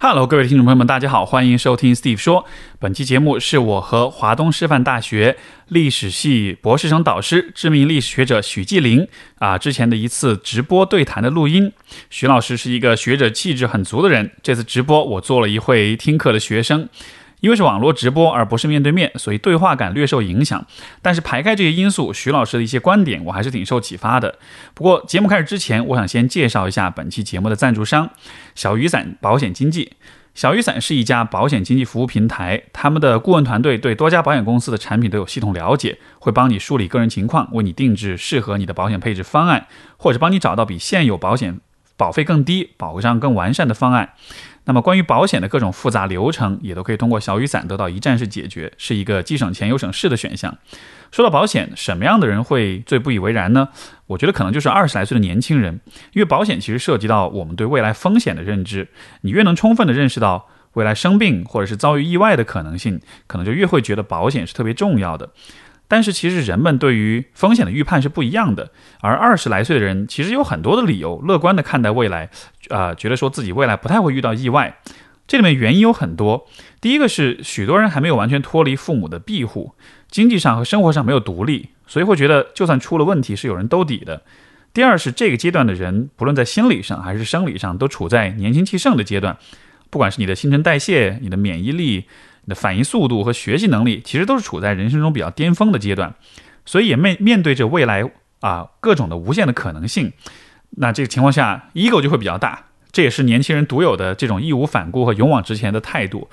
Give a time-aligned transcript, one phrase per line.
[0.00, 2.46] Hello，各位听众朋友们，大家好，欢迎收听 Steve 说。
[2.78, 5.36] 本期节目是我和华东师范大学
[5.66, 9.08] 历史系博士生导师、知名历史学者许继林
[9.40, 11.72] 啊之前的一次直播对谈的录音。
[12.10, 16.88] 许老师是一个学者气质很足的人，这次直播我做了一会听课的学生。
[17.40, 20.66] 因为是网络直播而不是面对面，所以对话感略受影响。
[21.02, 24.38] 但是排开这些因素，徐老师的一些观点我还是挺受启发的。
[24.74, 28.10] 不过节目开始之前，我想先介绍一下本期节目的赞助商——
[28.54, 29.92] 小雨伞保险经纪。
[30.34, 39.66] 小雨伞是一家保险经纪服务平台，他们的顾问团队对多家保险公司的产品都有系统了解，会帮你梳理个人情况，为你定制适合你的保险配置方案，
[39.96, 41.60] 或者帮你找到比现有保险
[41.96, 44.10] 保费更低、保障更完善的方案。
[44.68, 50.58] 那么，关于保险的各种复杂流程，也都可以通过小雨伞得到一站式解决，是一个既省钱又省事的选项。
[51.10, 53.70] 说到保险，什么样的人会最不以为然呢？
[54.08, 55.80] 我觉得可能就是二十来岁的年轻人，
[56.12, 58.88] 因为保险其实涉及到我们对未来风险的认知。
[59.22, 65.30] 你越能充分的认识到未来生病或者是遭遇意外的可能性，可能就越会觉得保险是特别重要的。
[65.88, 72.28] 但是其实人们对于风险的预判是不一样的，而二十来岁的人其实有很多的理由乐观的看待未来，
[72.68, 74.78] 啊，觉得说自己未来不太会遇到意外。
[75.26, 76.46] 这里面原因有很多，
[76.80, 79.72] 第一个是许多人还没有完全脱离父母的庇护，
[80.10, 84.22] 经济上和生活上没有独立，所以会觉得就算出了问题是有人兜底的。
[84.74, 89.36] 第二是这个阶段的人，不论在心理上还是生理上，都处在年轻气盛的阶段，
[89.90, 92.04] 不管是你的新陈代谢、你的免疫力。
[92.48, 96.14] 的反应速度和学习能力，其实都是处在人生中比较巅峰的阶段，
[96.64, 98.10] 所以也面面对着未来
[98.40, 100.12] 啊各种的无限的可能性。
[100.70, 106.28] 那这个情况下，ego 就会比较大，这也是年轻人独有的这种义无反顾和勇往直前的态度。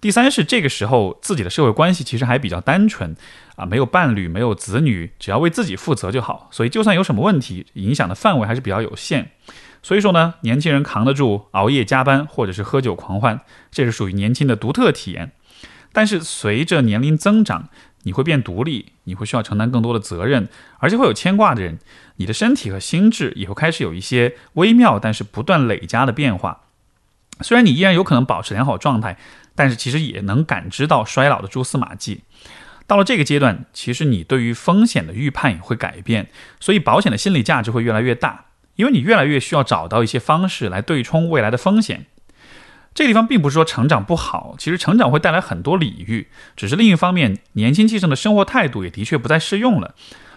[0.00, 3.16] 第三是这个时候自己的社会关系其实还比较单纯
[3.56, 6.48] 啊，没有伴侣，没有子女，只要为自己负责就好。
[6.50, 9.30] 所以就算有什么问题，影响的范围还是比较有限。
[9.82, 15.32] 所以说呢，年轻人扛得住熬夜加班或者是喝酒狂欢，这是属于年轻的独特体验。
[15.94, 17.70] 但是随着年龄增长，
[18.02, 21.78] 你会变独立，你会需要承担更多的责任，而且会有牵挂的人，
[22.16, 26.64] 你的身体和心智也会开始有一些微妙但是不断累加的变化。
[27.40, 29.16] 虽然你依然有可能保持良好状态，
[29.54, 32.24] 但是其实也能感知到衰老的蛛丝马迹。
[32.86, 36.28] 到了这个阶段，其实你对于风险的预判也会改变，
[36.60, 38.46] 所以保险的心理价值会越来越大，
[38.76, 42.06] 因为你越来越需要找到一些方式来对冲未来的风险。
[42.94, 49.94] 这个地方并不是说成长不好，其实成长会带来很多礼遇，只是另一方面，年轻气盛的生活态度也的确不再适用了。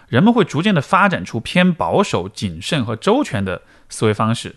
[0.07, 4.55] 人们会逐渐的发展出偏保守、谨慎和周全的思维方式，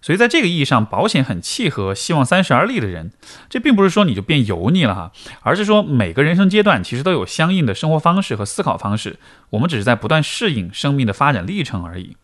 [0.00, 3.10] 所以在这个意义上，保险很契合希望三十而立的人。
[3.50, 5.12] 这并不是说你就变油腻了哈，
[5.42, 9.18] 而是说每个人生阶段其实都有相应的生活方式和思考方式，
[9.50, 12.16] 我们只是在不断适应生命的发展历程而已。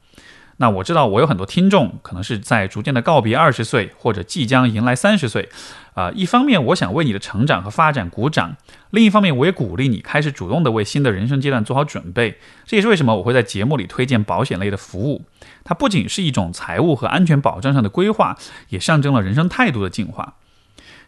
[0.61, 5.49] 那我知道，我有很多听众可能是在逐渐的告别二十岁，或者即将迎来三十岁，
[5.95, 8.57] 啊，一方面我想为你的成长和发展鼓掌，
[8.91, 12.39] 另一方面我也鼓励你开始主动的为新的人生阶段做好准备。
[12.67, 15.27] 这也是为什么我会在节目里推荐保险类的服务，
[15.63, 18.37] 它不仅是一种财务和安全保障上的规划，
[18.71, 20.35] 也象征了人生态度的进化。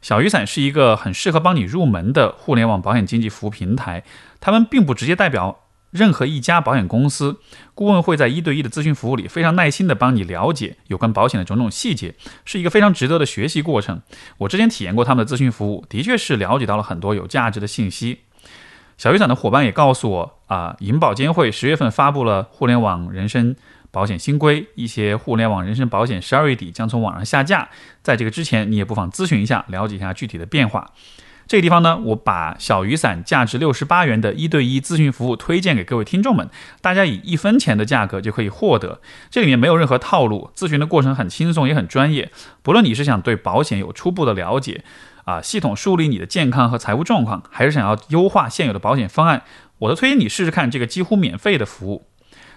[0.00, 4.04] 小雨伞是一个很适合帮你入门的互联网保险经纪服务平台，
[4.38, 5.64] 他们并不直接代表。
[5.90, 7.40] 任何一家保险公司
[7.74, 12.14] 顾问会在一对一的咨询服务里非常耐心地帮你了解有关保险的种种细节，
[12.44, 14.00] 是一个非常值得的学习过程。
[14.38, 18.20] 我之前体验过他们的咨询服务，的确是了解到了很多有价值的信息。
[18.96, 23.56] 小雨伞的伙伴也告诉我啊，银保监会十月份发布了互联网人身
[23.90, 27.68] 保险新规，一些互联网人身保险十二月底将从网上下架。
[28.02, 30.92] 在这个之前，你也不妨咨询一下，了解一下具体的变化。
[31.50, 36.48] 这个地方呢，我把小雨伞价值六十八元的一对一咨询服务推荐给各位听众们，
[36.80, 39.00] 大家以一分钱的价格就可以获得。
[39.32, 42.30] 这里面没有任何套路，咨询的过程很轻松也很专业。
[42.62, 44.84] 不论你是想对保险有初步的了解，
[45.24, 49.42] 啊，系统梳理你的健康和财务状况，还是想要优化现有的保险方案，
[49.78, 52.06] 我都推荐你试试看这个几乎免费的服务。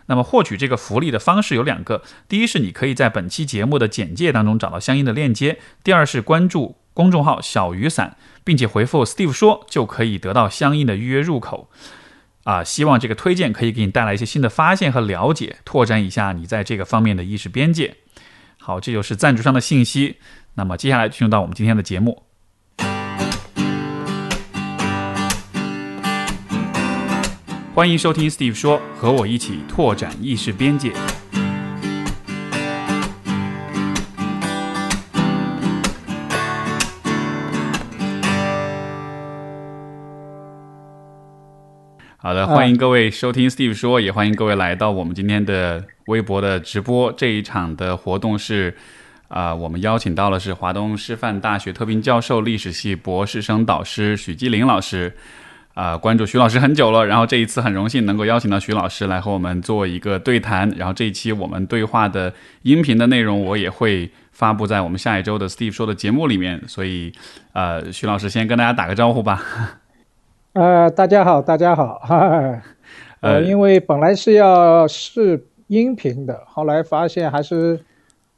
[0.07, 8.17] 那么获取这个福利的方式有两个，第一是你可以在本期节目的简介当中找到相应的链接，第二是关注公众号小雨伞。
[8.45, 11.69] 并且回复 Steve 说，就可以得到相应的预约入口。
[12.43, 17.95] 啊，希望这个推荐可以给你带来一些新的发现和了解，拓展一下你在这个方面的意识边界。
[18.57, 20.17] 好，这就是赞助商的信息。
[20.55, 22.23] 那么接下来进入到我们今天的节目，
[27.75, 30.93] 欢迎收听 Steve 说，和我一起拓展意识边界。
[42.17, 47.11] 好的，欢迎各位收听 Steve 说，也欢迎各位来到我们今天的微博的直播。
[47.13, 48.77] 这一场的活动是，
[49.29, 55.17] 啊，我们邀请到的是华东师范大学特聘教授、历史系博士生导师许继林老师。
[55.73, 60.69] 啊，关注徐老师很久了，然后这一次很荣幸能够邀请到徐老师来和我们做一个对谈。
[60.77, 62.31] 然后这一期我们对话的
[62.61, 66.61] 音频的内容，我也会发布在我们下一周的 Steve 说的节目里面。
[66.67, 67.11] 所以，
[67.53, 69.41] 呃，徐老师先跟大家打个招呼吧。
[70.53, 71.97] 呃，大家好，大家好。
[72.03, 72.61] 哈
[73.21, 77.79] 呃，因为本来是要试音频的，后来发现还是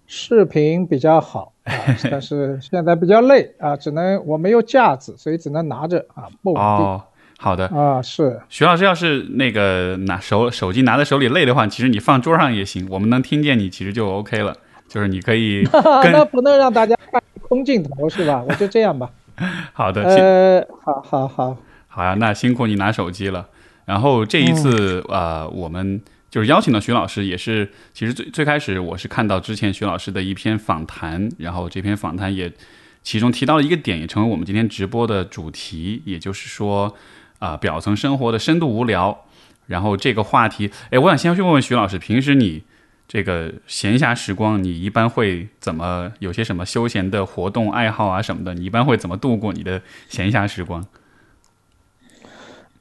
[0.08, 1.52] 视频比较好。
[2.10, 7.02] 但是现在比较累啊，只能我没有架子，所以只能拿着啊，不稳定。
[7.46, 14.58] 好的啊，是徐老师，要是那个拿手手机拿在手里累的话，其实你放桌上也行，我们能听见你，其实就 OK 了。
[14.88, 15.62] 就是你可以，
[16.12, 18.44] 那不能让大家看空镜头是吧？
[18.50, 19.12] 我就这样吧。
[19.74, 21.56] 好的，呃，好好好，
[21.88, 23.48] 好呀，那辛苦你拿手机了。
[23.86, 26.02] 然后这一次啊，我们
[26.32, 32.52] 就是邀请了徐老师，也是其实最最开始我是看到之前徐老师的一篇访谈，然后这篇访谈也
[33.04, 36.96] 其中提到了一个点，也成为我们今天直播的主题，也就是说。
[37.40, 39.26] 啊，表层生活的深度无聊，
[39.68, 42.64] 然后这个话题，哎，我想先去问问徐老师，平时你
[43.08, 48.54] 这个闲暇时光，你一般会怎么有些什么休闲的活动爱好啊什么的？
[48.54, 50.86] 你一般会怎么度过你的闲暇时光？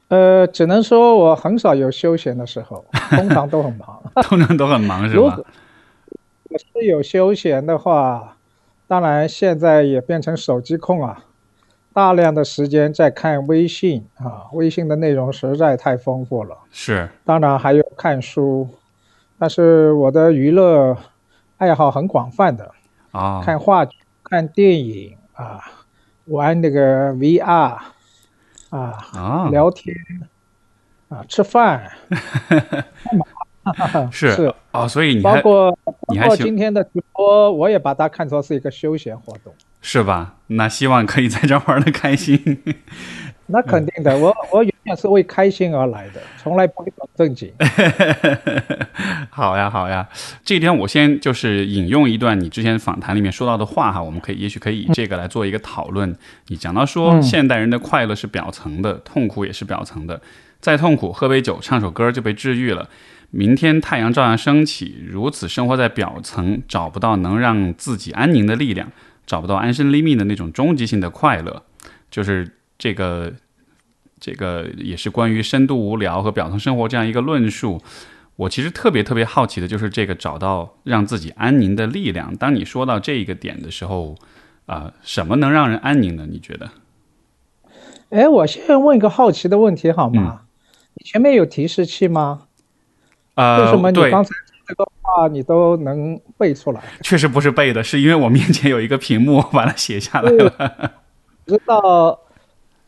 [0.07, 5.39] 呃，只能说我很少有休闲的时候，通常都很忙， 通常都很忙是吧？
[6.49, 8.37] 我是有休闲的话，
[8.87, 11.25] 当然现在也变成手机控啊。
[11.95, 16.57] 大量的时间在看微信啊，微信的内容实在太丰富了。
[16.69, 18.67] 是，当然还有看书，
[19.39, 20.97] 但是我的娱乐
[21.55, 22.69] 爱好很广泛的
[23.11, 23.95] 啊，看话剧、
[24.25, 25.61] 看电影啊，
[26.25, 27.87] 玩那个 VR 啊，
[28.71, 29.49] 啊。
[29.49, 29.95] 聊天
[31.07, 31.89] 啊，吃饭，
[34.11, 34.31] 是。
[34.35, 34.53] 是。
[34.71, 39.53] 啊，所以你包括包括今天的直播，我也把它看作是一个休闲活动。
[39.87, 40.33] 是吧？
[40.47, 42.57] 那希望可以在这玩的开心。
[43.45, 47.53] 那肯定的，我我永远是为开心而来的，从来不会搞正经。
[49.29, 50.09] 好呀，好呀。
[50.43, 56.17] 这一点我先就是引用一段你之前访谈里面说到的话哈，我们可以也许可以以这个来做一个讨论。
[56.47, 60.19] 你讲到说，现代人的快乐是表层的，痛苦也是表层的。
[60.59, 62.89] 再痛苦，喝杯酒，唱首歌就被治愈了。
[63.29, 65.05] 明天太阳照样升起。
[65.07, 68.91] 如此生活在表层，找不到能让自己安宁的力量。
[69.25, 71.63] 找不到安身立命的那种终极性的快乐，
[72.11, 73.33] 就是这个，
[74.19, 77.81] 这个也是关于深度无聊和表层生活这样一个论述。
[78.37, 82.35] 我其实特别特别好奇的就是这个找到让自己安宁的力量。
[82.35, 84.15] 当你说到这一个点的时候，
[84.65, 86.27] 啊，什么能让人安宁呢？
[86.29, 86.69] 你觉得？
[88.09, 90.41] 哎，我先问一个好奇的问题好吗？
[90.95, 92.43] 你前面有提示器吗？
[93.35, 94.31] 啊，为什么你刚才？
[94.67, 96.81] 这个话你都能背出来？
[97.01, 100.51] 确实不是背的，是因为我面前有一个屏幕，把它写下来了。
[101.47, 102.19] 直到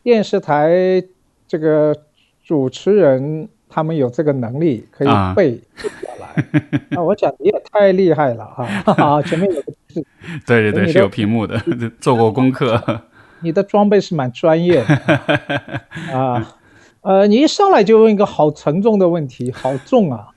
[0.03, 1.01] 电视台
[1.47, 1.95] 这个
[2.43, 5.89] 主持人他们有这个能力可以背下
[6.19, 6.43] 来。
[6.89, 9.21] 那我讲你也太厉害了哈！
[9.21, 10.05] 前面有个是，
[10.45, 11.61] 对对对，是有屏幕的，
[11.99, 13.01] 做过功课。
[13.41, 14.95] 你的装备是蛮专业的
[16.11, 16.55] 啊。
[17.01, 20.27] 呃，你一上来就问一个好沉重的问题，好重啊。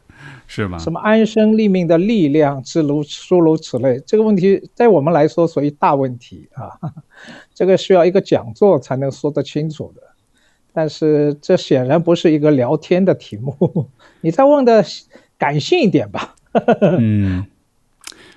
[0.52, 0.76] 是吗？
[0.79, 6.75] 什么安身立命的力量，之如诸如此类，这个问题在我们来说属于大问题啊，
[7.55, 10.03] 这个需要一个讲座才能说得清楚的。
[10.72, 13.89] 但是这显然不是一个聊天的题目，
[14.22, 14.84] 你再问的
[15.39, 16.34] 感性一点吧。
[16.98, 17.46] 嗯，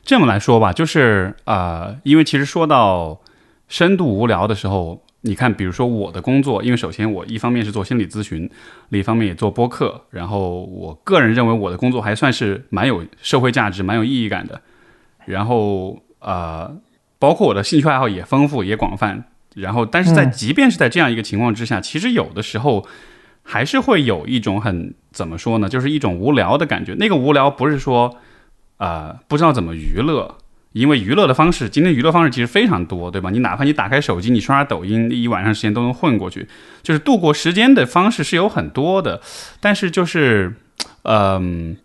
[0.04, 3.20] 这么来说吧，就是啊，因为其实说到
[3.68, 5.02] 深度无聊的时候。
[5.26, 8.50] 你看，比如说我的工作，因为首先我一方面是做心理咨询，
[8.90, 14.62] 另一方面也做播客，然后我个人认为我的工作还算是蛮有社会价值、蛮有意义感的。
[15.26, 16.76] 然后呃，
[17.20, 19.24] 包括我的兴趣爱好也丰富也广泛。
[19.56, 22.86] 然后，但是在即便是在这样一个情况之下，其实有的时候
[23.44, 26.96] 还是会有一种很怎么说呢，就是一种无聊的感觉。
[26.96, 28.18] 那个无聊不是说
[28.78, 30.38] 啊不知道怎么娱乐。
[30.74, 33.30] 因为娱乐的方式，今天娱乐方式其实非常多，对吧？
[33.30, 36.48] 你哪怕你打开手机，你刷刷抖音，一晚上时间都能混过去。
[36.82, 39.22] 就是度过时间的方式是有很多的，
[39.60, 40.56] 但是就是，
[41.04, 41.78] 嗯，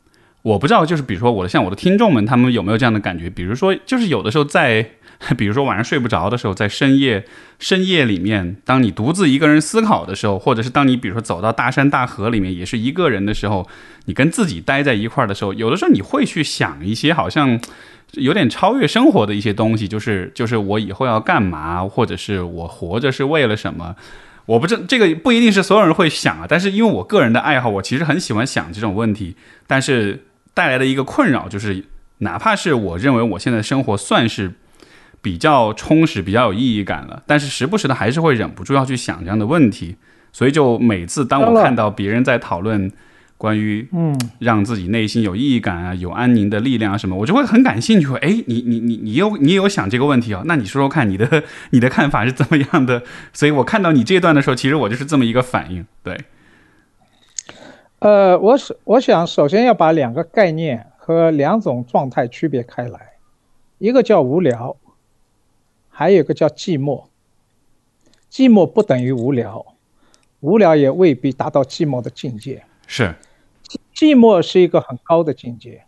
[0.49, 3.29] 我不知道，就是比如说我的像我的听众们，他们有没有这样的感觉？
[3.29, 4.85] 比如说，就是有的时候在，
[5.37, 7.25] 比如说晚上睡不着的时候，在深夜
[7.59, 13.69] 深夜里面，当你独自一个人思考的时候，或者是当你比如说走到大山大河里面，也是一个人的时候，
[14.07, 17.61] 你跟自己待在一块儿的时候，有的时候你会去想一些好像。
[18.13, 23.95] 有点超越生活的一些东西，就是就是我以后要干嘛，或者是我活着是为了什么？
[24.47, 26.47] 我不知这个不一定是所有人会想啊。
[26.49, 29.37] 但是因为我个人的爱好，我其实很喜欢想这种问题。
[29.67, 30.25] 但是
[30.59, 31.85] 带来的一个困扰就是，
[32.19, 34.51] 哪怕是我认为我现在生活算是
[35.23, 39.95] 比较充实、比较有意义感了，但是时不时的还是会忍不住要去想这样的问题。
[40.33, 42.91] 所以就每次当我看到别人在讨论
[43.37, 48.13] 关于嗯让自己内心有意义感啊、有安宁的力量啊什么，我就会很感兴趣。
[48.17, 50.43] 哎，你你你你有你有想这个问题哦？
[50.47, 53.05] 那你说说看，你的你的看法是怎么样的？
[53.33, 55.87] 所以我看到你这段的时候，其实我就是这么一个反应。
[56.03, 56.19] 对。
[58.01, 63.15] 呃，我是我想首先要把两个概念和两种状态区别开来，
[63.79, 64.77] 一个叫无聊，
[65.89, 67.07] 还有一个叫寂寞。
[68.31, 69.75] 寂寞不等于无聊，
[70.39, 72.63] 无聊也未必达到寂寞的境界。
[72.87, 73.17] 是，
[73.93, 75.83] 寂寞是一个很高的境界。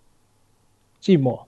[1.01, 1.45] 寂寞，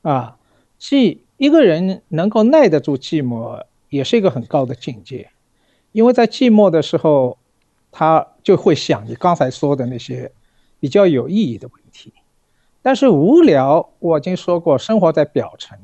[0.00, 0.38] 啊，
[0.80, 5.28] 寂一个人能够耐得住寂寞，也是一个很高的境界，
[5.92, 7.36] 因为在寂寞的时候。
[7.98, 10.30] 他就会想你刚才说的那些
[10.78, 12.12] 比较有意义的问题，
[12.82, 15.78] 但是无聊，我已经说过，生活在表层，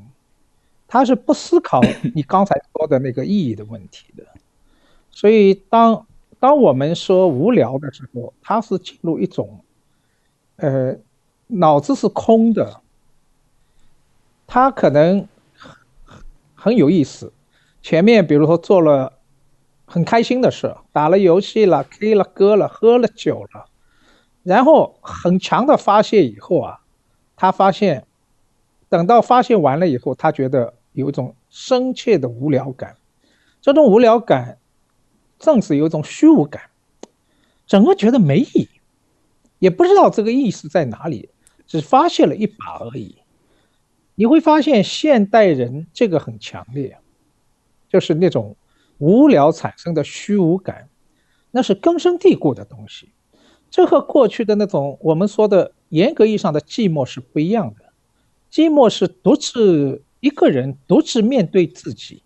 [0.87, 1.81] 他是不思考
[2.13, 4.23] 你刚才说的那个意义的问题的。
[5.09, 6.05] 所以，当
[6.39, 9.61] 当我们说无聊的时候，他是进入一种，
[10.57, 10.95] 呃，
[11.47, 12.79] 脑子是空的，
[14.45, 15.27] 他可能
[16.53, 17.33] 很有意思，
[17.81, 19.13] 前面比如说做了。
[19.93, 23.67] 很开心的事，打了游戏了，K 了歌了，喝了酒了，
[24.41, 26.79] 然后很强的发泄以后啊，
[27.35, 28.07] 他发现，
[28.89, 32.95] 等到发泄完了以后，他觉得有一种深切的无聊感，
[33.61, 34.57] 这种无聊感，
[35.37, 36.63] 正是有一种虚无感，
[37.67, 38.69] 整个觉得没意义，
[39.59, 41.29] 也不知道这个意思在哪里，
[41.67, 43.17] 只发泄了一把而已。
[44.15, 46.97] 你会发现现代人这个很强烈，
[47.87, 48.55] 就是那种。
[49.03, 50.87] 无聊产生的虚无感，
[51.51, 53.09] 那是根深蒂固的东西。
[53.69, 57.91] 这和过去的那种我们说的严格意义上的寂寞是不一样的。
[58.49, 62.23] 寂寞是独自一个人独自面对自己。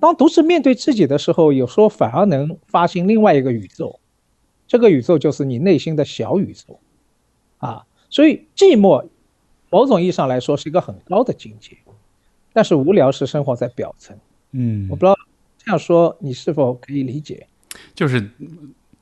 [0.00, 4.00] 当独自面对自己的时候，有时候反而能发现另外一个宇宙。
[4.66, 6.80] 这个宇宙就是你内心的小宇宙。
[7.58, 9.06] 啊，所以寂寞，
[9.68, 11.76] 某种意义上来说是一个很高的境界。
[12.54, 14.16] 但是无聊是生活在表层。
[14.52, 15.18] 嗯，我不知道。
[15.68, 17.46] 这样说，你是否可以理解？
[17.94, 18.22] 就是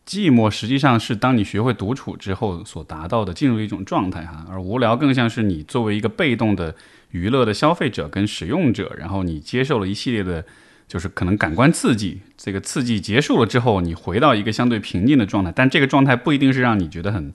[0.04, 6.74] 寂寞实际上是当你学会独处之后所达到的进入一种状态哈，而无聊更像是你作为一个被动的
[7.12, 10.44] 娱乐的消费者跟使用者，然后你接受了一系列的，
[10.88, 17.32] 就是可能感官刺激，这个刺激结束了之后，你回到一个相对平静的状态，但这个状态不一定是让你觉得很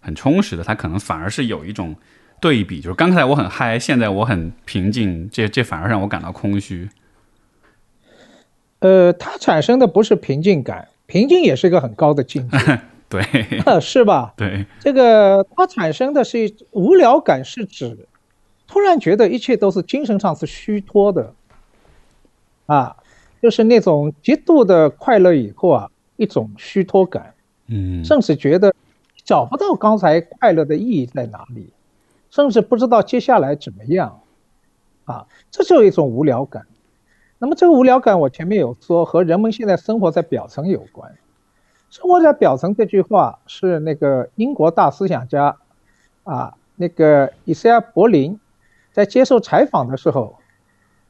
[0.00, 1.94] 很充实的，它可能反而是有一种
[2.40, 6.88] 对比，就是刚才我很嗨，现在我很平静，这这反而让我感到空虚。
[8.82, 12.58] 呃，它产生的不是平静感，平静也是一个很高的境界，
[13.08, 13.22] 对，
[13.80, 14.34] 是吧？
[14.36, 17.96] 对，这个它产生的是无聊感，是指
[18.66, 21.32] 突然觉得一切都是精神上是虚脱的，
[22.66, 22.96] 啊，
[23.40, 27.34] 就是那种极度的快乐以后啊，一种虚脱感，
[27.68, 28.74] 嗯，甚至觉得
[29.24, 31.70] 找不到刚才快乐的意义在哪里，
[32.30, 34.20] 甚至不知道接下来怎么样，
[35.04, 36.66] 啊，这就一种无聊感。
[37.42, 41.12] 那么这个无聊感，我前面有说和人们现在生活在表层有关。
[41.90, 45.56] 生活在表层这句话是那个英国大思想家，
[46.22, 48.38] 啊，那个伊赛亚·柏林，
[48.92, 50.36] 在接受采访的时候，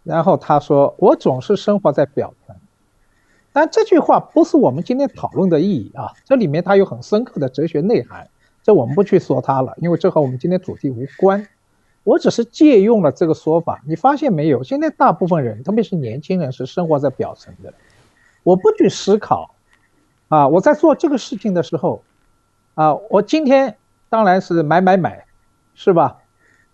[0.04, 2.56] 然后他说：“我总是生活在表层。”
[3.52, 8.26] 但这句话不是我们今天讨论的意义啊，这里面它有很深刻的哲学内涵，
[8.62, 11.46] 这我们不去说它了，因为这和我们今天主题无关。
[12.04, 14.62] 我只是借用了这个说法，你发现没有？
[14.62, 17.72] 现在大部分人，特别是年轻人，是生活在表层的。
[18.42, 19.54] 我不去思考，
[20.28, 22.02] 啊，我在做这个事情的时候，
[22.74, 23.76] 啊，我今天
[24.08, 25.24] 当然是买买买，
[25.74, 26.18] 是吧？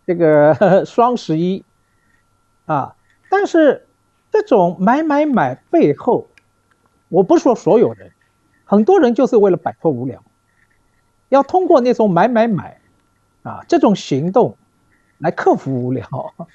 [0.07, 1.63] 这个 双十一，
[2.65, 2.97] 啊，
[3.29, 3.87] 但是
[4.31, 6.27] 这种买买买背后，
[7.11, 8.11] 我不说所有人，
[8.65, 10.23] 很多人就是为了摆脱无聊，
[11.29, 12.81] 要通过那种买买买，
[13.43, 14.57] 啊，这种行动。
[15.19, 16.07] 来克服无聊，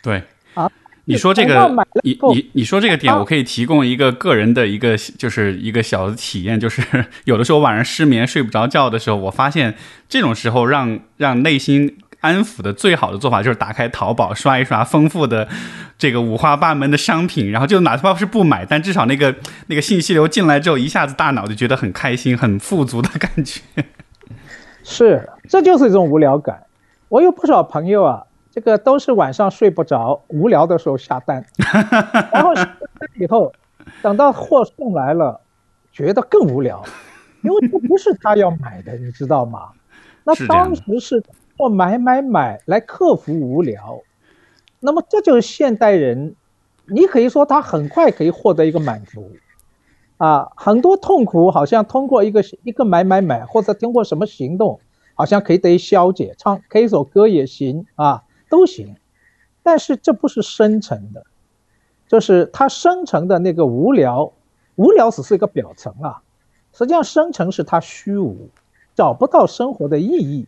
[0.01, 0.71] 对啊，
[1.05, 1.69] 你说这个，
[2.01, 6.81] 你你你说这个点，我可以提供一个个人的一个，就是一个小的体验，就是
[7.25, 9.75] 有的时候晚上失眠睡不着觉的时候，我发现
[10.07, 15.49] 这种时候让让内心安抚的最好的做法就是打开淘宝刷一刷丰富的
[15.97, 19.35] 这个五花八门的商品，然后就哪怕是不买，但至少那个
[19.67, 23.61] 那个信息流进来之后，一下子大脑就觉得很开心、很富足的感觉。
[24.85, 26.63] 是，这就是一种无聊感。
[27.09, 28.23] 我有不少朋友啊。
[28.53, 31.43] 这个都是晚上睡不着、无聊的时候下单，
[32.31, 33.51] 然后下单以后，
[34.03, 35.41] 等到货送来了，
[35.91, 36.83] 觉得更无聊，
[37.41, 39.69] 因为这不是他要买的，你知道吗？
[40.23, 41.23] 那当时是
[41.57, 43.99] 过买买买来克服无聊。
[44.79, 46.35] 那么这就是现代人，
[46.85, 49.31] 你可以说他很快可以获得一个满足，
[50.17, 54.79] 啊，很多痛苦好像通过一个一个买买买，或者通过什么行动，
[55.15, 58.95] 好像可以得以消解，唱 K 首歌也行啊，都行。
[59.63, 61.25] 但是这不是深层的，
[62.07, 64.31] 就是它深层的那个无聊，
[64.75, 66.21] 无聊只是一个表层啊，
[66.71, 68.49] 实际上深层是它虚无，
[68.93, 70.45] 找不到生活的意义。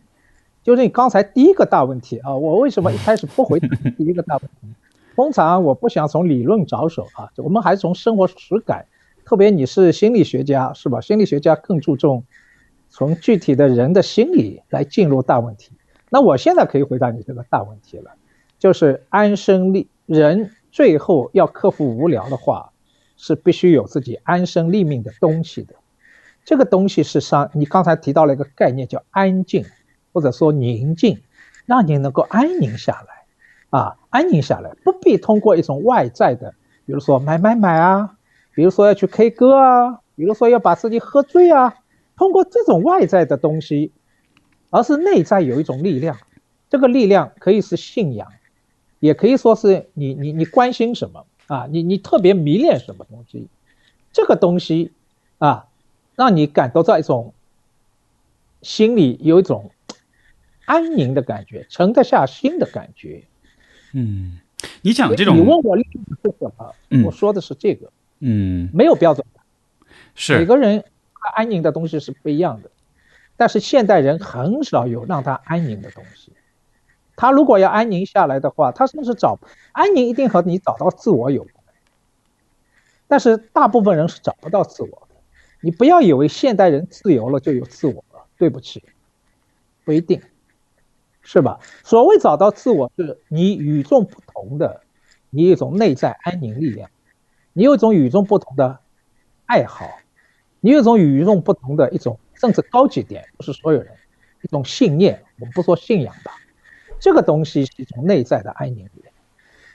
[0.62, 4.68] 就是你刚才第一个大问题啊，我为什么一开始不回答 第一个大问题？
[5.16, 8.86] 通常我不想从理论着手啊，我们还是从生活实感。
[9.24, 11.00] 特别你是心理学家是吧？
[11.00, 12.22] 心理学家更注重
[12.90, 15.72] 从具体的人的心理来进入大问题。
[16.10, 18.12] 那我现在可以回答你这个大问题了，
[18.58, 22.72] 就是安身立人最后要克服无聊的话，
[23.16, 25.74] 是必须有自己安身立命的东西的。
[26.44, 29.64] 这个东西是上你刚才提到了一个概念叫安静。
[30.12, 31.20] 或者说宁静，
[31.66, 36.54] 让你能够安宁下来，啊，安宁下来，不必通过一种外在的，
[36.86, 38.16] 比如说买买买啊，
[38.54, 41.74] 比如说要去 K 歌啊，比如说要把自己喝醉啊，
[42.16, 43.92] 通过这种外在的东西，
[44.70, 46.18] 而是内在有一种力量，
[46.68, 48.32] 这个力量可以是信仰，
[49.00, 53.48] 也可以说是你你你关心什么啊，你你特别迷恋什么东西，
[54.12, 54.92] 这个东西
[55.38, 55.66] 啊，
[56.14, 57.34] 让你感到这一种
[58.62, 59.70] 心里有一种。
[60.68, 63.22] 安宁的感觉，沉得下心的感觉。
[63.92, 64.40] 嗯，
[64.82, 66.74] 你讲这种，你问我例子是什么？
[67.04, 67.88] 我说的是这个。
[68.18, 69.24] 嗯，没有标准，
[70.16, 70.82] 是每个人
[71.22, 72.70] 他安宁的东西是不一样的。
[73.36, 76.32] 但是现代人很少有让他安宁的东西。
[77.16, 79.38] 他如果要安宁下来的话，他甚至找
[79.72, 81.54] 安宁一定和你找到自我有关。
[83.08, 85.16] 但是大部分人是找不到自我的。
[85.60, 88.82] 你不要以为现代人自由了就有自我了，对不起，
[89.84, 90.20] 不一定。
[91.28, 91.58] 是吧？
[91.82, 94.82] 所谓找到自我，是你与众不同的，
[95.30, 96.88] 你有一种内在安宁力量，
[97.52, 98.78] 你有一种与众不同的
[99.46, 99.88] 爱好，
[100.60, 103.92] 你有一种与众不同的一种，甚至高级点，不是所有人
[104.42, 106.32] 一种信念，我们不说信仰吧，
[107.00, 108.88] 这个东西是一种内在的安宁。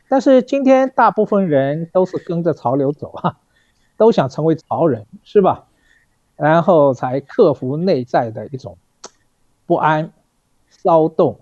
[0.08, 3.38] 但是今天大部分人都是跟着潮流走啊，
[3.98, 5.66] 都想成为潮人，是吧？
[6.36, 8.78] 然后才克服内在的一种
[9.66, 10.12] 不安。
[10.74, 11.40] 骚动、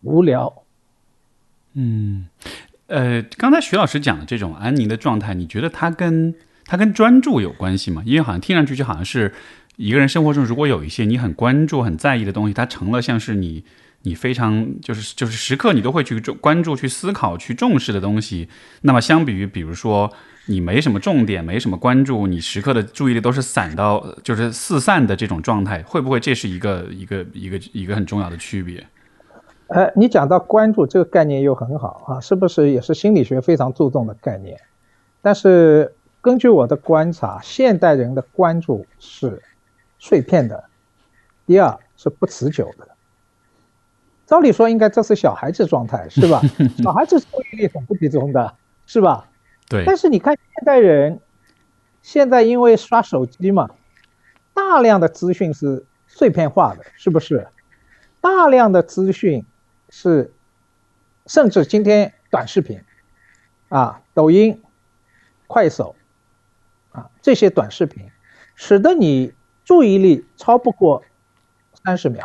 [0.00, 0.62] 无聊，
[1.74, 2.28] 嗯，
[2.86, 8.02] 呃，刚才徐老师讲的这种安宁的状态，你觉得它跟它跟专注有关系吗？
[8.06, 9.34] 因为好像听上去就好像是
[9.78, 13.64] 一个人生活中如果有一些你很关注、很在意的东西，它成了像是你
[14.02, 18.48] 你非常就是就是时刻你都会去关注、去思考、去重视的东西。
[18.82, 20.12] 那么相比于比如说
[20.46, 28.84] 你没什么重点、没什么关注，你时刻的注意力都是散到就是四散的这种状态，会不会这是一个一个一个一个很重要的区别？
[29.68, 34.58] 呃，你讲到关注这个概念又很好啊，是不是也是心理学非常注重的概念？
[35.22, 39.40] 但是根据我的观察，现代人的关注是
[39.98, 40.64] 碎片的，
[41.46, 42.88] 第二是不持久的。
[44.26, 46.40] 照理说应该这是小孩子状态是吧？
[46.82, 48.54] 小孩子注意力很不集中的
[48.86, 49.28] 是吧？
[49.68, 49.84] 对。
[49.84, 51.20] 但是你看现代人，
[52.02, 53.70] 现在因为刷手机嘛，
[54.54, 57.48] 大量的资讯是碎片化的，是不是？
[58.20, 59.44] 大量的资讯。
[59.90, 60.34] 是，
[61.24, 62.82] 甚至今天短视频，
[63.70, 64.62] 啊，抖音、
[65.46, 65.96] 快手，
[66.92, 68.10] 啊，这些短视频，
[68.54, 69.32] 使得你
[69.68, 71.02] 注意力超不过
[71.84, 72.24] 三十秒，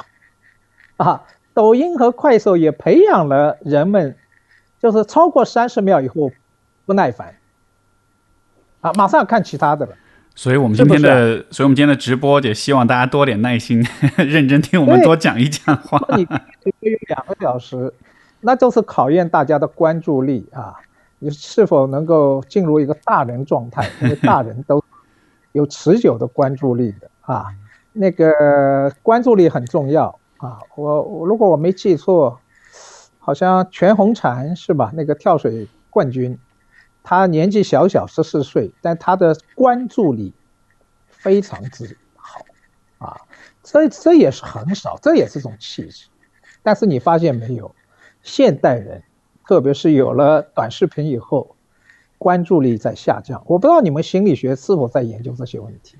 [0.95, 4.15] 啊，抖音和快手也培养了人们，
[4.79, 6.31] 就是超过三十秒以后
[6.85, 7.35] 不耐烦，
[8.79, 9.91] 啊，马上要看其他的了。
[10.35, 15.99] 所以我们今天的，所以我们今天的直播也希望大家多点耐心， 认真听我们多讲一讲话。
[16.15, 16.21] 你
[16.79, 17.93] 有两个小时，
[18.39, 20.75] 那就是考验大家的关注力啊！
[21.19, 23.89] 你是否能够进入一个大人状态？
[24.01, 24.81] 因为大人都
[25.51, 27.47] 有持久的关注力的啊，
[27.91, 30.59] 那个关注力很重要啊！
[30.75, 32.39] 我我如果我没记错，
[33.19, 34.91] 好像全红婵是吧？
[34.93, 36.37] 那个跳水冠军。
[37.05, 40.33] 他年纪小小十四岁，但他的关注力
[41.09, 42.39] 非常之好
[42.97, 43.17] 啊，
[43.61, 46.07] 这这也是很少，这也是种气质。
[46.61, 47.75] 但是你发现没有，
[48.21, 49.03] 现代人，
[49.45, 51.57] 特别是有了短视频以后，
[52.17, 53.43] 关注力在下降。
[53.47, 55.97] 我不知道你们心理学是否在研究这些问题。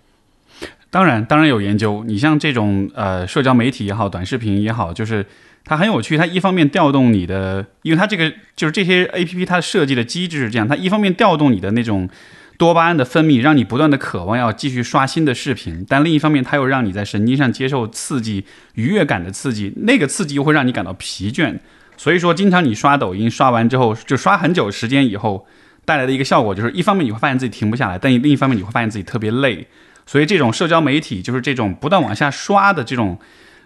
[0.94, 2.04] 当然，当然有研究。
[2.06, 5.26] 你像这种呃，社交媒体也好，短视频也好，就是。
[5.66, 12.10] 它很有趣，它一方面调动你的，因为它这个就是这些 A P P 它设计的机制是这样，它一方面调动你的那种
[12.58, 21.58] 多巴胺的分泌，让你不断的渴望要继续刷新的视频，但另一方面，它又让你在神经上接受刺激、愉悦感的刺激，那个刺激又会让你感到疲倦。
[21.96, 25.48] 所以说，经常你刷抖音刷完之后，就刷很久时间以后，
[25.86, 29.66] 带来的一个效果就是，一方面你会发现自己停不下来，但另一方面你会发现自己特别累。
[30.06, 33.18] 所以这种社交媒体就是这种不断往下刷的这种，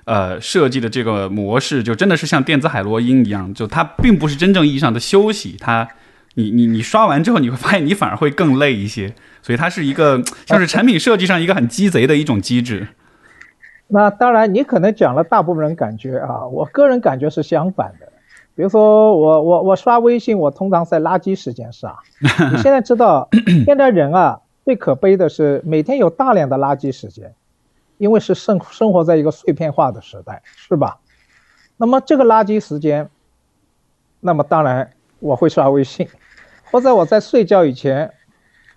[0.06, 5.58] 呃，设计的这个模式，就真的是像电子海洛因一样，就它并不是真正意义上的休息。
[5.60, 5.88] 它，
[6.36, 9.14] 你你你刷完之后，你会发现你反而会更累一些。
[9.42, 12.88] 所以它是一个像是产品设计上一个很鸡贼的一种机制。
[13.88, 18.12] 那当然，你可能讲了大部分人感觉啊，我个人感觉是相反的。
[18.56, 21.98] 比如说我我我刷微信，我通常在垃圾时间刷。
[22.52, 23.30] 你现在知道，
[23.66, 27.34] 现在人啊，最可悲的是每天有大量的垃圾时间，
[27.98, 31.00] 因为是生生活在一个碎片化的时代，是吧？
[31.78, 33.10] 那么这个垃圾时间，
[34.20, 36.06] 那么当然我会刷微信，
[36.70, 38.12] 或者我在睡觉以前，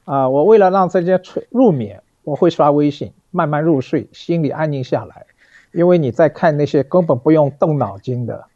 [0.05, 5.27] 啊，我为了让这些睡入眠，我会刷微信，慢慢入睡，心里安宁下来，
[5.73, 8.47] 因为你在看那些根本不用动脑筋的。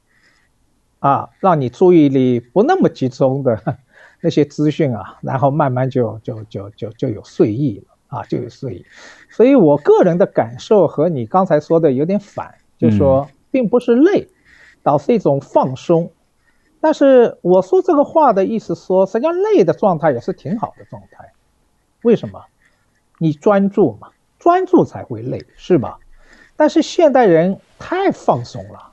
[1.01, 3.61] 啊，让你注意力不那么集中的
[4.24, 8.87] 那些资讯啊，然后慢慢就就就就就有睡意了啊，就有睡意。
[9.28, 14.26] 所以我个人的感受和你刚才说的有点反，就是说并不是累，
[14.82, 16.10] 倒是一种放松。
[16.80, 21.30] 但是我说这个话的意思说，实际上累的状态也是挺好的状态。
[22.02, 22.42] 为什么？
[23.18, 24.08] 你专注嘛，
[24.38, 25.98] 专注才会累，是吧？
[26.56, 28.90] 但是现代人太放松了。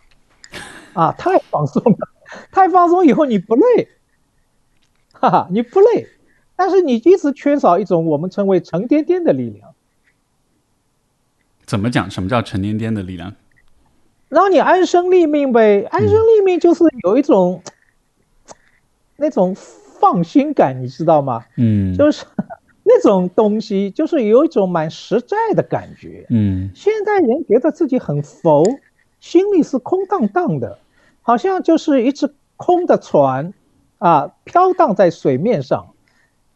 [0.94, 2.10] 啊，太放松了，
[2.52, 3.88] 太放松以后你不累，
[5.22, 6.08] 哈哈，你不累，
[6.56, 9.76] 但是你一直缺少一种我们称为沉甸甸的力量。
[11.64, 12.10] 怎么讲？
[12.10, 13.36] 什么叫沉甸甸的力量？
[14.30, 17.62] 让你安身立命呗，安身立命就是有一种
[19.18, 21.46] 那种放心感，你知道吗？
[21.58, 22.26] 嗯，就是
[22.84, 26.26] 那种东西，就是有一种蛮实在的感觉。
[26.30, 28.64] 嗯，现代人觉得自己很浮。
[29.20, 30.80] 心里是空荡荡的，
[31.22, 33.54] 好像就是一只空的船，
[34.02, 35.94] 啊，飘荡在水面上，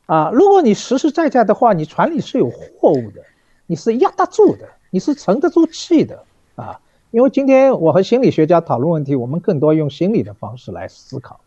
[0.08, 3.22] 啊，如果你实实在在的话，你船里是有货物的，
[3.68, 6.24] 你是压得住的，你是沉得住气的，
[6.56, 6.80] 啊，
[7.12, 11.40] 因为今天我和心理学家讨论问题，我们更多用心理的方式来思考，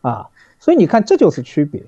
[0.00, 0.26] 啊，
[0.58, 1.80] 所以你看，这就是区别。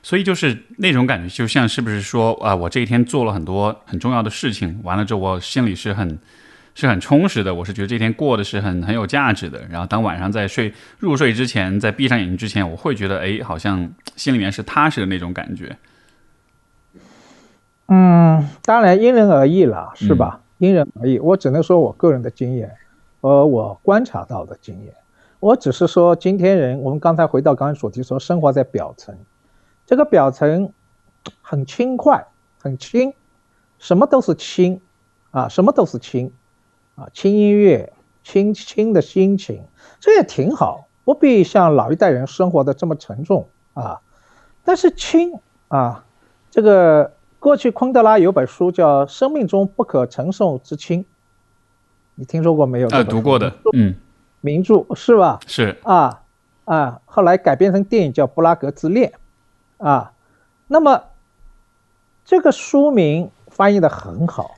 [0.00, 6.16] 所以就是那种感觉，就像是不是说啊，我这一天做了很多很重要的事情，完了之后，我心里是很。
[6.80, 9.60] 是很充实的，我是觉得这天过的是很很有价值的。
[9.68, 15.76] 然后当晚上在睡入睡之前，在闭上眼睛之前，我会觉得哎，好像心里面是踏实的那种感觉。
[17.88, 20.40] 嗯，当然因人而异了，是吧？
[20.56, 21.18] 因人而异。
[21.18, 22.70] 我只能说我个人的经验
[23.20, 24.94] 和我观察到的经验。
[25.38, 29.14] 我只是说今天人，我们刚才回到刚才所提说，生活在表层，
[29.84, 30.72] 这个表层
[31.42, 32.24] 很轻快，
[32.62, 33.12] 很轻，
[33.78, 34.80] 什么都是轻
[35.30, 36.32] 啊，什么都是轻。
[37.00, 37.90] 啊，轻音乐，
[38.22, 39.64] 轻轻的心情，
[40.00, 44.02] 这也挺好，不必像老一代人生活的这么沉重啊。
[44.62, 45.32] 但是轻
[45.68, 46.04] 啊，
[46.50, 51.02] 这个过去昆德拉有本书叫《生命中不可承受之轻》，
[52.16, 52.88] 你听说过没有？
[52.90, 53.94] 啊，读过的，嗯，
[54.42, 55.40] 名著是吧？
[55.46, 56.22] 是啊
[56.66, 59.10] 啊，后来改编成电影叫《布拉格之恋》
[59.86, 60.12] 啊。
[60.66, 61.02] 那么
[62.26, 64.56] 这个书名翻译的很好。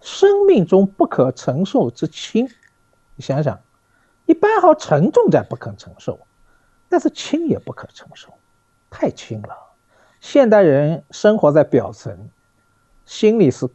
[0.00, 2.48] 生命中不可承受之轻，
[3.16, 3.60] 你想想，
[4.26, 6.18] 一般好沉重在不可承受，
[6.88, 8.32] 但是轻也不可承受，
[8.88, 9.56] 太轻了。
[10.20, 12.30] 现代人生活在表层，
[13.04, 13.68] 心里是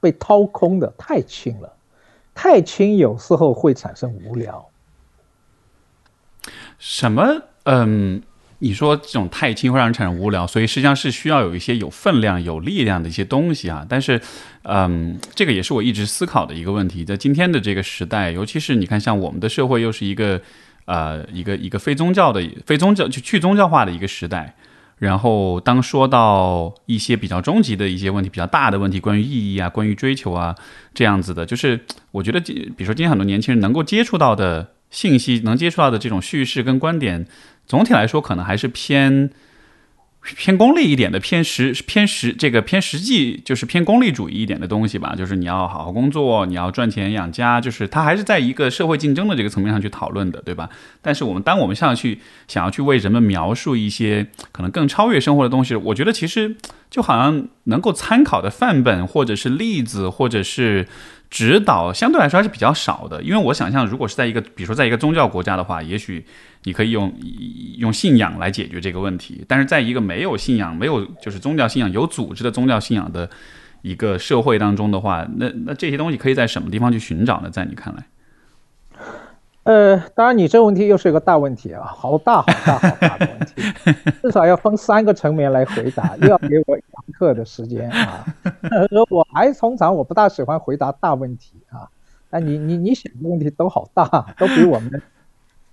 [0.00, 1.72] 被掏空的，太轻了，
[2.34, 4.68] 太轻有时候会产生无聊。
[6.78, 7.42] 什么？
[7.64, 8.22] 嗯。
[8.62, 13.84] 你说这种太轻会让人产生无聊，所以实际上是需要有一些有分量、有力量的一些东西啊。
[13.88, 14.20] 但是，
[14.62, 17.04] 嗯，这个也是我一直思考的一个问题。
[17.04, 20.40] 在今天的这个时代，尤其是你看，像我们的社会又是一个
[20.84, 24.54] 呃一个一个非宗教的、非宗教就去宗教化的一个时代。
[24.98, 30.54] 然后，当说到一些比较终极的一些问题、比较大的问题，关于意义啊、关于追求啊
[30.94, 31.80] 这样子的，就是
[32.12, 37.26] 我觉得，比如说今天很多年轻人能够接触到的信息，能接触到的这种叙事跟观点。
[37.72, 39.30] 总体来说，可能还是偏
[40.36, 45.14] 偏功利一点的，偏实偏实这个偏实际，就是偏功利主义一点的东西吧。
[45.16, 50.68] 就是你要好好工作，你要赚钱养家，就是它还是在一个社会竞争的这个层面上去讨论的，对吧？
[51.00, 56.54] 但是我们当我们想要去想要去为人们描述一些可能更超越生活的东西，我觉得其实
[56.90, 60.86] 就好像能够参考的范本，或者是例子，或者是。
[61.32, 63.22] 指导相对来说还是比较少的。
[63.22, 66.22] 因为我想象，如果是在一个，比如说在一个宗教国家的话，也许
[66.64, 67.10] 你可以用
[67.78, 69.42] 用信仰来解决这个问题。
[69.48, 73.30] 但是在一个没有信仰、没有就是宗教信仰、有组织的宗教信仰的
[73.80, 77.48] 一个社会当中的话，那那这些东西可以在什么地方去寻找呢？
[77.48, 78.04] 在你看来？
[79.64, 83.62] 呃，当然，你这个问题又是一个大问题啊，好大好大好大的问题，
[84.20, 88.24] 至少要分三个层面来回答，又要给我一堂课的时间啊。
[89.08, 91.88] 我还通常我不大喜欢回答大问题啊，
[92.30, 95.02] 那你你你想的问题都好大，都比我们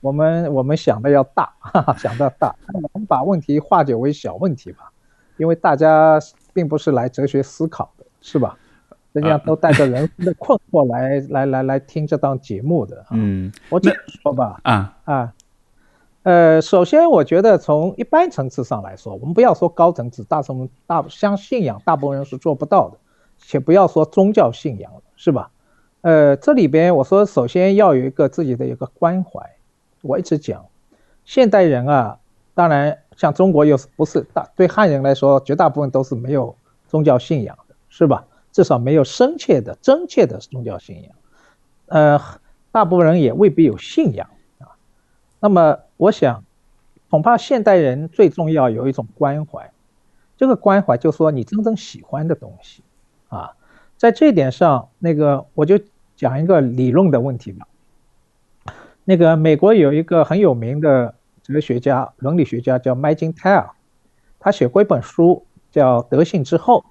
[0.02, 2.56] 我们我们想的要大，哈哈，想的大。
[2.68, 4.92] 那我们把问题化解为小问题吧，
[5.38, 6.20] 因为大家
[6.54, 8.56] 并不是来哲学思考的，是吧？
[9.46, 13.06] 都带着人生的困惑来来来来听这档节目的。
[13.12, 14.60] 嗯，我这样说吧。
[14.64, 15.34] 啊啊，
[16.24, 22.98] 呃，首先我觉得从一般层次上来说，我们不要说高层次，大层大相信仰，大部分人是做不到的，
[23.38, 25.50] 且不要说宗教信仰了，是吧？
[26.02, 29.42] 呃，这里边我说，首先要有一个自己的一个关怀。
[30.02, 30.66] 我一直讲，
[31.26, 32.18] 现代人啊，
[32.54, 36.56] 当然像中国又是不是大对汉人来说，绝大部分都是没有
[36.88, 38.26] 宗教信仰的，是吧？
[38.52, 41.12] 至少没有深切的、真切的宗教信仰，
[41.88, 42.20] 呃，
[42.72, 44.76] 大部分人也未必有信仰啊。
[45.40, 46.44] 那么，我想，
[47.10, 49.72] 恐怕现代人最重要有一种关怀，
[50.38, 52.84] 这个关怀就说你真正喜欢的东西
[53.28, 53.54] 啊。
[53.98, 55.80] 在这一点上，那个我就
[56.16, 57.68] 讲一个理论的问题吧。
[59.04, 63.72] 那个美国有一个很有名的哲学家、伦理学家叫麦金泰尔，
[64.40, 66.82] 他写过一本书叫《德性之后》。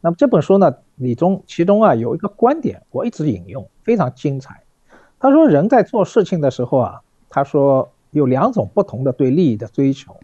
[0.00, 4.62] 那么这本书呢，里中其中啊有一个观点，我一直引用，非常精彩。
[5.18, 10.18] 他说，人在做事情的时候啊，他说有两种不同的对利益的追求，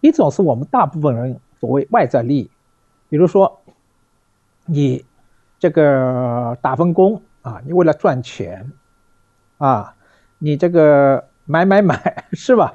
[0.00, 2.50] 一种是我们大部分人所谓外在利益，
[3.08, 3.60] 比如说
[4.66, 5.04] 你
[5.58, 8.70] 这个打份工啊，你为了赚钱
[9.58, 9.94] 啊，
[10.38, 12.74] 你这个买买买 是吧？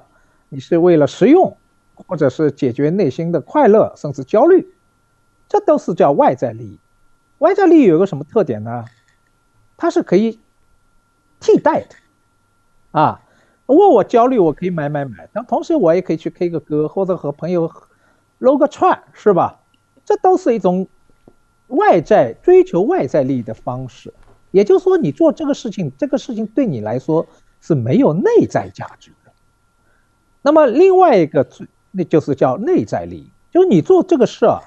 [0.50, 1.56] 你是为了实用，
[1.94, 4.68] 或者是解决内心的快乐，甚至焦虑。
[5.48, 6.80] 这都是叫外在利益，
[7.40, 8.86] 外在利益有个什么特点呢？
[9.76, 10.40] 它是可以
[11.40, 11.96] 替代的，
[12.92, 13.22] 啊，
[13.66, 17.72] 问我焦虑，我可以买买买，但同时我也可以去 K 个歌，或者和朋友
[18.40, 19.60] 搂个串，是吧？
[20.04, 20.88] 这都是一种
[21.68, 24.14] 外在追求外在利益的方式。
[24.52, 27.26] 也就是说，你做这个事情，这个事情对你来说
[27.62, 29.32] 是没有内在价值的。
[30.42, 31.48] 那么另外一个，
[31.92, 34.60] 那就是叫内在利益，就是你做这个事儿。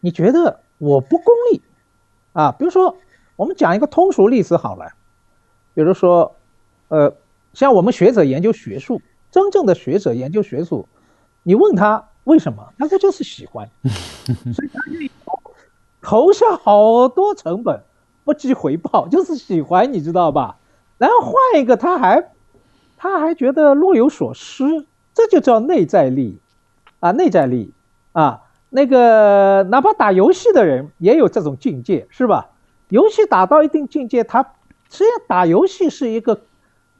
[0.00, 1.62] 你觉得我不功利
[2.32, 2.52] 啊？
[2.52, 2.96] 比如说，
[3.36, 4.92] 我们讲一个通俗例子好了，
[5.74, 6.36] 比如说，
[6.88, 7.14] 呃，
[7.52, 10.88] 像我们学者研究学术，真正的学者研究学术，
[11.42, 15.10] 你问他为什么，他说就是喜欢， 所以他愿意
[16.00, 17.82] 投下好多成本，
[18.24, 20.56] 不计回报，就是喜欢，你知道吧？
[20.98, 22.30] 然后换一个，他还
[22.96, 24.64] 他还觉得若有所失，
[25.14, 26.38] 这就叫内在力
[27.00, 27.72] 啊，内在力
[28.12, 28.42] 啊。
[28.72, 32.50] 那个哪怕打游戏的人也有这种境界，是吧？
[32.88, 34.42] 游戏打到一定境界，他
[34.88, 36.40] 实际上打游戏是一个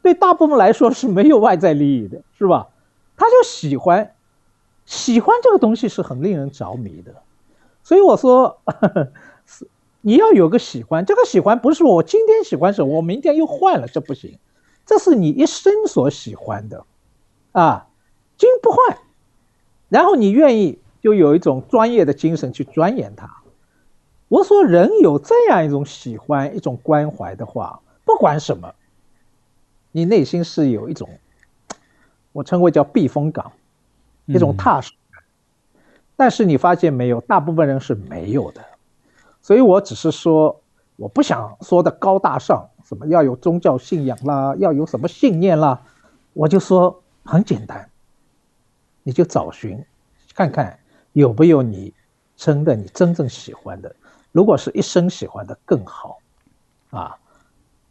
[0.03, 2.69] 对大部分来说是没有外在利益的，是吧？
[3.17, 4.15] 他就喜欢，
[4.85, 7.15] 喜欢这个东西是很令人着迷的。
[7.85, 8.61] 所以我说，
[9.47, 9.69] 是
[10.03, 14.39] 你要有个喜欢，这个喜欢不是我今天喜欢什么，我明天又换了，这不行。
[14.87, 16.85] 这是你一生所喜欢的，
[17.53, 17.87] 啊，
[18.37, 18.99] 金不换，
[19.89, 20.81] 然后你愿意。
[21.01, 23.29] 就有一种专业的精神去钻研它。
[24.29, 28.75] 我说，人有这样一种喜欢、一种关怀的话，不管什么，
[29.91, 31.09] 你内心是有一种，
[32.33, 33.51] 我称为叫避风港，
[34.27, 35.23] 一种踏实感。
[36.17, 38.65] 但是你发现没有，大部分人是没有的。
[39.43, 40.61] 所以我只是说，
[40.97, 45.83] 我不想说的高大上，什么要有宗教信仰啦，要有什么信念啦，
[46.35, 47.91] 我就说很简单，
[49.03, 49.85] 你就找寻，
[50.35, 50.79] 看看。
[51.13, 51.93] 有没有你
[52.37, 53.95] 真的你真正喜欢的？
[54.33, 56.19] 如果是一生喜欢的更好，
[56.91, 57.17] 啊，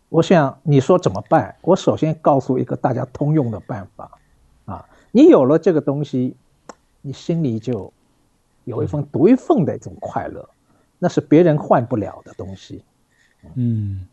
[0.08, 1.56] 我想你说怎么办？
[1.62, 4.18] 我首先告诉一个大家通用的办法，
[4.66, 6.36] 啊，你有了这个东西，
[7.02, 7.92] 你心里就
[8.64, 10.50] 有一份独一份的一种快乐，
[10.98, 12.84] 那是别人换不了的东西。
[13.56, 14.08] 嗯。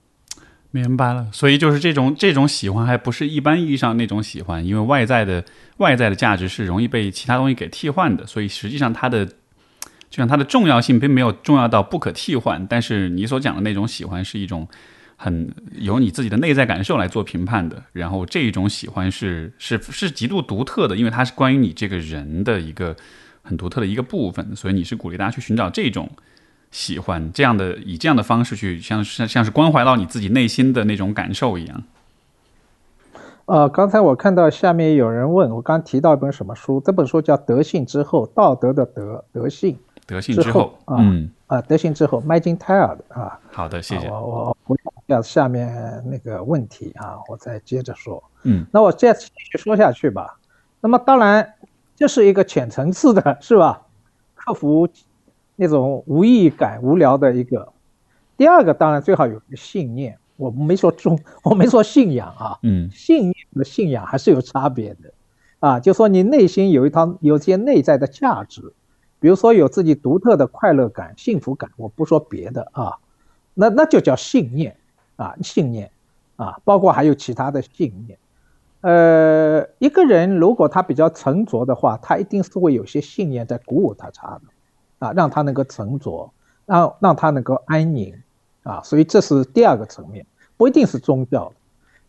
[0.76, 5.42] 明白了，所以就是这种这种喜欢，还不是一般意义上那种喜欢，因为外在的
[5.78, 12.66] 外在的价值是容易被其他东西给替换的，所以实际上它的就像它的重要性并没有重要到不可替换。
[12.68, 14.68] 但是你所讲的那种喜欢是一种
[15.16, 22.94] 很由你自己的内在感受来做评判的，然后这一种喜欢是是是极度独特的，因为它是关于你这个人的一个
[23.42, 26.10] 很独特的一个部分，所以你是鼓励大家去寻找这种
[26.70, 31.82] 喜欢这样的，以这样的方式去像像像是关怀到你自己内心的那种感受一样。
[33.46, 36.80] 呃，刚才我看到下面有人问我，刚提到一本什么书？
[36.84, 43.38] 这本书叫《德性之后》，道德的德，德性，德性之后啊，嗯啊，德性之后，麦金泰尔的啊。
[43.52, 44.08] 好的，谢谢。
[44.08, 48.20] 我我回答一下下面那个问题啊，我再接着说。
[48.42, 50.38] 嗯，那我再继续说下去吧。
[50.80, 51.54] 那么当然，
[51.94, 53.82] 这是一个浅层次的，是吧？
[54.34, 54.88] 克服。
[55.56, 57.72] 那种无意义感、无聊的一个。
[58.36, 65.12] 第二个当然最好有个信念，我没说中， 我没说信仰啊，嗯，信念和信仰还是有差别的，
[65.60, 68.74] 啊，就说你内心有一套有些内在的价值，
[69.18, 72.98] 比如说有自己独特的快乐感、幸福感，我不说别的啊，
[73.54, 74.76] 那那就叫信念
[75.16, 75.90] 啊，信念
[76.36, 78.18] 啊，包括还有其他的信念。
[78.82, 84.42] 呃，一个人如果他比较沉着的话，他一定是会有些信念在鼓舞他他的。
[84.98, 86.30] 啊，让他能够沉着，
[86.64, 88.14] 让让他能够安宁，
[88.62, 91.56] 啊，所以这是第二个层面，不一定是宗教的，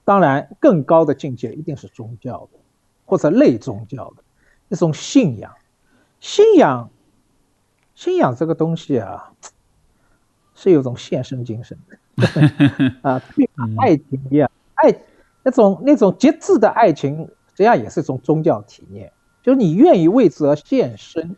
[0.06, 2.60] 当然更高的境界一定是宗教的，
[3.06, 4.23] 或者类宗教的
[4.69, 5.54] 一种信仰，
[6.19, 6.89] 信仰，
[7.93, 9.34] 信仰这个东西啊，
[10.56, 11.97] 是有种献身精神的，
[13.04, 13.21] 啊，
[13.80, 14.95] 爱情一样，爱
[15.43, 17.17] 那种那种极致的爱情，
[17.50, 19.12] 实际上也是一种宗教体验，
[19.43, 21.36] 就是你愿意为之而献身。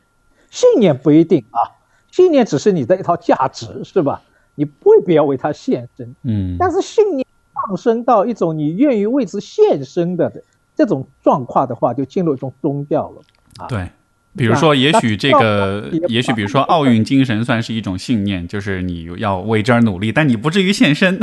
[0.49, 1.77] 信念不一定啊，
[2.12, 4.21] 信念只是你的一套价值，是吧？
[4.55, 6.57] 你未必要为它献身，嗯。
[6.59, 10.31] 但是信念上升到一种你愿意为之献身的
[10.75, 13.21] 这种状况的话，就进入一种宗教了
[13.57, 13.67] 啊。
[13.67, 13.89] 对，
[14.35, 21.19] 比如说，也许这个，也许比如说，奥运精神算是一种信念，就是你要为之而努力，但你不至于献身。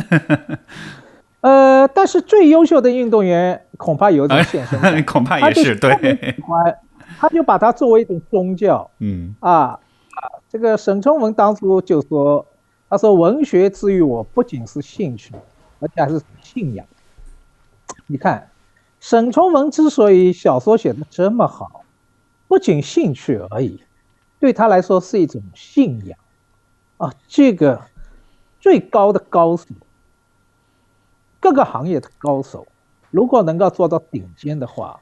[1.43, 6.35] 呃，但是最优秀的运动员恐怕有点献身， 恐怕也是对。
[7.19, 9.81] 他就把它作为一种宗教，嗯啊啊，
[10.49, 12.47] 这个沈从文当初就说，
[12.89, 15.35] 他说文学之于我不仅是兴趣，
[15.81, 16.87] 而且还是信仰。
[18.07, 18.51] 你看，
[19.01, 21.85] 沈从文之所以小说写的这么好，
[22.49, 23.83] 不仅兴趣而已，
[24.39, 26.19] 对他来说是一种信仰
[26.99, 27.13] 啊。
[27.27, 27.81] 这个
[28.61, 29.67] 最高的高手，
[31.41, 32.67] 各个行业的高手，
[33.11, 35.01] 如果能够做到顶尖的话。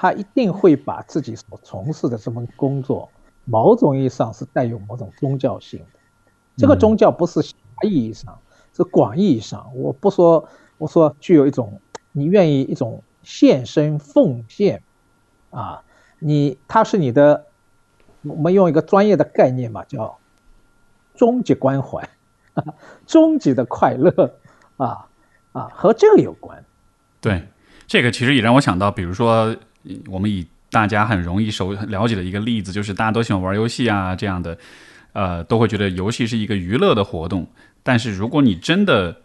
[0.00, 3.10] 他一定会把自己所从事的这份工作，
[3.44, 5.98] 某种意义上是带有某种宗教性的。
[6.56, 8.38] 这个宗教不是狭义意义上，
[8.72, 9.68] 是广义意义上。
[9.74, 11.80] 我不说，我说具有一种
[12.12, 14.80] 你愿意一种献身奉献，
[15.50, 15.82] 啊，
[16.20, 17.46] 你他是你的，
[18.22, 20.16] 我们用一个专业的概念嘛，叫
[21.16, 22.08] 终极关怀，
[23.04, 24.36] 终极的快乐，
[24.76, 25.08] 啊
[25.50, 26.64] 啊，和这个有关。
[27.20, 27.48] 对，
[27.88, 29.56] 这个其实也让我想到，比如说。
[30.08, 34.58] 我们以大家很容易熟了解的一个例子，就是大家都喜欢玩游戏啊，这样的，
[35.12, 37.46] 呃，都会觉得游戏是一个娱乐的活动。
[37.82, 39.16] 但是如果你真的，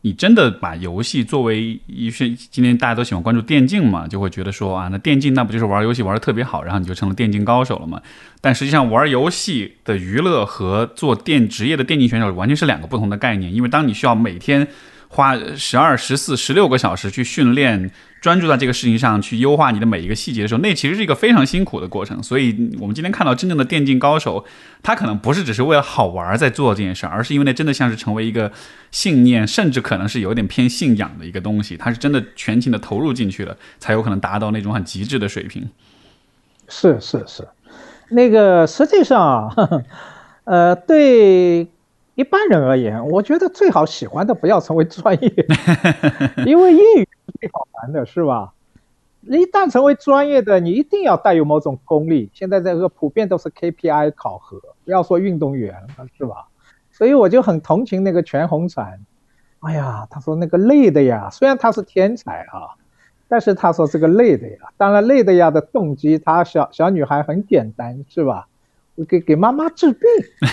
[0.00, 8.02] 你真的把游戏作为一些，今天大家都喜欢关注电竞嘛，就会觉得说啊，那电竞那不就是玩游戏玩的特别好，然后你就成了电竞高手了嘛？
[8.40, 14.66] 但实际上，玩游戏的娱乐和做电职业的电竞选手完全是两个不同的概念，因为当你需要每天。
[15.08, 17.90] 花十二、十四、十六个小时去训练，
[18.20, 22.22] 专注在这个事情上去优化你的每一个细节的时候，那其实是一个非常辛苦的过程。
[22.22, 24.44] 所以，我们今天看到真正的电竞高手，
[24.82, 28.52] 他可能不是只是为了好玩在做这件事儿，而是因为那真的像是成为一个
[28.90, 31.76] 信念，甚至可能是有点偏信仰的一个东西。
[31.76, 35.66] 他是真的全情的投入进去了，才有可能达到那种很极致的水平。
[36.68, 37.48] 是是是，
[38.10, 39.50] 那个实际上，
[40.44, 41.66] 呃，对。
[42.18, 45.32] 一般人而言，我觉得最好喜欢的不要成为专业，
[46.44, 48.52] 因为业余是最好玩的，是吧？
[49.22, 52.28] 一旦成为专业的，你一定要带有某种功力。
[52.34, 56.48] 现在这个普遍都是 KPI 考核，不要说运动员了，是吧？
[56.90, 58.98] 所以我就很同情那个全红婵。
[59.60, 62.74] 哎呀，他说那个累的呀，虽然他是天才啊，
[63.28, 68.47] 但是他说这个累的呀，当然累的呀的动机，他小小女孩很简单，是吧？
[69.04, 70.00] 给给妈妈治病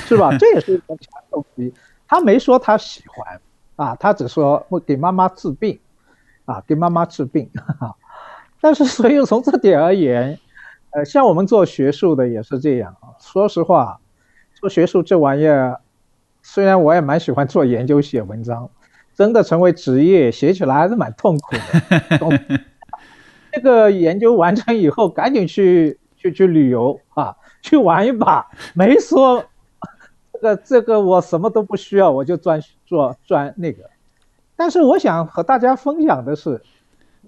[0.08, 0.36] 是吧？
[0.39, 1.73] 这也是一种强动机。
[2.08, 3.41] 他没说他喜欢
[3.75, 5.79] 啊，他只说我给妈妈治病
[6.45, 7.49] 啊，给妈妈治病。
[8.62, 10.39] 但是，所以从这点而言，
[10.91, 13.13] 呃，像我们做学术的也是这样啊。
[13.19, 13.99] 说实话，
[14.53, 15.79] 做学术这玩意儿，
[16.41, 18.69] 虽然我也蛮喜欢做研究、写文章，
[19.13, 22.60] 真的成为职业，写起来还是蛮痛苦的。
[23.52, 27.35] 这个研究完成以后，赶紧去去去旅游啊。
[27.65, 29.43] 去玩一把，没说
[30.33, 33.89] 这个这个我什么都不需要，我就专做专那个。
[34.55, 36.61] 但是我想和大家分享的是，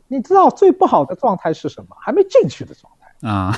[0.07, 1.97] 你知道最不好的状态是什么？
[1.99, 3.51] 还没进去的状态啊。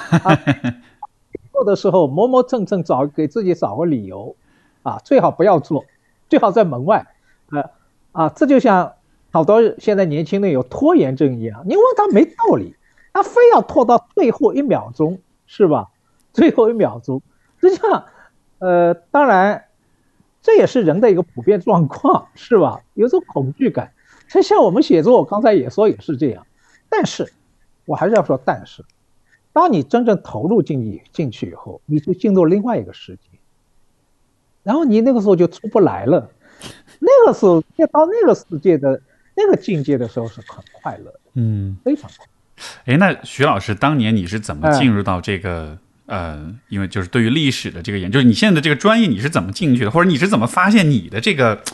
[1.51, 4.33] 做的时候磨磨蹭蹭找给自己找个理由
[4.81, 5.83] 啊，最好不要做，
[6.29, 7.05] 最好在门外，
[7.51, 7.69] 呃
[8.13, 8.93] 啊，这就像
[9.31, 12.73] 好多现在年轻人有拖延症一样，你问他没道理，
[13.11, 15.89] 他非要拖到最后一秒钟，是吧？
[16.39, 17.21] 最后一秒钟，
[17.61, 18.05] 实际上，
[18.57, 19.65] 呃，当然，
[20.41, 22.81] 这也是人的一个普遍状况，是吧？
[22.95, 23.91] 有种恐惧感，
[24.27, 26.47] 就像我们写作，我刚才也说也是这样，
[26.89, 27.31] 但是，
[27.85, 28.83] 我还是要说，但是。
[29.51, 33.37] 当你真正投入进去进去以后，你就进入另外一个世界，
[34.63, 36.29] 然后你那个时候就出不来了。
[36.99, 39.01] 那个时候要到那个世界的
[39.35, 42.27] 那个境界的时候是很快乐的，嗯，非常快。
[42.85, 45.77] 哎，那徐老师当年你是怎么进入到这个
[46.09, 51.61] 呃，因为就是对于历史的这个研究，你现在的这个专业你是怎么进去的，或者你是怎么发现你的这个？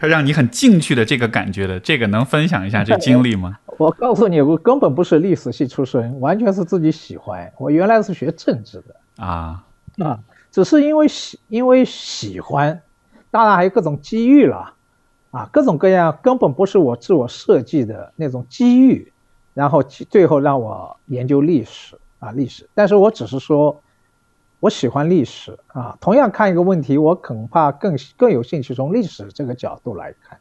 [0.00, 3.56] 让你很进去的这个感觉的，这个能分享一下这经历吗？
[3.78, 7.50] 我告诉你，我根本不是历史系出身，完全是自己喜欢。
[7.56, 9.64] 我原来是学政治的啊
[9.96, 10.18] 啊，
[10.50, 12.82] 只是因为喜因为喜欢，
[13.30, 14.74] 当然还有各种机遇了
[15.30, 19.10] 啊，各种各样根本不是我自我设计的那种机遇，
[19.54, 22.68] 然后最后让我研究历史啊历史。
[22.74, 23.80] 但是我只是说。
[24.60, 30.40] 我喜欢历史啊，同样看一个问题，我恐怕更更有兴趣从历史这个角度来看，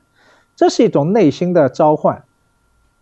[0.55, 2.23] 这是一种内心的召唤，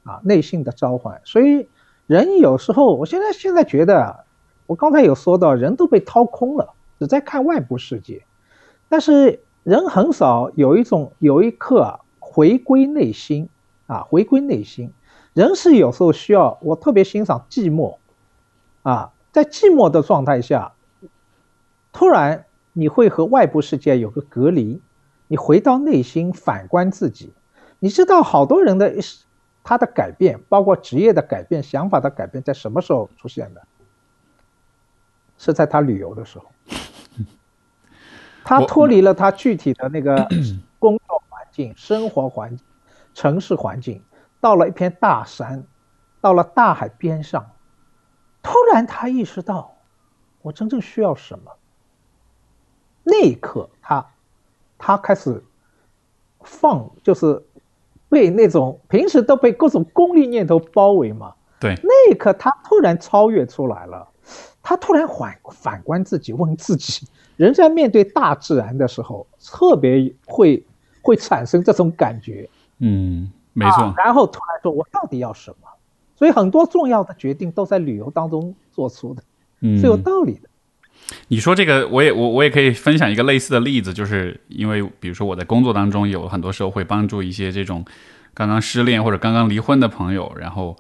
[0.04, 1.22] 啊，内心的召唤。
[1.24, 1.68] 所以
[2.08, 4.26] 人有时候，我现在现在觉得，
[4.66, 8.24] 我刚才有说到，人都被掏空了，只在看外部世界，
[8.90, 13.48] 但是人很少有一种有一刻啊，回归内心
[13.86, 14.92] 啊，回归内心。
[15.34, 17.98] 人是有时候需要，我特别欣赏寂寞，
[18.84, 20.74] 啊，在寂寞的状态下。
[21.94, 24.82] 突然，你会和外部世界有个隔离，
[25.28, 27.34] 你回到内心反观自己。
[27.80, 28.94] 你知道，好多人的
[29.64, 33.62] 他的改变，包括职业的改变、想法的改变，在什么时候出现的？
[35.38, 36.46] 是在他旅游的时候。
[38.44, 40.28] 他脱离了他具体的那个
[40.80, 42.66] 工作环境、生活环境、
[43.14, 44.02] 城市环境，
[44.40, 45.64] 到了一片大山，
[46.22, 47.46] 到了大海边上，
[48.42, 49.72] 突然他意识到，
[50.42, 51.52] 我真正需要什么。
[53.04, 54.06] 那一刻，他，
[54.78, 55.44] 他开始
[56.42, 57.44] 放，就是
[58.10, 61.34] 被那种平时都被各种功利念头包围嘛。
[61.60, 64.08] 对，那一刻他突然超越出来了，
[64.64, 70.66] 他突然反反观自己，问自己：人在面对大自然的时候，特别会
[71.04, 72.50] 会产生这种感觉。
[72.80, 73.94] 嗯，没错。
[73.98, 75.68] 然后突然说：“我到底要什么？”
[76.22, 79.24] 所以很多重要的决定都在旅游当中做出的，
[79.80, 80.48] 是有道理的。
[81.30, 87.84] 你说这个，我也我我也可以分享一个类似的例子，就是因为比如说我在工作当中有很多时候会帮助一些这种
[88.36, 90.78] 刚刚失恋或者刚刚离婚的朋友，然后。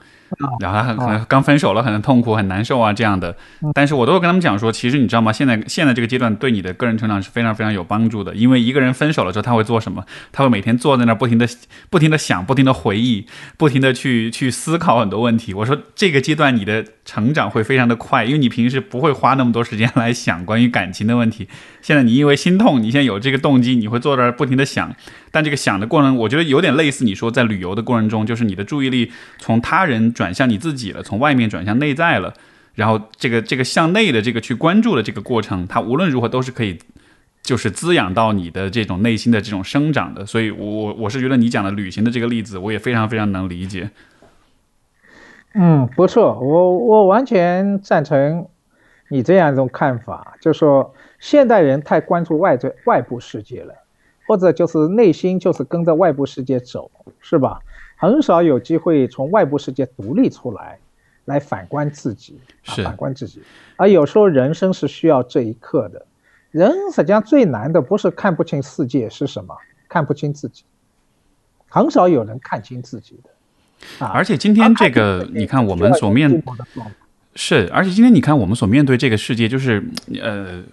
[0.59, 3.36] 然后他很可能刚分手了，很痛苦，很难受啊，这样的。
[3.73, 5.32] 但是我都会跟他们讲说，其实你知道吗？
[5.32, 8.34] 现在现在这个阶段对你的个人成长是非常非常有帮助的。
[8.36, 10.05] 因为一个人分手了之后，他会做什么？
[10.32, 11.47] 他会每天坐在那儿，不停的
[11.89, 13.25] 不停的想，不停的回忆，
[13.57, 15.53] 不停的去去思考很多问题。
[15.53, 21.47] 我说这个阶段你的成长会非常的快，因为你平时不会花那么多时间来想关于感情的问题。
[21.82, 24.95] 现在你因为心痛，你现在有这个动机，你会坐这儿不停的想。
[25.34, 32.32] 但这个想的过程，我觉得有点类似你说在旅游的过程中，就是你的注意力从他人转向你自己了，从外面转向内在了，
[32.76, 36.78] 然后这个这个向内的这个去关注的这个过程，它无论如何都是可以，
[37.41, 40.24] 就是滋养到你的这种内心的这种生长的。
[40.24, 43.89] 所以，我我我是觉得你讲的旅行的这个例子，我也非常非常能理解。
[45.55, 48.45] 嗯，不错，我我完全赞成
[49.09, 53.74] 你这样一种看法，就说现代人太关注外在外部世界了。
[54.28, 57.59] 或者就是内心就是跟着外部世界走，是吧？
[58.02, 60.80] 很少有机会从外部世界独立出来，
[61.26, 63.43] 来反观自己，反观自己。
[63.76, 66.04] 而有时候人生是需要这一刻的。
[66.49, 69.56] 人实际上最难的不是看不清世界是什么，
[69.88, 70.64] 看不清自己。
[71.68, 73.30] 很少有人看清自己的。
[74.04, 74.10] 啊！
[74.12, 76.41] 而且今天这个，你看我们所面
[77.36, 79.84] 是，而且今天你看我们所面对这个世界，就是
[80.20, 80.64] 呃。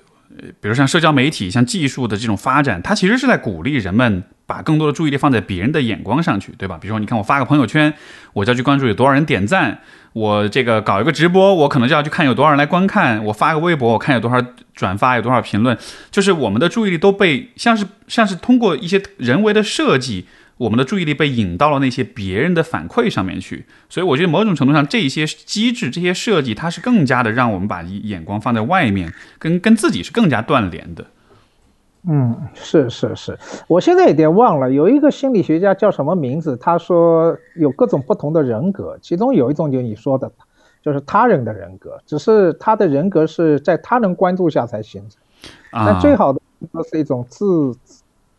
[0.61, 6.79] 比如像社交媒体、像技术的这种发展，它其实是在鼓励人们把更多的注意力放在别人的眼光上去，对吧？
[6.81, 7.93] 比如说，你看我发个朋友圈，
[8.33, 9.77] 我就要去关注有多少人点赞；
[10.15, 14.43] 我这个搞一个直播，我可能就要去看有多少人来观看；我发个微博，我看有多少
[14.75, 15.77] 转发、有多少评论。
[16.11, 20.27] 就是我们的注意力都被像是像是通过一些人为的设计。
[20.57, 31.07] 我们的注意力被引到了那些别人的反馈上面去，所以我觉得某种程度上，这些机制、这些设计，它是更加的让我们把眼光放在外面，跟跟自己是更加断联的。
[32.11, 36.57] 嗯，是是是，我现在有点忘了，有一个心理学家叫什么名字？
[36.57, 40.33] 他说有各种不同的人格，其中有一种就你说的，
[40.81, 45.21] 就是他人的人格，只是他的人格是在他人关注下才形成。
[45.71, 46.41] 但最好的
[46.73, 47.77] 格是一种自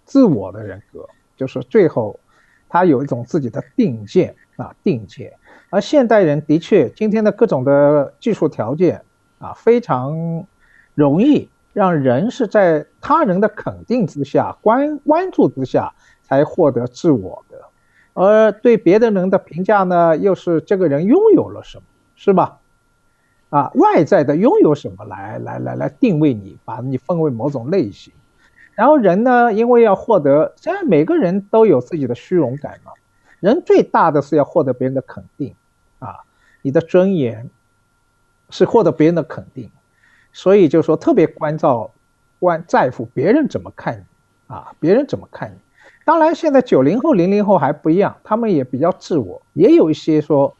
[0.03, 1.07] 自我的人格，
[1.37, 2.19] 就是最后
[2.67, 5.31] 他有一种自己的定见啊定见。
[5.69, 8.99] 而现代人的确，今天的各种的技术条件
[9.37, 10.43] 啊，非常
[10.95, 15.93] 容易让人是在他人的肯定之下、关关注之下
[16.23, 17.61] 才获得自我的，
[18.13, 21.83] 而对别的人的评价呢，又是这个人拥有了什么，
[22.15, 22.57] 是吧？
[23.49, 28.13] 啊，外在的拥有什么来来来来定位你，把你分为某种类型。
[28.75, 32.91] 然后人呢，因为要获得，虽然每个人都有自己的虚荣感嘛，
[33.39, 35.55] 人最大的是要获得别人的肯定。
[35.99, 36.15] 啊，
[36.61, 37.49] 你的尊严
[38.49, 39.69] 是获得别人的肯定，
[40.41, 41.91] 所以就说特别关照、
[42.39, 45.57] 关在乎别人怎么看你啊，别人怎么看你。
[46.05, 50.55] 当然，现在九零后、零零后还不一样，他们也比较自我，也有一些说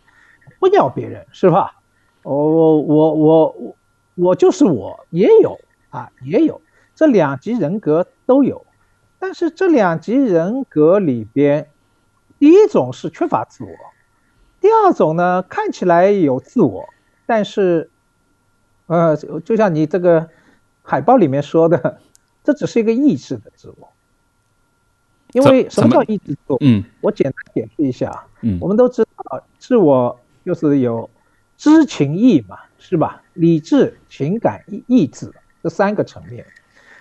[0.60, 1.78] 不要别人是吧？
[2.24, 2.36] 我
[2.82, 3.76] 我我我
[4.16, 5.58] 我就是我，也有
[5.92, 6.60] 啊，也有
[6.94, 8.66] 这两级人格都有，
[9.18, 11.70] 但是这两级人格里边，
[12.38, 13.72] 第一种是缺乏自我。
[14.60, 16.90] 第二种呢，看起来有自我，
[17.26, 17.90] 但是，
[18.90, 19.16] 呃，
[19.46, 20.28] 就像你这个
[20.82, 22.00] 海报里面说的，
[22.44, 23.88] 这只是一个意志的自我。
[25.32, 26.58] 因为什么叫意志自我？
[26.62, 28.26] 嗯，我简单解释一下。
[28.42, 31.08] 嗯，我们都知道，自我就是有
[31.56, 33.22] 知情意嘛，是吧？
[33.34, 35.32] 理智、情感、意意志
[35.62, 36.44] 这三个层面。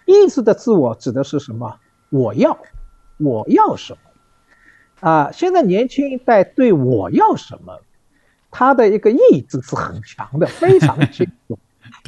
[0.05, 1.80] 意志的自我指的是什么？
[2.11, 2.59] 我要，
[3.16, 5.09] 我要什么？
[5.09, 7.80] 啊，现在年轻一代对我要什么，
[8.51, 11.59] 他的一个意志是很强的，非常清楚，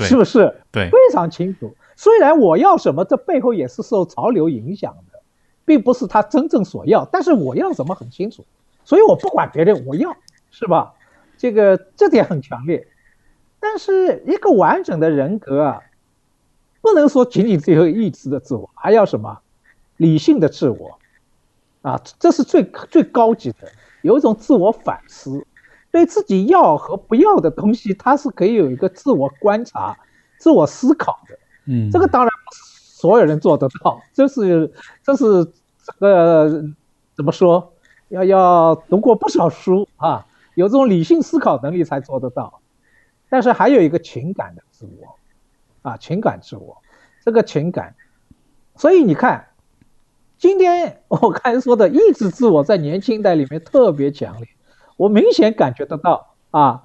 [0.06, 0.62] 是不是？
[0.70, 1.74] 对，非常清楚。
[1.96, 5.20] 虽然我要什么，这背后也是受潮流影响的，
[5.64, 8.44] 并不是他真正所要，但是我要什么很清楚，
[8.84, 10.16] 所以我不管别人，我要，
[10.50, 10.94] 是吧？
[11.36, 12.86] 这个这点很强烈。
[13.58, 15.80] 但是一个完整的人格啊，
[16.80, 19.40] 不能说仅仅只有意志的自我，还要什么
[19.98, 20.98] 理性的自我。
[21.82, 23.70] 啊，这是最最高级的，
[24.02, 25.46] 有一种自我反思，
[25.90, 29.98] 对自己要和不要的东西，他是可以有一个自我观察、
[30.38, 31.38] 自我思考的。
[31.66, 32.62] 嗯，这个当然不是
[33.00, 34.72] 所有人做得到，这是
[35.02, 35.44] 这是
[35.84, 36.64] 这个
[37.16, 37.72] 怎么说？
[38.08, 42.60] 要要读过不少书啊，有这种理性思考能力才做得到。
[43.28, 45.16] 但是还有一个情感的自我，
[45.82, 46.78] 啊，情感自我，
[47.24, 47.94] 这个情感，
[48.76, 49.46] 所以你看。
[50.38, 54.48] 今天我刚才说的意志自我在年轻一代里面特别强烈，
[55.00, 56.82] 我明显感觉得到啊，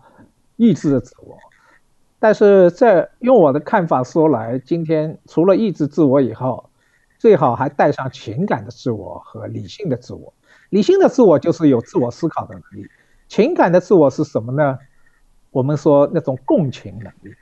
[0.56, 1.38] 意志的自我。
[2.18, 6.70] 但是在用我的看法说来，今天除了意志自我以后，
[7.20, 10.32] 最好还带上情感的自我和理性的自我。
[10.70, 12.88] 理性的自我就是有自我思考的能力，
[13.28, 14.80] 情感的自我是什么呢？
[15.52, 17.36] 我们说那种共情能力，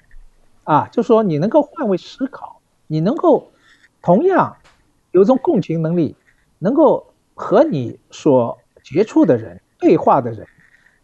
[0.64, 3.52] 啊，就说你能够换位思考，你能够
[4.02, 4.58] 同样。
[5.12, 6.16] 有一种共情能力，
[6.58, 10.48] 能够和你所接触的人对话的人，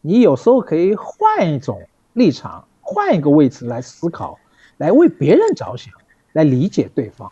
[0.01, 4.39] 你有时候可以换一种立场，换一个位置来思考，
[4.77, 5.93] 来为别人着想，
[6.33, 7.31] 来理解对方。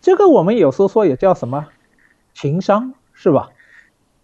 [0.00, 1.68] 这个我们有时候说也叫什么
[2.34, 3.50] 情商，是吧？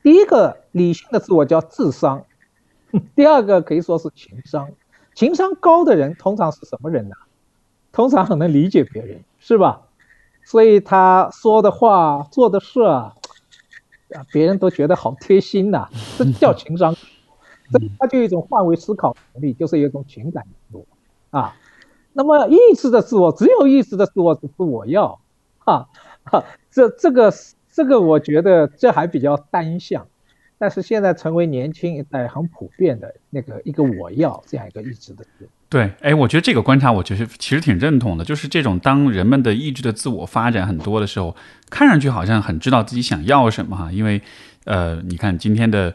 [0.03, 2.25] 第一个理性的自我叫智商，
[3.15, 4.71] 第二个可以说是情商。
[5.15, 7.17] 情商高的人通常是什么人呢？
[7.93, 9.83] 通常很能理解别人，是吧？
[10.45, 13.13] 所以他说的话、做的事啊，
[14.33, 16.97] 别人都觉得好贴心呐，这叫情商。
[17.71, 20.87] 这他就有一种换位思考能力，就是有一种情感自我
[21.31, 21.55] 啊。
[22.13, 25.21] 那么意识的自我，只有意识的自我是我要
[25.65, 25.87] 啊，
[26.71, 27.33] 这这个
[27.73, 30.07] 这个，我觉得这还比较单向。
[30.61, 38.25] 但是现在成为年轻一代很普遍的那个一个我要这样一个意志的自我对，哎，我觉得这个观察，我觉得其实挺认同的。
[38.25, 41.37] 就是这种当人们的意志的自我发展很多的时候，
[41.71, 43.93] 看上去好像很知道自己想要什么哈。
[43.93, 44.21] 因为，
[44.65, 45.95] 呃，你看今天的，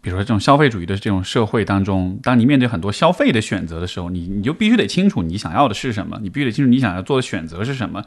[0.00, 8.04] 比如说这种消费主义的这种社会当中，当你面对很多消费的选择的时候，你你就必须得清楚你想要的是什么，你必须得清楚你想要做的选择是什么。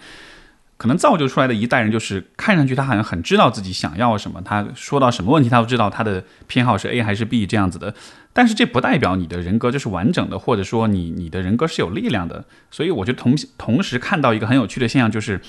[0.76, 7.94] 可能造就出来的一代人，就是看上去他好像很知道自己想要什么，他说到什么问题，他都知道他的偏好是 A 还是 B 这样子的。
[8.34, 12.44] 但是这不代表你的人格就是完整的，或者说你你的人格是有力量的。
[12.72, 15.40] 所以我觉得同同时看到一个很有趣的现象，就是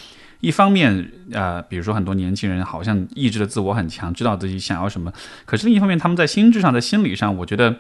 [0.45, 5.13] 一方面，呃，比如说很多年轻人好像意志的自我很强，知道自己想要什么。
[5.45, 7.77] 可是另一方面，他们在心智上、在心理上，我觉得，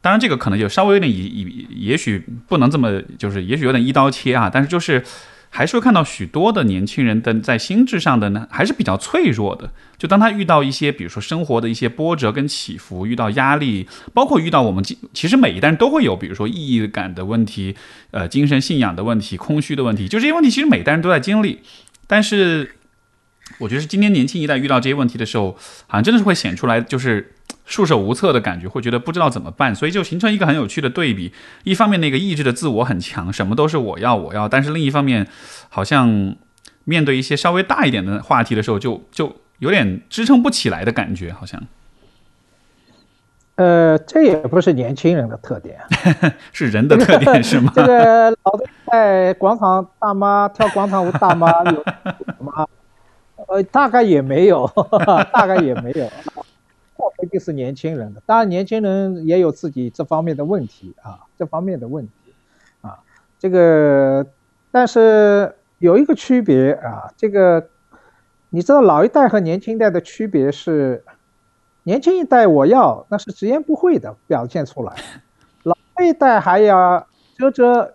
[0.00, 4.48] 当然这个可能就稍微有点也也也许不能这么，就是也许有点一刀切啊。
[4.52, 5.04] 但是就是。
[5.56, 9.70] 还是会看到许多的年轻人的在心智上的呢，还是比较脆弱的。
[9.96, 17.76] 就当他遇到一些，比如说生活的一些波折跟起伏，遇到压力，包括遇到我们其实每一代人都会有，比如说意义感的问题，
[18.10, 21.60] 呃，精神信仰的问题，空虚的问题，就这些问题，其实每一代人都在经历。
[22.06, 22.76] 但是
[23.58, 27.34] 我觉得是今天年轻一代遇到这些问题的时候，好像真的是会显出来就是
[27.66, 31.32] 束手无策的感觉，会觉得不知道怎么办，所以就形成一个很有趣的对比。
[31.64, 35.26] 一方面那个意志的自我很强，什么都是我要我要，但是另一方面
[35.68, 36.36] 好像
[36.84, 41.62] 面对一些稍微大一点的话题的时候，就就有点支撑不起来的感觉，好像。
[43.56, 45.78] 呃，这也不是年轻人的特点，
[46.52, 47.70] 是人的特点是吗？
[47.72, 51.84] 这个老的在广场大妈跳广场舞，大妈有
[52.40, 52.66] 吗？
[53.46, 54.68] 呃，大概也没有，
[55.32, 56.10] 大概也没有，
[56.96, 58.20] 不一定是年轻人的。
[58.26, 62.12] 当然，年轻人也有自己这方面的问题啊，这方面的问题
[62.80, 62.98] 啊，
[63.38, 64.26] 这个，
[64.72, 67.68] 但是有一个区别啊，这个
[68.50, 71.04] 你知道老一代和年轻一代的区别是。
[71.84, 74.94] 年轻一代我要那是直言不讳的表现出来，
[75.64, 77.06] 老一代还要
[77.36, 77.94] 遮遮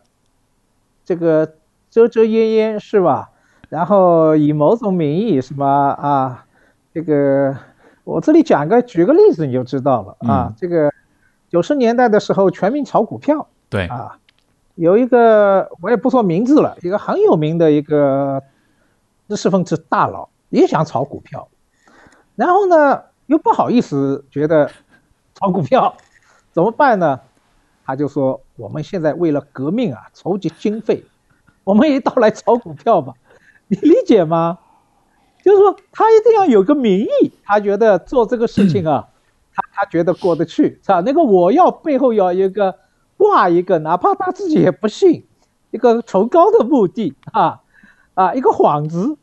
[1.04, 1.56] 这个
[1.90, 3.32] 遮遮掩掩是吧？
[3.68, 6.46] 然后以某种名义什么啊？
[6.94, 7.58] 这个
[8.04, 10.54] 我这里讲个举个例子你就知道了啊。
[10.56, 10.92] 这个
[11.50, 14.20] 九十年代的时候全民炒股票，对啊，
[14.76, 18.44] 有一个我也不说名字了，一个很有名的一个
[19.28, 21.48] 知识分子大佬也想炒股票，
[22.36, 23.09] 然后呢？
[23.30, 24.72] 又不好意思，觉得
[25.36, 25.96] 炒股票
[26.52, 27.20] 怎么办呢？
[27.86, 31.04] 他就说：“我们现在为了革命啊，筹集经费，
[31.64, 33.14] 我们一道来炒股票吧。”
[33.70, 34.58] 你理解吗？
[35.44, 39.10] 就是说，他一定要有个名义，他觉得做这个事情啊，
[39.54, 41.04] 他他觉得过得去，是吧？
[41.06, 42.80] 那个我要背后要一个
[43.16, 45.28] 挂一个，哪怕他自己也不信，
[45.70, 47.62] 一个崇高的目的啊
[48.16, 49.20] 啊，一个幌子。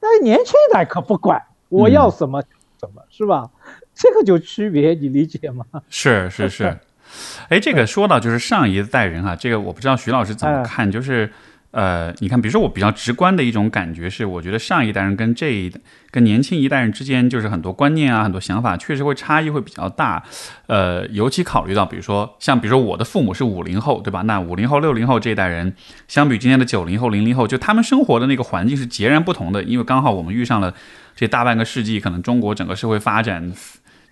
[0.00, 2.42] 但年轻人可不管，我要什么。
[2.78, 3.50] 怎么是吧？
[3.94, 5.64] 这个就区别，你理解吗？
[5.90, 6.78] 是是是，
[7.50, 11.30] 哎，这个说到就是上一代人啊，这个我不知道徐老师怎么看，就是
[11.70, 15.70] 呃，你看，比如说我比较直观的一种感觉是，我觉得上一代人跟这一
[16.10, 20.22] 跟年轻一代人之间，就是很多观念啊，很多想法确实会差异会比较大。
[20.66, 24.22] 呃，尤其考虑到，比如说像比如说我的父母是五零后，对吧？
[24.22, 25.74] 那五零后、六零后这一代人，
[26.08, 30.74] 相比今天的九零后、零零后，就他们生活的那个环境是截然不同的，因为刚好我们遇上了。
[31.14, 33.52] 这大半个世纪，可能中国整个社会发展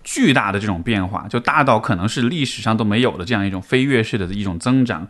[0.02, 5.06] 巨大的这种变化，就大到可能是历史上都没有的这样一种飞跃式的一种增长。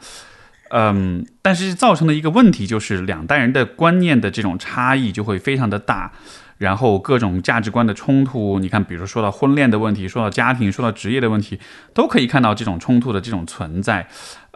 [0.70, 6.12] 嗯，但是造成的一个问题就是两代人的观念的这种差异就会非常的大，
[6.58, 11.58] 然后各种价值观的冲突，你看，比如说到婚恋的问题，说到家庭，说到职业的问题，
[11.94, 14.08] 都可以看到这种冲突的这种存在。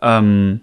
[0.02, 0.60] 嗯，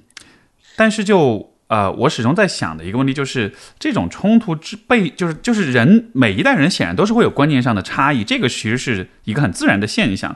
[0.76, 1.54] 但是就。
[1.70, 10.34] 呃，我始终在想的一个问题就是，这种冲突之背，就是就是人每一代人显然都是会有观念上的差异，这个其实是一个很自然的现象。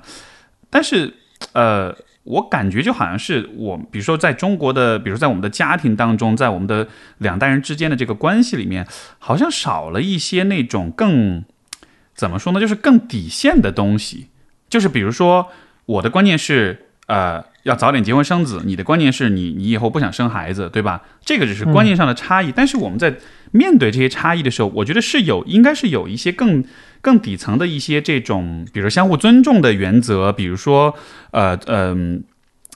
[0.69, 1.13] 但是，
[1.53, 8.87] 呃，我感觉就好像是我，比如说在中国的，比如在我们的家庭当中，在我们的两代人之间的这个关系里面，
[9.19, 11.43] 好像少了一些那种更
[12.13, 14.27] 怎么说呢，就是更底线的东西。
[14.69, 15.47] 就是比如说，
[15.85, 17.43] 我的观念是，呃。
[17.63, 20.99] 要早点结婚生子，你的观念是你你以后不想生孩子，对吧？
[21.23, 22.51] 这个只是观念上的差异。
[22.51, 23.15] 但是我们在
[23.51, 26.63] 面对这些差异的时候，我觉得是有应该是有一些更
[27.01, 30.95] 更底层的一些这种，比如相互尊重的原则，比如说
[31.31, 32.23] 呃嗯，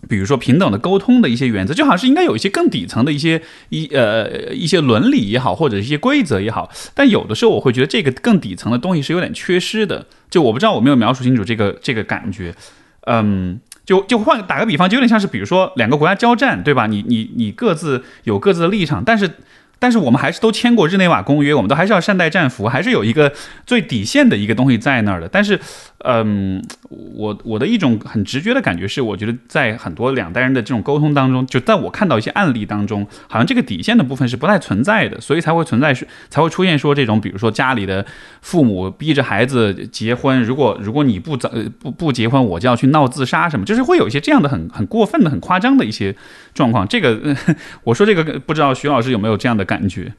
[0.09, 6.69] 比如说平等的沟通的一些原则，就好像是应该有一些更底层的一些一呃一些伦理也好，或者一些规则也好。
[6.93, 10.05] 但有的时候我会觉得这个更底层的东西是有点缺失的。
[10.29, 12.53] 就我不知道我没有描述清楚这个这个感觉，
[13.07, 13.59] 嗯。
[13.85, 16.87] 就就换打个比方，就有点像是，比如说两个国家交战，对吧？
[16.87, 19.29] 你你你各自有各自的立场，但是。
[19.85, 23.31] 但是我们还是都签过日内瓦公约，我们都还是要善待战俘，还是有一个
[23.67, 25.29] 最底线的一个东西在那儿的。
[25.29, 25.59] 但是，
[25.99, 26.59] 嗯，
[26.89, 35.93] 我我的一种很直觉的感觉是，我觉得在很多两代人的这种沟通当中，就在我看到一些案例当中，好像这个底线的部分是不太存在的，所以才会存在
[36.31, 38.03] 才会出现说这种，比如说家里的
[38.41, 46.15] 父母逼着孩子结婚，如果如果你不早不不结婚，我就要去闹自杀什么，就是会有一些这样的很很过分的、很夸张的一些
[46.55, 46.87] 状况。
[46.87, 47.37] 这个
[47.85, 49.63] 我说这个不知道徐老师有没有这样的。
[49.65, 50.13] 感感觉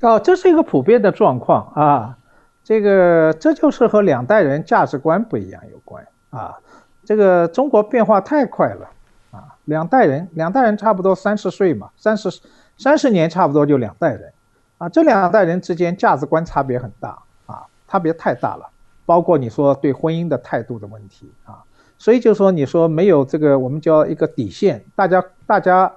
[0.00, 2.18] 哦，这是一个普遍的状况啊，
[2.64, 6.56] 这个这就是和两代人价值观不一样有关啊。
[7.04, 8.90] 这个中国变化太快了
[9.30, 12.28] 啊，两代人两代人差不多三十岁嘛，三十
[12.76, 14.32] 三十年差不多就两代人
[14.78, 17.16] 啊，这两代人之间价值观差别很大
[17.46, 18.68] 啊，差别太大了，
[19.06, 21.62] 包括你说对婚姻的态度的问题啊，
[21.96, 25.90] 所以就说你说没有这个我们叫一个底线，大家大家。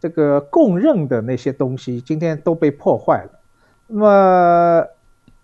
[0.00, 3.30] 这个共认的那些东西，今天都被破坏了。
[3.86, 4.86] 那么，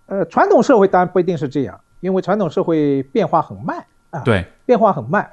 [0.06, 5.28] 呃，传统社会当然不一定是这样，因为传统社会变化很慢啊，对，变化很慢。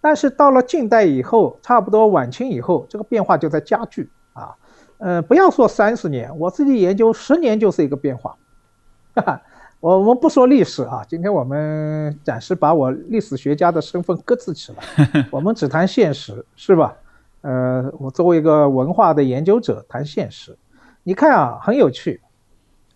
[0.00, 4.54] 但是到了近代以后，差不多晚清以后，这个变化就在加剧啊。
[4.98, 8.36] 呃，不要说三十年，我自己研究十年就是一个变化。
[9.14, 9.42] 哈哈，
[9.80, 16.96] 我我们不说历史啊，今天我们暂时把我历史学家的身份搁置起来， 我们只谈现实，是吧？
[17.42, 20.56] 呃，我作为一个文化的研究者谈现实，
[21.02, 22.20] 你看啊，很有趣，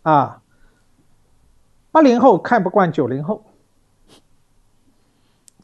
[0.02, 0.40] 啊，
[1.90, 3.44] 八零后看不惯九零后，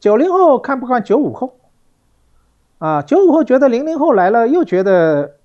[0.01, 1.55] 九零后看不惯九五后，
[2.79, 5.37] 啊，九五后觉得零零后来了又觉得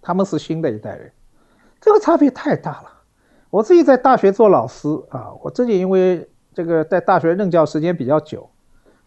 [0.00, 1.10] 他们是新的一代人，
[1.80, 2.92] 这个差别太大了。
[3.50, 8.48] 我自己在大学做老师啊，我自己因为这个在大学任教时间比较久，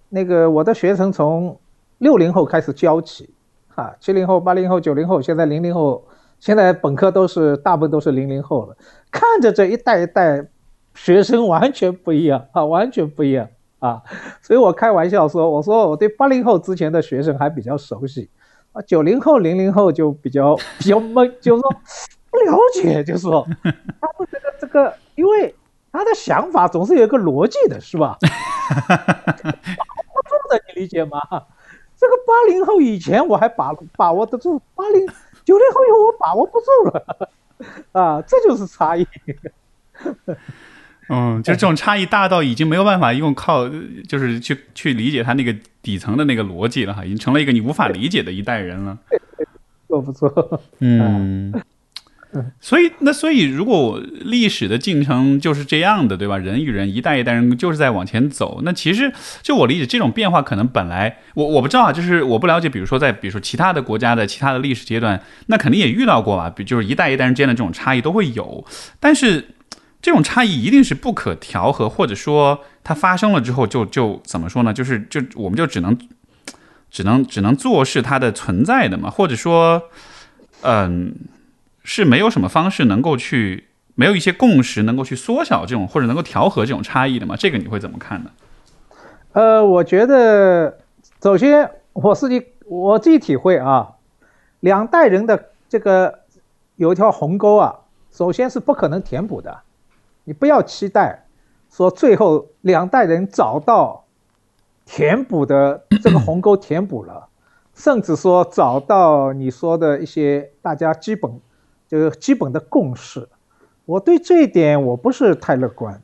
[0.10, 1.58] 那个我的学生从
[2.00, 3.34] 六零后开始教起。
[3.76, 6.06] 啊，七零后、八零后、九零后，现在零零后，
[6.40, 8.78] 现在本科都是大部分都是零零后了。
[9.12, 10.46] 看着这一代一代
[10.94, 13.48] 学生完全不一样啊，完全不一样
[13.80, 14.02] 啊。
[14.42, 18.30] 所以我开玩笑说，我说我对八零后之前的学生还比较熟悉，
[18.72, 21.70] 啊，九零后、零零后就比较比较懵，就是说
[22.30, 25.54] 不了解，就是说 他们这个这个，因为
[25.92, 28.18] 他的想法总是有一个逻辑的，是吧？
[28.22, 28.28] 不
[30.24, 31.20] 住的，你理解吗？
[31.98, 35.08] 这个八零后以前我还把把握得住，八零
[35.44, 37.30] 九零后以后我把握不住了，
[37.94, 39.08] 啊，这就是差异。
[41.08, 43.70] 嗯，就这种差异大到已经没有办法用靠，
[44.10, 48.98] 就是去去理解他那个底层的那个逻辑了哈，已经成了一个你无法理解的一代人了。
[49.88, 50.62] 错不错？
[50.80, 51.54] 嗯。
[52.60, 56.38] 所以，那所以，如果历史的进程就是这样的，对吧？
[56.38, 58.62] 人与人一代一代人就是在往前走。
[58.64, 59.12] 那其实，
[59.42, 62.68] 就我理解，这种变化可能本来我我不知道啊，就是我不了解。
[62.68, 66.50] 比如说，在比如说其他的国家的其他的历史阶段，那肯定也遇到过吧？
[66.50, 68.66] 比就是一代一代人之间的这种差异都会有。
[69.00, 69.56] 但是，
[70.02, 74.74] 这种差异一定是不可调和，或者说它发生了之后就就怎么说呢？
[74.74, 75.98] 就是就我们就只能
[76.92, 79.10] 只能只能坐视它的存在的嘛？
[79.10, 79.82] 或者说，
[80.62, 81.14] 嗯。
[81.88, 87.36] 是没有什么方式能够去，没有一些共识能够去缩小这种或者能够调和这种差异的吗？
[87.38, 88.32] 这个你会怎么看呢？
[89.34, 90.80] 呃，我觉得，
[91.22, 93.98] 首先我自己我自己体会啊，
[94.62, 96.22] 两代人的这个
[96.76, 97.82] 有一条鸿沟啊，
[98.12, 99.60] 首先是不可能填补的。
[100.24, 101.28] 你不要期待
[101.72, 104.06] 说最后两代人找到
[104.86, 107.28] 填补的这个鸿沟填补了，
[107.76, 111.40] 甚至说找到你说的一些大家基本。
[111.88, 113.28] 这个基本的共识，
[113.86, 116.02] 我对这一点我不是太乐观。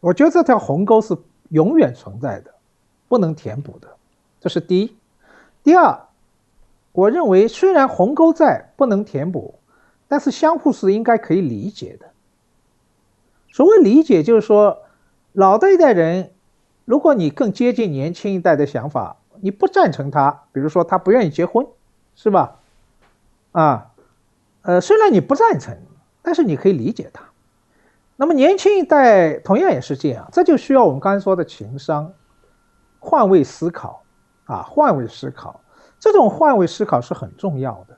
[0.00, 1.16] 我觉得这条鸿沟是
[1.48, 2.54] 永远存在的，
[3.08, 3.88] 不能填补的，
[4.40, 4.96] 这是第一。
[5.62, 5.98] 第二，
[6.92, 9.58] 我认为虽然鸿沟在不能填补，
[10.06, 12.10] 但是相互是应该可以理解的。
[13.50, 14.82] 所谓理解，就是说
[15.32, 16.30] 老的一代人，
[16.84, 21.66] 如果你更接近年轻一代的想法，你不赞成他，比如说他不愿意结婚，
[22.14, 22.60] 是吧？
[23.52, 23.90] 啊。
[24.68, 25.74] 呃，虽然你不赞成，
[26.20, 27.24] 但是你可以理解他。
[28.16, 32.12] 那么年轻一代同样也是这样，这就需要我们刚才说的情商，
[32.98, 34.02] 换位思考
[34.44, 35.58] 啊，换位思考。
[35.98, 37.96] 这种换位思考是很重要的。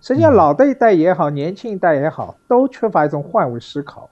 [0.00, 4.10] 实际上，老的一代也好，年轻一代也好，都缺乏一种换位思考，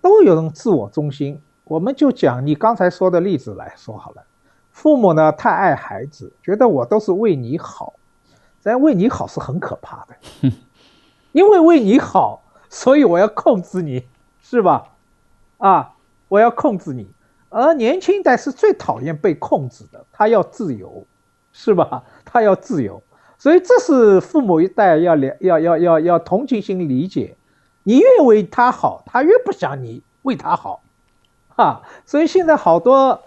[0.00, 1.42] 都有种自我中心。
[1.64, 4.22] 我们就讲你刚才说的例子来说好了，
[4.70, 7.94] 父母呢太爱孩子，觉得我都是为你好，
[8.62, 10.52] 但为你好是很可怕的。
[11.32, 14.04] 因为为你好，所以我要控制你，
[14.42, 14.88] 是吧？
[15.58, 15.94] 啊，
[16.28, 17.08] 我要控制你。
[17.50, 21.06] 而年轻一代是最讨厌被控制的，他要自由，
[21.52, 22.02] 是吧？
[22.24, 23.02] 他要自由，
[23.38, 27.36] 所以这是父母一代要了要要要要同情心理解。
[27.84, 30.82] 你越为他好，他越不想你为他好，
[31.48, 31.80] 哈。
[32.04, 33.18] 所以现在好多，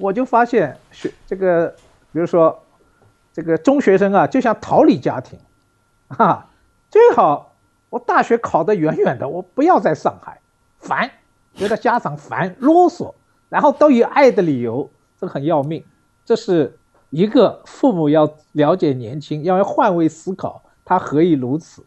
[0.00, 1.68] 我就发现学这个，
[2.12, 2.62] 比如说
[3.32, 5.38] 这个中学生啊，就想逃离家庭，
[6.08, 6.46] 哈。
[6.90, 7.54] 最好
[7.90, 10.40] 我大学考得远远的，我不要在上海，
[10.78, 11.10] 烦，
[11.54, 13.14] 觉得家长烦啰嗦，
[13.48, 14.88] 然后都以爱的理由，
[15.20, 15.82] 这很要命。
[16.24, 16.76] 这是
[17.10, 21.84] 一个父母要了解年轻，要换位思考，他何以如此？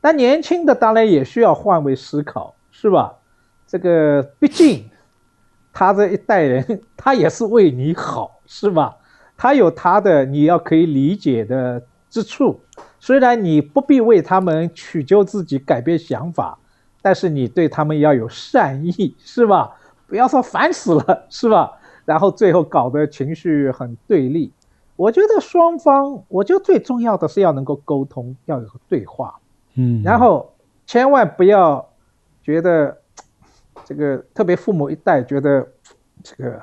[0.00, 3.14] 但年轻的当然也需要换位思考，是吧？
[3.66, 4.88] 这个毕竟
[5.72, 8.96] 他这一代人， 他也是为你好，是吧？
[9.36, 12.60] 他有他的你要可以理解的之处。
[13.04, 16.58] 虽然你不必为他们取救自己、改变想法，
[17.02, 19.76] 但是你对他们要有善意，是吧？
[20.06, 21.70] 不要说烦死了，是吧？
[22.06, 24.50] 然后最后搞得情绪很对立。
[24.96, 29.38] 我觉得双方，我觉得最重要的是要能够沟通，要有个对话，
[29.74, 30.54] 嗯，然后
[30.86, 31.86] 千万不要
[32.42, 32.96] 觉得
[33.84, 35.68] 这个特别父母一代觉得
[36.22, 36.58] 这个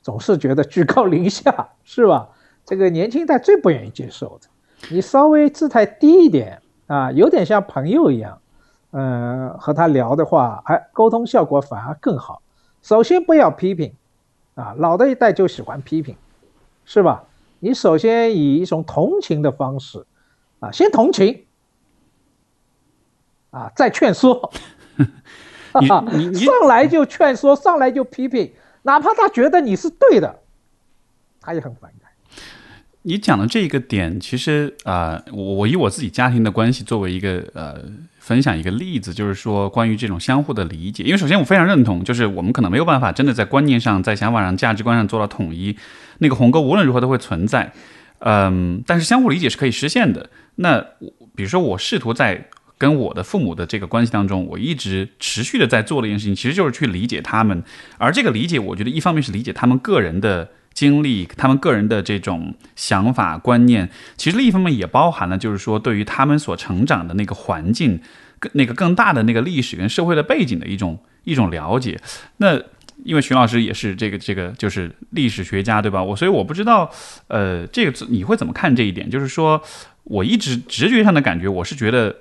[0.00, 2.28] 总是觉得居高临下，是吧？
[2.64, 4.46] 这个年轻一代最不愿意接受的。
[4.90, 8.40] 你稍微姿态低一点，啊，有点像朋友一样，
[8.92, 12.42] 嗯，和他聊的话，哎，沟通效果反而更好。
[12.82, 13.92] 首先不要批评，
[14.54, 16.16] 啊，老的一代就喜欢批评，
[16.84, 17.24] 是吧？
[17.58, 20.06] 你首先以一种同情的方式，
[20.60, 21.46] 啊，先同情，
[23.50, 24.52] 啊，再劝说，
[26.12, 28.52] 你你上来就劝说，上来就批评，
[28.82, 30.38] 哪怕他觉得你是对的，
[31.40, 32.05] 他也很反感。
[33.08, 37.80] 你讲的这一个点，其实啊，我我以我自己家庭的关系作为一个呃
[38.18, 41.04] 分享一个例子，就是说关于这种相互的理解。
[41.04, 45.76] 因为首先我非常认同，就是我们可能没有办法真的在观念上、在想法上、价值观上做到统一，
[46.18, 47.72] 那个鸿沟无论如何都会存在。
[48.18, 50.28] 嗯，但是相互理解是可以实现的。
[50.56, 50.84] 那
[51.36, 57.62] 比如说我试图在跟我的父母的这个关系当中，我一直持续的在做的一件事情，其实就是去理解他们。
[57.98, 60.48] 而这个理解，我觉得一方面是理解他们个人的。
[60.76, 67.98] 经历他们个人的这种想法观念，其实另一方面也包含了，就是说对于他们所成长的那个环境，
[68.38, 71.98] 更那个更大的那个历史跟社会的背景的一种一种了解。
[72.36, 72.60] 那
[73.04, 76.02] 因为徐老师也是这个这个就是历史学家，对吧？
[76.02, 76.90] 我所以我不知道，
[77.28, 79.08] 呃，这个你会怎么看这一点？
[79.08, 79.62] 就是说
[80.04, 82.14] 我一直直觉上的感觉，我是觉得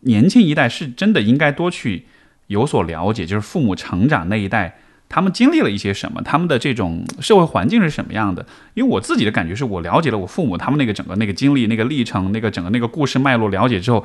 [0.00, 2.04] 年轻一代是真的应该多去
[2.48, 4.76] 有所了解，就是父母成长那一代。
[5.14, 6.20] 他们经历了一些什么？
[6.22, 8.44] 他们的这种社会环境是什么样的？
[8.74, 14.04] 因为我自己的感觉是我了解了我父母他们那个整个那个经历、那个历程、那个整个那个故事脉络了解之后，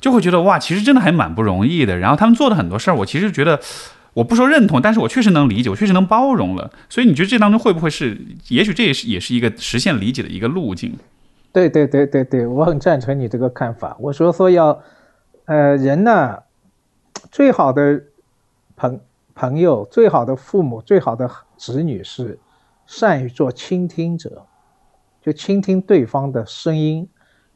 [0.00, 1.98] 就会觉得哇，其实真的还蛮不容易的。
[1.98, 3.60] 然后他们做的很多事儿，我其实觉得
[4.14, 6.70] 我不说认同，但是我确实能理解，我确实能包容了。
[6.88, 8.16] 所以你觉得这当中会不会是？
[8.48, 10.94] 也许这也是也是一个实现理解的一个路径？
[11.52, 13.94] 对对对对对，我很赞成你这个看法。
[14.00, 14.80] 我说说要，
[15.44, 16.38] 呃，人呢，
[17.30, 18.04] 最好的
[18.74, 18.98] 朋。
[19.36, 22.38] 朋友最好的父母，最好的子女是
[22.86, 24.42] 善于做倾听者，
[25.20, 27.06] 就倾听对方的声音，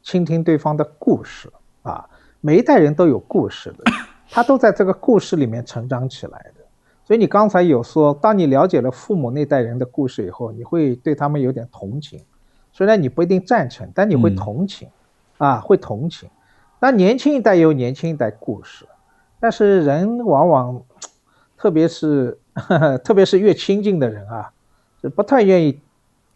[0.03, 1.51] 倾听对方的故事
[1.81, 2.07] 啊。
[2.39, 3.83] 每一代人都有故事的，
[4.29, 6.61] 他都在这个故事里面成长起来的。
[7.03, 12.23] 所以你刚才有说，当你了解了父母那代人的故事以后，你会对他们有点同情。
[12.71, 14.87] 虽然你不一定赞成，但你会同情
[15.39, 16.29] 啊，会同情。
[16.79, 18.85] 那年轻一代有年轻一代故事，
[19.39, 20.83] 但是人往往。
[21.61, 22.35] 特别是，
[23.05, 24.49] 特别是越亲近的人啊，
[24.99, 25.79] 是不太愿意，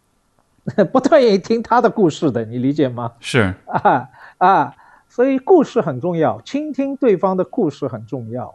[0.92, 3.10] 不太愿意听他的故事的，你理解吗？
[3.18, 4.08] 是 啊
[4.38, 4.76] 啊，
[5.08, 8.54] 所以故事很重要，倾听对方的故事很重要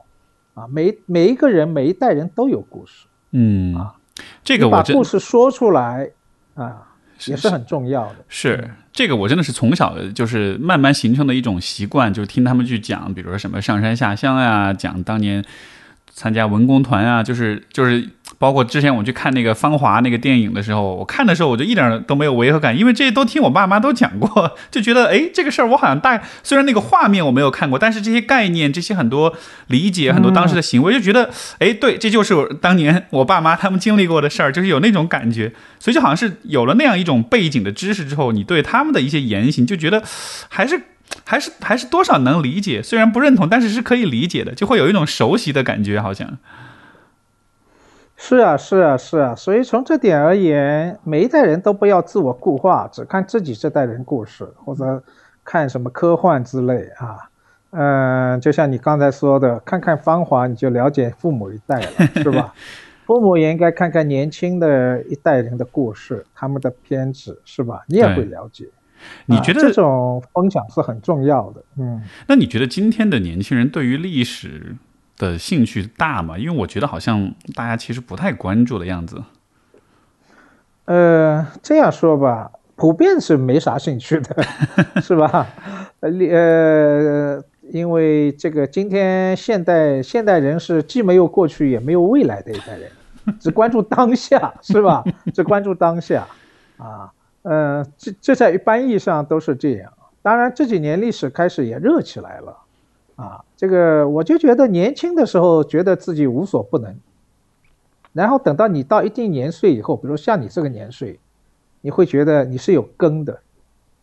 [0.54, 0.66] 啊。
[0.70, 3.94] 每每一个人，每一代人都有故事，嗯啊，
[4.42, 6.10] 这个把故事说出来
[6.56, 6.88] 啊，
[7.28, 8.16] 也是很重要的。
[8.30, 15.44] 是这个，我真的是从小就是慢慢形成的一种习惯，就是听他们去讲，比如说什么上山下乡呀，讲当年。
[16.14, 18.08] 参加文工团啊，就是就是，
[18.38, 29.34] 包括之前我去看那个《芳华》那个电影的时候，我看的时候我就一点都没有违和感，因为这些都听我爸妈都讲过， 就觉得哎，这个事儿我好像大，虽然那个画面我没有看过，但是这些概念、这些很多
[29.68, 40.04] 理解、很多当时的行为，就觉得哎，对，这就是当年我爸妈他们经历过的事儿，就是有那种感觉，所以就好像是有了那样一种背景的知识之后，你对他们的一些言行就觉得
[40.50, 40.82] 还是。
[41.26, 46.38] 还是还是多少能理解，虽然不认同，但是是可以理解的，就会有一种熟悉的感觉，好像。
[48.18, 55.02] 是啊，是啊，是啊，所以从这点而言，每一代人都不要自我固化，只看自己这代人故事，或者
[55.44, 57.18] 看什么科幻之类啊。
[57.72, 61.88] 嗯，就像你刚才说的，看看《芳华》，你就了解父母一代了，
[62.22, 62.54] 是吧？
[63.06, 67.82] 父母也应该看看年轻的一代人的故事，他们的片子，是吧？
[67.88, 68.68] 你也会了解。
[69.26, 71.64] 你觉得这种分享是很重要的？
[71.78, 74.76] 嗯，那你觉得今天的年轻人对于历史
[75.18, 76.38] 的兴趣大吗？
[76.38, 79.24] 因为我觉得好像大家其实不太关注的样子。
[80.86, 84.44] 呃，这样说吧，普遍是没啥兴趣的，
[85.02, 85.48] 是吧？
[86.02, 92.92] 呃，呃，因为这个今天现代现代人是既没有过去也没有未来的一代人，
[93.40, 95.04] 只关注当下，是吧？
[95.34, 96.28] 只关注当下，
[96.78, 97.12] 啊。
[97.44, 99.92] 嗯，这这在一般意义上都是这样。
[100.22, 102.58] 当然这几年历史开始也热起来了，
[103.16, 106.96] 啊，这个我就觉得年轻的时候觉得自己无所不能，
[108.14, 111.20] 然后等到你到一定年岁以后，比如像你这个年岁，
[111.82, 113.40] 你会觉得你是有根的，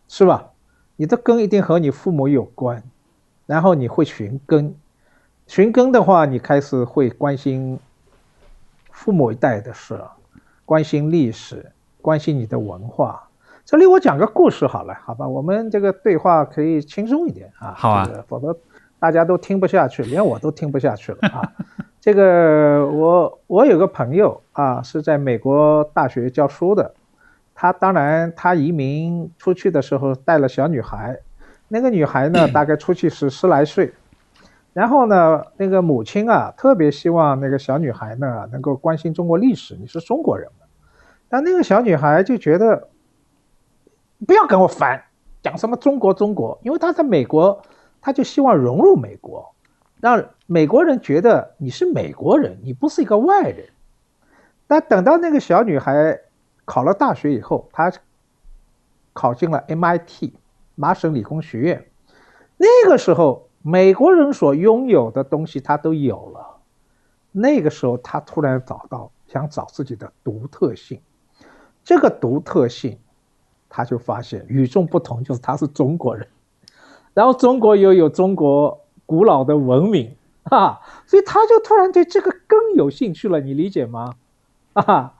[0.09, 0.49] 是吧？
[0.97, 2.83] 你的根一定和你父母有关，
[3.45, 4.75] 然后你会寻根，
[5.47, 7.79] 寻根的话，你开始会关心
[8.91, 9.97] 父母一代的事，
[10.65, 11.71] 关心历史，
[12.01, 13.28] 关心你的文化。
[13.69, 17.71] 这里我讲个故事好了，好吧，我们这个对话可以轻松一点啊。
[17.77, 18.57] 好啊，否则
[18.97, 21.53] 大家都听不下去，连我都听不下去了啊。
[22.01, 26.95] 这个我我有个朋友啊，是在美国大学教书的，
[27.53, 31.19] 他当然他移民出去的时候带了小女孩，
[31.67, 33.93] 那个女孩呢， 大概出去是十来岁，
[34.73, 40.65] 然后呢，那个母亲啊，特别希望那个小女孩呢能够关心中国历史，你是中国人嘛？
[41.31, 42.88] 但那个小女孩就觉得，
[44.25, 45.03] 不要跟我烦，
[45.41, 47.61] 讲什么中国中国，因为他在美国，
[48.01, 49.53] 他就希望融入美国，
[49.99, 53.69] 让美国人觉得你是美国人，你不是一个外人。
[54.67, 56.19] 但等到那个小女孩
[56.65, 57.91] 考了大学以后，她
[59.13, 60.33] 考进了 MIT
[60.75, 61.87] 麻省理工学院，
[62.57, 66.57] 那个时候美国人所拥有的东西她都有了，
[67.31, 71.01] 那个时候她突然找到想找自己的独特性。
[71.83, 72.99] 这个独特性，
[73.69, 76.27] 他就发现与众不同，就是他是中国人，
[77.13, 80.15] 然后中国又有中国古老的文明
[80.49, 84.15] 啊，所以他就突然对这个更有兴趣了，你理解吗？
[84.73, 85.13] 啊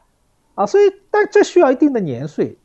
[0.55, 2.57] 啊，所以但这需要一定的年岁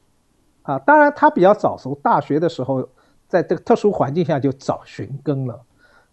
[0.63, 2.89] 啊，当然他比较早熟，大学的时候
[3.29, 5.61] 在这个特殊环境下就早寻根了，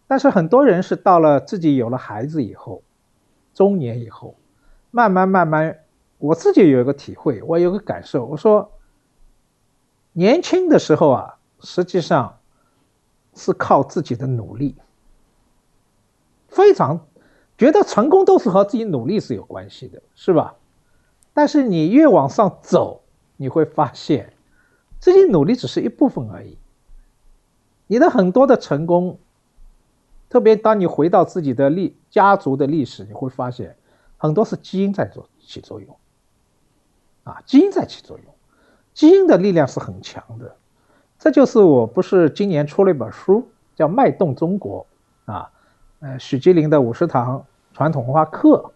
[0.08, 2.84] 但是很多人是到了自己有了孩子以后，
[3.54, 4.36] 中年以后，
[4.92, 5.78] 慢慢慢慢。
[6.18, 8.24] 我自己有一个体会，我有个感受。
[8.26, 8.72] 我说，
[10.14, 12.40] 年轻的时候啊，实际上
[13.34, 14.76] 是靠自己的努力，
[16.48, 17.08] 非常
[17.58, 20.56] 觉得成功都是和自己努力是有关系的，是吧？
[21.34, 23.04] 但是你越往上走，
[23.38, 24.34] 你会发现
[25.00, 26.58] 自己努力只是一部分而已。
[27.88, 29.18] 你的很多的成功，
[30.30, 33.78] 特别当你回到自己的历家族的历史，你会发现
[34.18, 35.98] 很多是基因在做起作用。
[37.24, 38.34] 啊，基因在起作用，
[38.94, 40.56] 基因的力量是很强的。
[41.20, 44.86] 这就是我不是今年出了一本书，叫《脉动中国》
[45.32, 45.48] 啊，
[46.00, 48.72] 呃，许吉林的五十堂传统文化课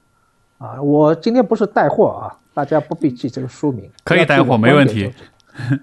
[0.60, 0.80] 啊。
[0.82, 3.90] 我今天不是带货啊，大家不必记这个书名。
[4.04, 5.12] 可以带货，没问题。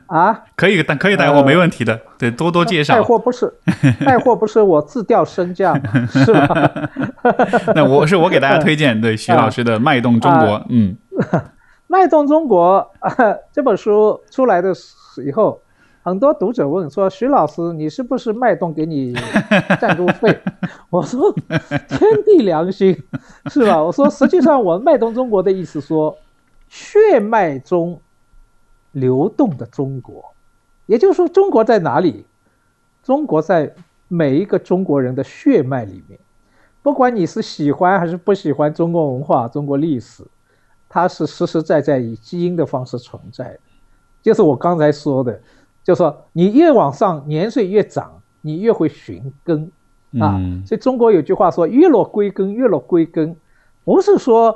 [0.06, 2.00] 啊， 可以，但可以带货，没问题的。
[2.16, 2.94] 对，多多介绍。
[2.94, 3.52] 带货不是
[4.06, 5.74] 带货，不是我自掉身价，
[6.06, 6.90] 是吧？
[7.74, 10.96] 那我是我给大家推荐对徐老师的《脉动中国》，嗯。
[11.92, 12.90] 脉动中国
[13.52, 14.72] 这本书出来的
[15.22, 15.60] 以后，
[16.02, 19.14] 很多读者问说：“徐老师，你是不是脉动给你
[19.78, 20.40] 赞助费？”
[20.88, 21.30] 我说
[21.90, 22.96] ：“天地良心，
[23.50, 26.16] 是吧？”我说：“实际上，我脉动中国的意思说，
[26.70, 28.00] 血脉中
[28.92, 30.24] 流动的中国，
[30.86, 32.24] 也就是说，中国在哪里？
[33.02, 33.70] 中国在
[34.08, 36.18] 每一个中国人的血脉里面，
[36.82, 40.24] 不管你是喜欢还是不喜欢中国文化、中国历史。”
[40.94, 43.60] 它是实实在在以基因的方式存在的，
[44.20, 45.40] 就是我刚才说的，
[45.82, 49.72] 就说你越往上年岁越长，你越会寻根
[50.20, 50.38] 啊。
[50.66, 53.34] 所以中国有句话说“月落归根，月落归根”，
[53.84, 54.54] 不是说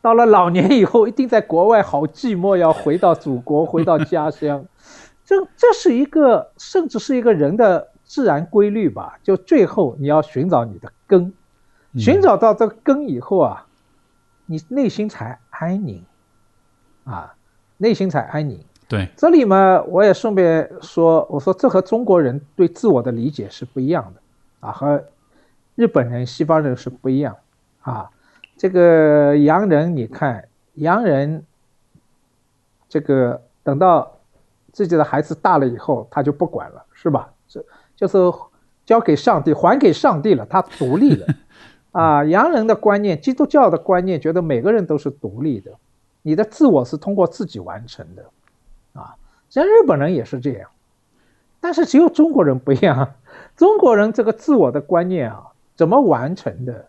[0.00, 4.64] 到了老年以后一定在国外好寂寞，要回到祖国，回到家乡。
[5.26, 9.18] 这这是一个，甚至是一个人的自然规律吧？
[9.24, 11.32] 就最后你要寻找你的根，
[11.98, 13.66] 寻找到这个根以后啊。
[14.52, 16.04] 你内心才安宁，
[17.04, 17.34] 啊，
[17.78, 18.62] 内心才安宁。
[18.86, 24.20] 对，这里嘛，我也顺便说，我说这和中国人对自我的理解是不一样的，
[24.60, 25.02] 啊，和
[25.74, 27.34] 日本人、西方人是不一样，
[27.80, 28.10] 啊，
[28.58, 31.42] 这个洋人，你看洋人，
[32.90, 34.18] 这个等到
[34.70, 37.32] 自己的孩子大了以后，他就不管了，是吧？
[37.48, 37.64] 这
[37.96, 38.38] 就是
[38.84, 41.26] 交给上帝，还给上帝了，他独立了。
[41.92, 45.72] 啊，洋人的观念，基督教的观念，觉得每个人都是独立的，
[46.22, 48.24] 你的自我是通过自己完成的，
[48.94, 49.14] 啊，
[49.50, 50.70] 像日本人也是这样，
[51.60, 53.14] 但是只有中国人不一样，
[53.56, 56.88] 中国人这个自我的观念啊，怎么完成的？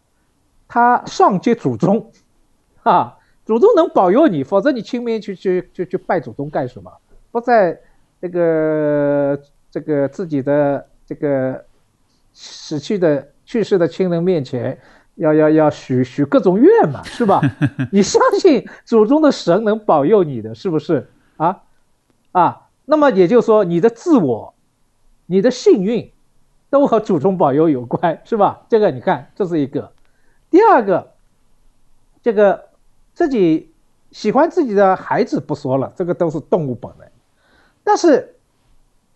[0.69, 2.09] 他上接祖宗，
[2.83, 6.89] 啊，祖宗能保佑你，否则你清明去去去去拜祖宗干什么？
[7.29, 7.77] 不在
[8.21, 11.65] 这个这个自己的这个
[12.31, 13.27] 死去的。
[13.45, 14.79] 去世的亲人面前，
[15.15, 17.41] 要要要许许各种愿嘛， 是吧？
[17.91, 21.61] 你相信祖宗的神能保佑你的，是不是啊？
[22.31, 24.53] 啊，那么也就是说，你的自我、
[25.25, 26.11] 你的幸运，
[26.69, 28.61] 都和祖宗保佑有关，是吧？
[28.69, 29.91] 这个你看，这是一个。
[30.49, 31.11] 第二个，
[32.21, 32.69] 这个
[33.13, 33.71] 自己
[34.11, 37.07] 喜欢自己的孩子不说了，这个都是动物本能，
[37.83, 38.32] 但是。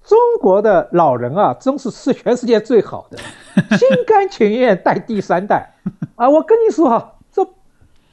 [0.07, 3.17] 中国的老人啊，真是是全世界最好的，
[3.77, 5.69] 心甘情愿带第三代
[6.15, 6.29] 啊！
[6.29, 7.45] 我跟你说啊，这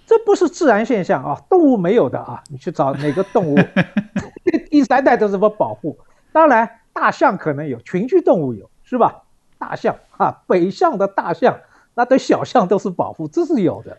[0.05, 2.43] 这不是自然现象啊，动物没有的啊！
[2.51, 3.57] 你去找哪个动物，
[4.69, 5.97] 第三代都是么保护。
[6.33, 9.23] 当然，大象可能有，群居动物有，是吧？
[9.57, 11.57] 大象啊，北向的大象，
[11.95, 13.97] 那对小象都是保护，这是有的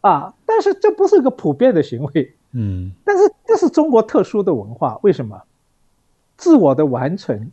[0.00, 0.32] 啊。
[0.46, 2.90] 但是这不是个普遍的行为，嗯。
[3.04, 5.38] 但是这是中国特殊的文化，为什么？
[6.36, 7.50] 自我的完成，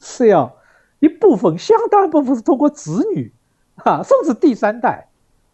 [0.00, 0.56] 是要
[1.00, 3.32] 一部分相当一部分是通过子女
[3.76, 5.08] 啊，甚至第三代，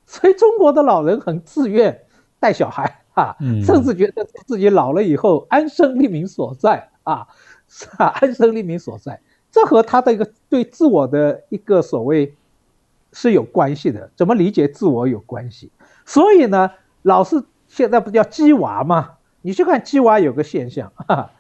[0.07, 2.03] 所以中国的老人很自愿
[2.41, 7.27] 带小孩啊，甚至觉得自己老了以后安身立命所在啊，
[7.69, 8.07] 是吧？
[8.21, 9.21] 安身立命所在，
[9.51, 12.35] 这和他的一个对自我的一个所谓
[13.13, 15.71] 是有关系的，怎么理解自我有关系。
[16.05, 16.71] 所以呢，
[17.03, 19.13] 老是现在不叫鸡娃吗？
[19.43, 20.93] 你去看鸡娃有个现象，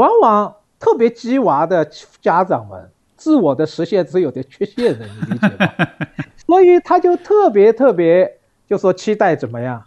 [0.00, 1.86] 往往特别鸡娃的
[2.22, 5.86] 家长们，自我的实现是有点缺陷的，你理解吗？
[6.46, 9.84] 所以他就特别特别就说期待怎么样，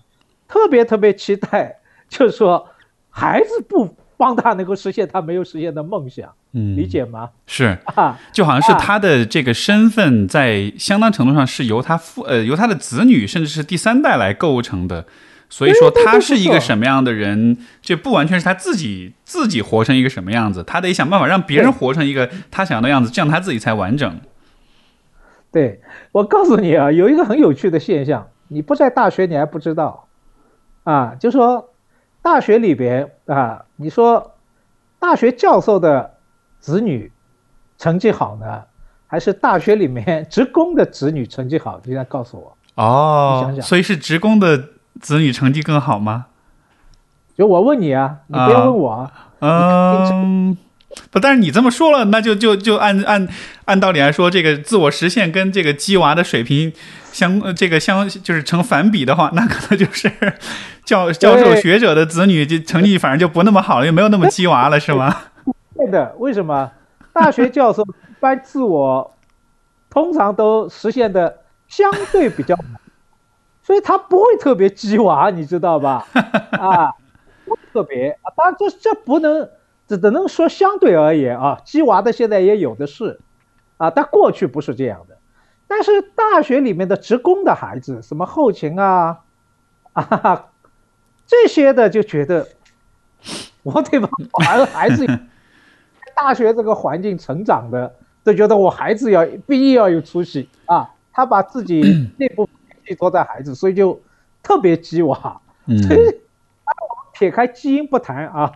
[0.48, 2.64] 特别特别期待，就是说
[3.10, 7.32] 孩子不帮他能够实现他没有实现的梦想，嗯，理解吗？
[7.48, 15.08] 是啊，就好像是他的这个身份在相当程度上是由他父呃由他的子女甚至是第三代来构成的。
[15.56, 24.20] 所以说他是一个什么样的人，这不完全是他自己自己活成一个什么样子，他得想办法让别人活成一个他想要的样子，这样他自己才完整。
[25.52, 25.80] 对
[26.12, 30.08] 我告诉你啊，有一个很有趣的现象，你不在大学你还不知道
[30.86, 31.70] 啊，就说
[32.24, 34.34] 大学里边啊，你说
[34.98, 36.16] 大学教授的
[36.60, 37.12] 子女
[37.78, 38.64] 成绩好呢，
[39.06, 41.80] 还是大学里面 职工的子女成绩好？
[41.84, 44.70] 你来告诉我哦，你想想，所以是职工的。
[45.04, 46.28] 子女成绩更好吗？
[47.38, 49.12] 就我问你啊，你不要问我啊。
[49.40, 50.58] 嗯，
[51.12, 53.28] 不，但是你这么说了，那就就就按按
[53.66, 56.72] 按道理来说，这个自我实现跟这个鸡娃的水平
[57.12, 60.10] 相这个相就是成反比的话，那可能就是
[60.86, 65.14] 教教授学者的子女就成绩反正就不那么好了，又没有那么鸡娃了，是吗？
[65.76, 66.72] 对的，为什么？
[67.12, 69.16] 大学教授一般自我
[69.90, 72.56] 通常都实现的相对比较。
[73.64, 76.06] 所以他不会特别鸡娃，你知道吧？
[76.60, 76.92] 啊，
[77.46, 78.30] 不特别啊。
[78.36, 79.50] 当然，这这不能
[79.88, 81.62] 只只能说相对而言啊。
[81.64, 83.20] 鸡娃的现在也有的是，
[83.78, 85.18] 啊，但过去不是这样的。
[85.66, 89.22] 但是大学里面的职工的孩子，什么后勤啊，
[89.94, 90.48] 啊，
[91.26, 92.46] 这些的就觉得，
[93.64, 94.10] 我得把
[94.44, 95.06] 孩孩子
[96.16, 97.96] 大学这个环境成长的，
[98.26, 100.90] 都觉得我孩子要必须要有出息啊。
[101.14, 101.82] 他把自己
[102.20, 102.48] 内部。
[102.86, 104.02] 寄托在孩子，所以就
[104.42, 105.42] 特别鸡娃。
[105.66, 105.80] 嗯，
[107.14, 108.52] 撇开基因不谈啊，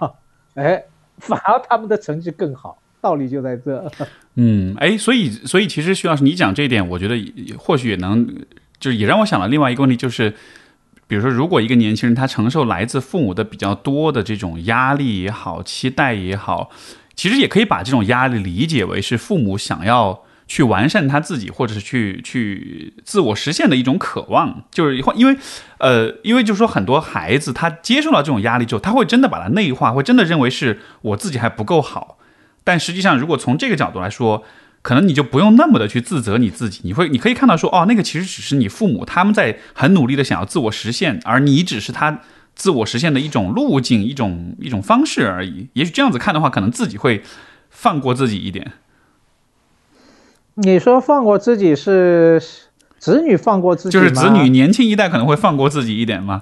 [0.56, 0.84] 哎，
[1.20, 3.90] 反而他们的成绩更好，道理就在这。
[4.36, 7.16] 嗯，哎，所以，所以其实徐老师你讲这一点，我觉得
[7.58, 8.28] 或许也能，
[8.80, 10.34] 就是也让我想到另外一个问题，就是
[11.08, 16.70] 比如说，如果一个年轻人他承受来自父母的比较多的这种压力也好，期待也好，
[17.16, 20.24] 其实也可以把这种压力理解为是父母想要。
[20.48, 25.38] 去完善他自己，或者是去去自我实现的一种渴望，就是因为，
[25.78, 32.18] 呃，因为就是说，很多孩子他接受到这种压力之后，他会真的把它内化，会真的认为是我自己还不够好。
[32.64, 34.44] 但实际上，如果从这个角度来说，
[34.82, 42.22] 可能你就不用那么的去自责你自己，你会你可以看到说，哦，那个其实只是你父母他们在很努力的想要自我实现，而你只是他
[42.56, 45.68] 自我实现的一种路径、一种一种方式而已。
[45.74, 47.22] 也许这样子看的话，可能自己会
[47.70, 48.72] 放过自己一点。
[50.60, 52.42] 你说放过自己是
[52.98, 56.42] 子女放过自己就是子女年轻一代可能会放过自己一点吗？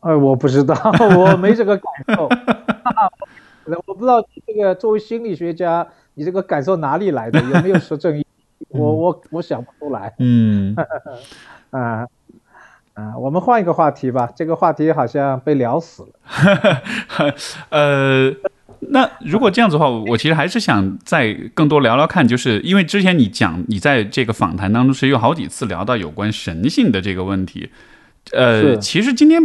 [0.00, 0.74] 呃，我不知道，
[1.18, 2.28] 我没这个感受。
[3.88, 5.84] 我不知道这个作为心理学家，
[6.14, 7.40] 你这个感受哪里来的？
[7.42, 8.24] 有没有实证？
[8.68, 10.14] 我我我想不出来。
[10.20, 10.76] 嗯，
[11.70, 12.06] 啊
[12.94, 14.30] 啊，我们换一个话题吧。
[14.36, 16.08] 这个话题好像被聊死了。
[17.70, 18.32] 呃。
[18.80, 27.70] 那如果这样子的话，我其实还是想再更多聊聊看，就是因为之前你讲你在这个访谈当中是有好几次聊到有关神性的这个问题，
[28.32, 29.40] 呃，其实今天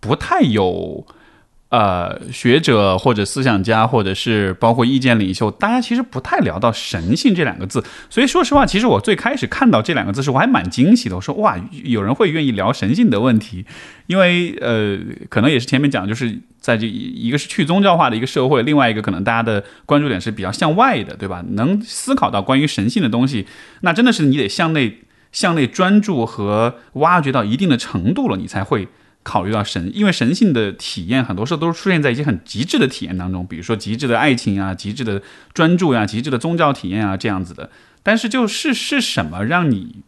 [0.00, 1.06] 不太有。
[1.72, 7.82] 呃，学者或者思想家，或者是包括意见领袖，大家其实不太聊到神性这两个字。
[8.10, 11.16] 所以说实话，其实我最开始看到这两个字时，我还蛮惊喜的。
[11.16, 13.64] 我说哇，有人会愿意聊神性的问题，
[14.06, 14.98] 因为呃，
[15.30, 21.42] 可能也是前面讲，就是在这一个是去宗教化的一个社会，另外一个可能大家的关注点是比较向外的，对吧？
[21.52, 23.46] 能思考到关于神性的东西，
[23.80, 24.98] 那真的是你得向内
[25.32, 28.88] 向内专注和挖掘到一定的程度了，你才会。
[29.22, 35.22] 考虑到神，因为神性的体验很多时候都是出现在一些很极致的体验当中，比如说极致的爱情啊、极致的
[35.54, 37.70] 专注呀、极致的宗教体验啊这样子的。
[38.02, 40.02] 但是就是是什么让你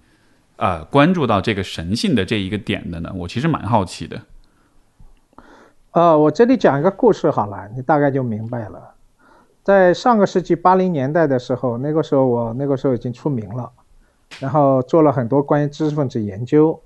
[0.56, 3.12] 呃关注到这个神性的这一个点的呢？
[3.14, 4.22] 我其实蛮好奇的。
[5.92, 8.94] 呃，我这里讲一个故事好了，你大概就明白了。
[9.62, 13.70] 在上个世纪八零年代的时候，那个时候我那个时候已经出名了，
[14.40, 16.80] 然后做了很多关于知识分子研究。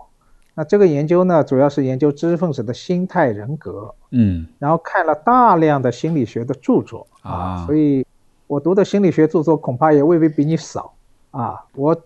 [0.59, 8.05] 那这个研究呢，主要是研究知识分子的心态、人格，嗯，然后看了大量的心理学的著作啊，所以
[8.49, 10.93] 我读的心理学著作恐怕也未必比你少
[11.31, 11.65] 啊。
[11.77, 11.97] 我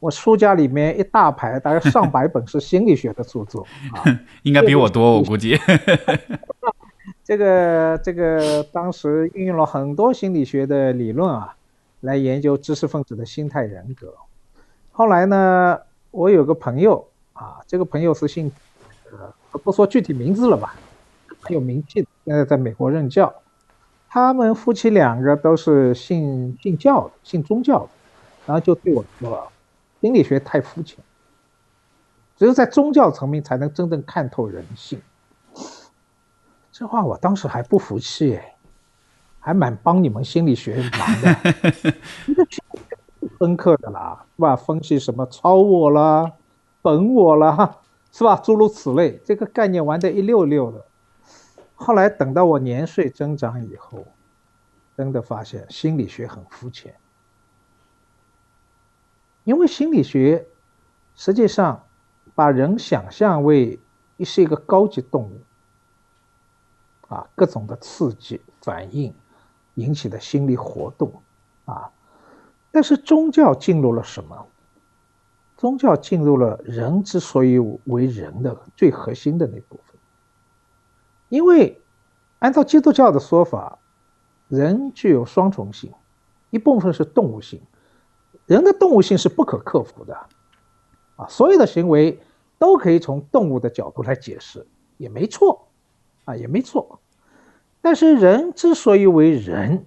[0.00, 3.64] 我书架里面一大排，大概上百本是心理学的著作
[3.94, 4.02] 啊，
[4.42, 5.56] 应该比我多，我估计。
[7.22, 11.54] 这个这个当时运用了很多心理学的理论啊，
[12.00, 14.12] 来研究知识分子的心态人格。
[14.90, 15.78] 后来呢，
[16.10, 17.06] 我有个朋友
[17.40, 18.52] 啊，这个朋友是姓，
[19.10, 19.32] 呃，
[19.64, 20.74] 不说具体名字了吧，
[21.40, 23.34] 很有名气的，现在在美国任教。
[24.10, 27.88] 他们夫妻两个都是信信教的，信宗教的，
[28.44, 29.50] 然后就对我说，
[30.02, 30.98] 心理学太肤浅，
[32.36, 35.00] 只有在宗教层面才能真正看透人性。
[36.70, 38.54] 这话我当时还不服气，哎，
[39.38, 41.36] 还蛮帮你们心理学忙的，
[42.26, 42.46] 这个
[43.38, 44.54] 深刻的啦，是吧？
[44.56, 46.32] 分析什么超我啦、
[46.82, 47.78] 本我了哈，
[48.12, 48.36] 是吧？
[48.36, 50.84] 诸如此类，这个概念玩得一溜溜的。
[51.74, 54.06] 后来等到我年岁增长以后，
[54.96, 56.94] 真的发现心理学很肤浅，
[59.44, 60.46] 因为心理学
[61.14, 61.84] 实际上
[62.34, 63.78] 把人想象为
[64.20, 65.40] 是一个高级动物。
[67.08, 69.12] 啊，各种的刺激反应
[69.74, 71.12] 引起的心理活动，
[71.64, 71.90] 啊，
[72.70, 74.46] 但是宗教进入了什么？
[75.60, 79.94] 宗教进入了人之所以为人的最核心的那部分。
[81.28, 81.78] 因为
[82.38, 83.78] 按照基督教的说法，
[84.48, 85.92] 人具有双重性，
[86.48, 87.60] 一部分是动物性，
[88.46, 90.16] 人的动物性是不可克服的，
[91.16, 92.18] 啊，所有的行为
[92.58, 94.66] 都可以从动物的角度来解释，
[94.96, 95.66] 也没错。
[96.24, 96.98] 啊，也没错，
[97.82, 99.84] 但是人之所以为人，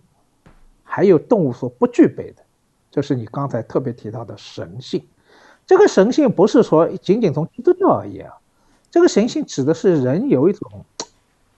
[0.83, 2.43] 还有动物所不具备的，
[2.91, 5.03] 就是你刚才特别提到的神性。
[5.65, 8.37] 这个神性不是说仅仅从基督教而言啊，
[8.91, 10.85] 这个神性指的是人有一种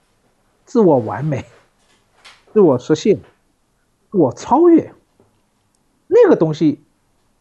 [0.64, 1.44] 自我完美、
[2.52, 3.18] 自我实现、
[4.10, 4.92] 自我超越
[6.06, 6.80] 那个东西，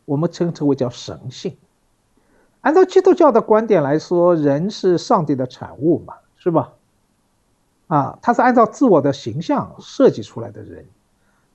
[0.06, 1.56] 我们称之为叫神性。
[2.62, 6.74] 按照基督教的观点来说，人是上帝的产物嘛，是吧？
[7.88, 10.88] 啊，他是按照自我的形象设计出来的人，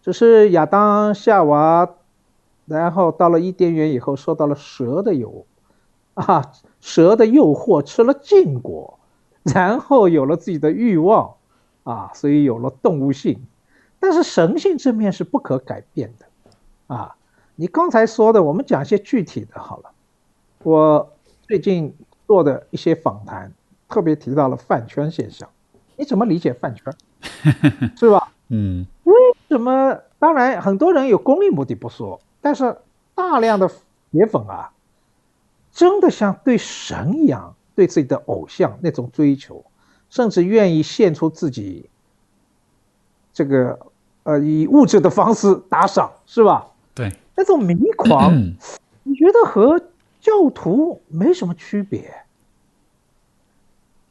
[0.02, 1.88] 只是亚当夏娃，
[2.70, 5.44] 然后到了伊甸园以后，受到了蛇的诱，
[6.14, 9.00] 啊，蛇的诱惑，吃了禁果，
[9.42, 11.34] 然后有了自己的欲望，
[11.82, 13.44] 啊，所以有了动物性，
[13.98, 16.26] 但是神性这面是不可改变的，
[16.94, 17.16] 啊，
[17.56, 19.90] 你刚才说的，我们讲一些具体的好了，
[20.62, 21.92] 我最近
[22.28, 23.52] 做的一些访谈，
[23.88, 25.48] 特别提到了饭圈现象。
[25.96, 26.94] 你怎么理解饭圈？
[27.98, 28.32] 是吧？
[28.48, 29.12] 嗯，为
[29.48, 29.98] 什么？
[30.20, 32.76] 当然，很多人有功利目的不说，但是
[33.14, 33.70] 大量的
[34.10, 34.70] 铁粉啊，
[35.72, 39.64] 真的像对神一样，对自己的偶像那种追求，
[40.08, 41.88] 甚至愿意献出自己，
[43.32, 43.78] 这个
[44.22, 46.66] 呃，以物质的方式打赏，是吧？
[46.94, 48.34] 对，那种迷狂，
[49.04, 49.78] 你觉得和
[50.20, 52.14] 教徒没什么区别？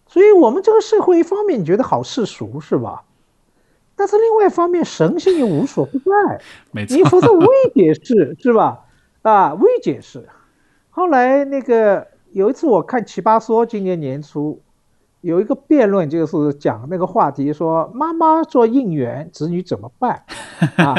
[0.07, 3.03] 所以，我们这个社会一方面你觉得好世俗是吧？
[3.99, 6.41] 但是另外一方面，神性又无所不在。
[6.71, 7.45] 没错，你否则未
[7.76, 8.85] 解释 是吧？
[9.23, 10.26] 啊，未解释。
[10.89, 14.61] 后来那个有一次我看《奇葩说》，今年年初
[15.19, 20.23] 有一个辩论，就是讲那个话题，说妈妈做应援，子女怎么办？
[20.77, 20.95] 啊，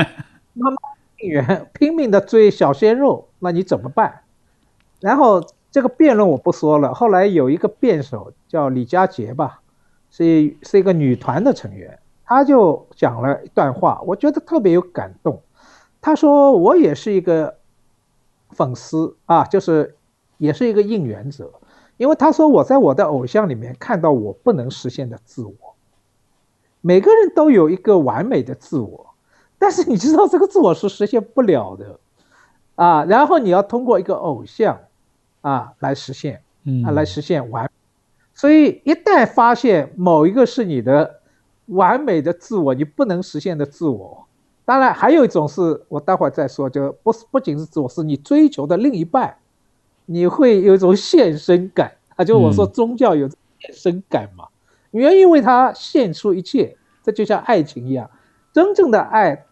[0.52, 0.77] 妈妈
[1.20, 4.20] 应援拼命的追小鲜肉，那你怎么办？
[5.01, 5.43] 然后。
[5.72, 6.93] 这个辩论我不说了。
[6.93, 9.60] 后来有一个辩手叫李佳杰吧，
[10.10, 11.97] 是是一个女团的成员，
[12.31, 15.43] 他就讲了一段话，我觉得特别有感动。
[16.01, 17.57] 他说：“我也是一个
[18.51, 19.97] 粉丝啊，就是
[20.39, 21.52] 也是一个应援者，
[21.97, 25.74] 因为他说我在我的偶像里面看到我不能实现的自我。
[26.81, 29.15] 每个人都有一个完美的自我，
[29.59, 31.98] 但是你知道这个自我是实现不了的
[32.77, 33.05] 啊。
[33.07, 34.78] 然后你要通过一个偶像。”
[35.43, 36.43] 啊，来实现，
[36.85, 37.69] 啊，来实现完。
[38.35, 41.19] 所以一旦发现某一个是你的
[41.70, 44.26] 完美的自我，你不能实现的自我，
[44.64, 49.36] 当然还有一种是我待会儿再说，就不是不仅是自我，是你追求的另一半，
[50.06, 53.28] 你会有一种献身感啊，就我说宗教有
[53.59, 54.47] 献身感嘛，
[54.90, 58.10] 你愿意为他献出一切，这就像爱情一样，
[58.52, 59.47] 真正的爱，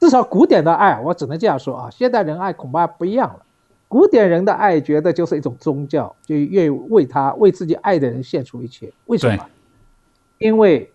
[0.00, 3.44] 至少古典的爱，我只能这样说啊，现代人爱恐怕不一样了。
[3.88, 8.92] 古典人的爱，觉得就是一种宗教，就愿意为他、为自己爱的人献出一切。
[9.06, 9.46] 为什么？
[10.36, 10.92] 因为，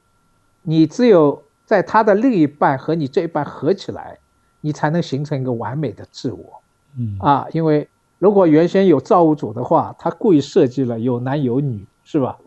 [0.63, 4.17] 你只有在他的另一半和你这一半合起来，
[4.61, 6.61] 你才能形成一个完美的自我。
[6.97, 7.87] 嗯啊，因为
[8.19, 12.37] 如果原先有造物主的话，他故意设计了有男有女，是吧？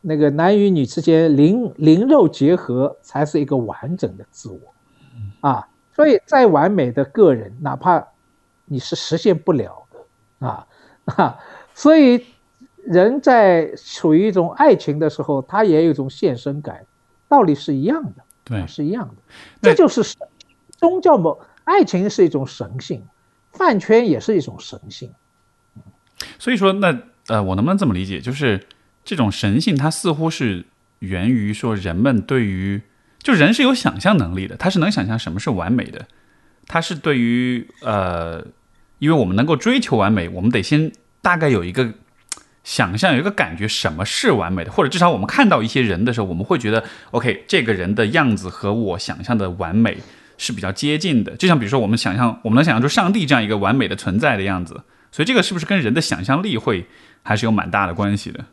[0.00, 4.58] 那个男与女之间灵灵肉结合，才是一个完整的自我。
[5.40, 8.06] 啊，所以再完美的个人，哪怕
[8.66, 10.66] 你是实现不了的啊
[11.16, 11.38] 啊，
[11.74, 12.24] 所以
[12.84, 16.84] 人在处于一种爱情的时候，他也有一种献身感，
[17.28, 19.14] 道理是一样的，对，是一样的。
[19.62, 20.02] 这就是
[20.76, 23.04] 宗教某爱情是一种神性，
[23.52, 25.12] 饭圈也是一种神性。
[26.38, 28.66] 所以说，那呃，我能不能这么理解，就是
[29.04, 30.64] 这种神性，它似乎是
[31.00, 32.82] 源于说人们对于。
[33.18, 36.06] 就人是有想象能力的，他是能想象什么是完美的，
[36.68, 38.46] 他是对于呃，
[39.00, 41.92] 因为我们能够追求完美，我们得先大概有一个
[42.66, 46.82] 想象，有一个感觉，什么是完美的，或者至少我们看到一些人的时候，我们会觉得
[47.12, 49.98] ，OK，这个人的样子和我想象的完美
[50.36, 51.36] 是比较接近的。
[51.36, 54.82] 就像比如说，我们想象，我们能想象出上帝这样一个完美的存在的样子，
[55.12, 56.88] 所以这个是不是跟人的想象力会
[57.22, 58.44] 还是有蛮大的关系的？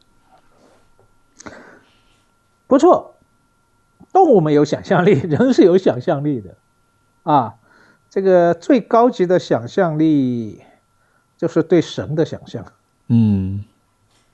[2.67, 3.17] 不错。
[4.11, 6.55] 动物没有想象力，人是有想象力的，
[7.23, 7.55] 啊，
[8.11, 10.61] 这个最高级的想象力
[11.35, 12.63] 就是对神的想象，
[13.07, 13.63] 嗯，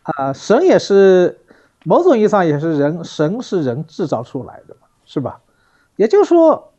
[0.03, 1.39] 啊，神也是
[1.84, 5.41] 某种意义上也是人，神是人制造出来的嘛，是吧？
[5.95, 6.71] 也就是说，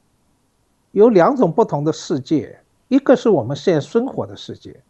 [0.93, 4.83] 有两种不同的世界，一个是我们现生活的世界，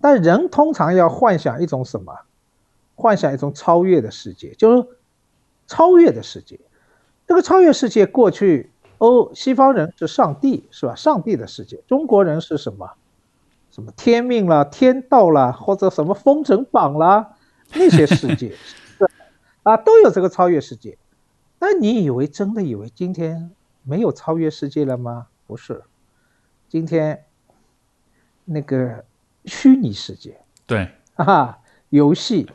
[0.00, 2.12] 但人通常要幻想一种什么？
[2.94, 4.88] 幻想一种超越的世界，就是
[5.66, 6.58] 超越的世界。
[7.26, 10.94] 这个超越世界，过去欧西方人是上帝，是吧？
[10.94, 12.90] 上帝的世界，中国人是什么？
[13.70, 17.35] 什么天命了、天道了，或者什么封神榜啦，
[17.74, 18.54] 那些世界，
[19.62, 20.96] 啊，都有这个超越世界。
[21.58, 23.50] 那你以为真的以为今天
[23.82, 25.28] 没有超越世界了吗？
[25.46, 25.82] 不是，
[26.68, 27.24] 今天
[28.44, 29.04] 那个
[29.44, 31.58] 虚拟世界，对啊，
[31.90, 32.50] 游戏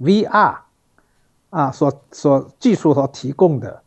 [0.00, 0.58] ，VR。
[1.50, 3.82] 啊，所所技术所提供的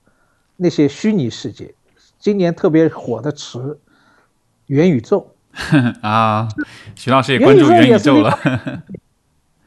[0.58, 1.74] 那些虚拟世界，
[2.20, 3.80] 今年特别火的词
[4.68, 5.34] “元宇宙
[6.04, 6.50] ”啊，
[6.94, 8.38] 徐老师也关注元宇宙了。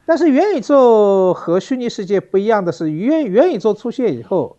[0.07, 4.55] 但是元宇宙和虚拟世界不一样的是，元元宇宙出现以后，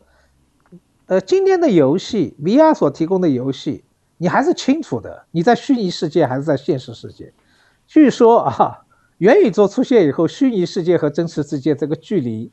[1.06, 3.82] 呃，今天的游戏 VR 所提供的游戏，
[4.18, 7.32] 你还是清楚的，你在虚拟世界还是在现实世界。
[7.86, 8.84] 据说啊，
[9.16, 12.52] 元宇宙出现以后，虚拟世界和真实世界这个距离。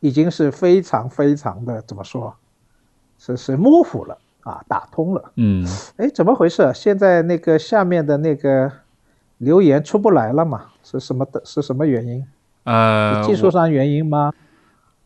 [0.00, 2.32] 已经是非常非常的怎么说，
[3.18, 5.32] 是是模糊了啊，打通了。
[5.34, 5.66] 嗯，
[5.96, 6.70] 哎，怎么回事？
[6.72, 8.70] 现在那个下面的那个
[9.38, 10.66] 留言出不来了嘛？
[10.82, 11.40] 是什么的？
[11.44, 12.24] 是什么原因？
[12.64, 14.32] 呃，技术上原因吗？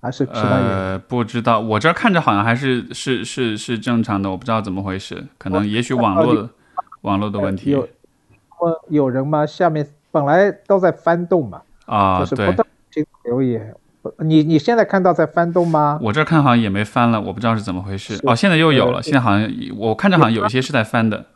[0.01, 0.69] 还是其他原因？
[0.69, 1.61] 呃，不知道。
[1.61, 5.25] 我这看着好像还是是是是正常的，我不知道怎么回事。
[5.39, 6.51] 可能也许网络
[7.03, 7.71] 网络的问题。
[7.71, 7.89] 有
[8.89, 9.47] 有人吗？
[9.47, 11.63] 下面本来都在翻动嘛。
[11.87, 12.67] 啊，就是不断
[13.25, 13.75] 留言。
[14.19, 15.99] 你你现在看到在翻动吗？
[16.03, 18.19] 我这看好像也没翻了，我不知道是怎么回事。
[18.25, 21.27] 哦，现在又有了，现在好像我看着好像有一些是在翻的。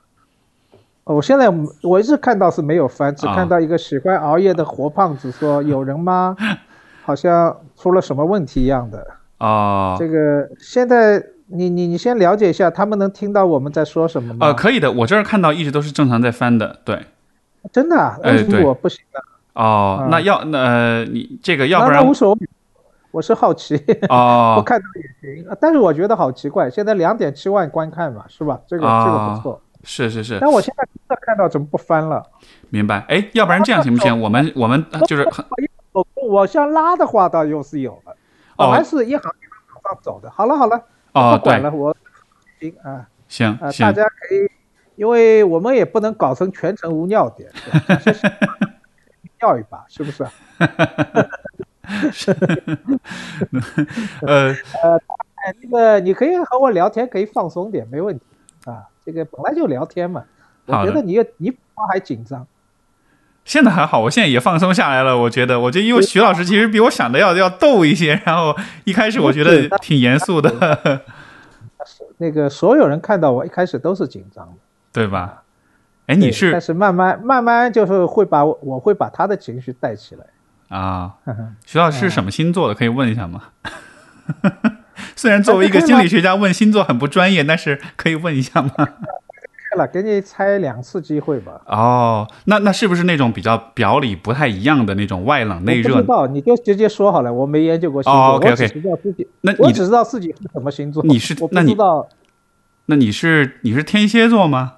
[1.07, 1.49] 哦，我现在
[1.83, 6.37] 我一直看到是没有翻，只看到一个喜欢熬夜的活胖子说：“有人吗？
[7.05, 9.07] 好像出了什么问题一样的。”
[9.39, 14.47] 哦，这个现在你你你先了解一下，他们能听到我们在说什么吗？
[14.49, 17.07] 呃，可以的，我这儿看到一直都是正常在翻的，对。
[17.73, 17.97] 真的？
[18.23, 19.23] 哎，对，我不行的。
[19.53, 22.39] 哦，那要那你这个要不然无所谓。
[23.13, 23.77] 我是好奇
[24.11, 28.61] 哦， 不看到也行，但是我觉得好奇怪，现在两点七万观看嘛，是吧？
[28.67, 30.39] 这个这个不错，是是是。
[30.41, 32.23] 但我现在看到怎么不翻了？
[32.71, 33.07] 明白？
[33.09, 34.21] 哎，要不然这样行不行？
[34.21, 35.27] 我们我们就是
[35.93, 38.17] 我往下拉的话，倒又是有了，
[38.57, 40.29] 哦，还是一行一行往上走的。
[40.29, 40.79] 好了好了，
[41.13, 41.97] 不管了，我
[42.61, 44.51] 行啊，行啊，大家可以，
[44.97, 47.49] 因为我们也不能搞成全程无尿点，
[49.41, 50.27] 尿一把是不是？
[52.11, 52.33] 是，
[54.27, 54.49] 呃
[54.83, 55.01] 呃，
[55.63, 58.25] 那个你可以和我聊天，可以放松点，没问题
[58.65, 58.89] 啊。
[59.07, 60.25] 这个本来就聊天嘛，
[60.67, 61.57] 我觉得你你
[61.89, 62.45] 还紧张，
[63.45, 65.17] 现在还好，我现在也放松下来了。
[65.17, 71.03] 我觉得，我觉得因为徐老师其实比我想的要要逗一些，然后一开始我觉得挺严肃的。
[72.19, 74.55] 那个所有人看到我一开始都是紧张的，
[74.93, 75.45] 对吧？
[76.07, 80.25] 哎，你是，但是慢慢慢慢就是会把我会把他的情绪带起来。
[80.77, 81.15] 啊，
[81.65, 82.75] 徐老师是什么星座的？
[82.75, 83.43] 可以问一下吗？
[85.17, 88.71] 虽然作为一个心理 学家问星座很不专业，但是可以问一下吗？
[89.77, 91.61] 了，给你猜两次机会吧。
[91.67, 95.97] 哦，那那是不是那种比较表里不太一样的那种外冷内热？
[95.97, 97.31] 不知道，你就直接说好了。
[97.31, 98.63] 我没研究过星座，OK OK。
[98.63, 101.03] 我只知道自己，那我只知道自己是什么星座。
[101.05, 101.35] 你是？
[101.51, 102.09] 那你知道？
[102.87, 104.75] 那你是你是天蝎座吗？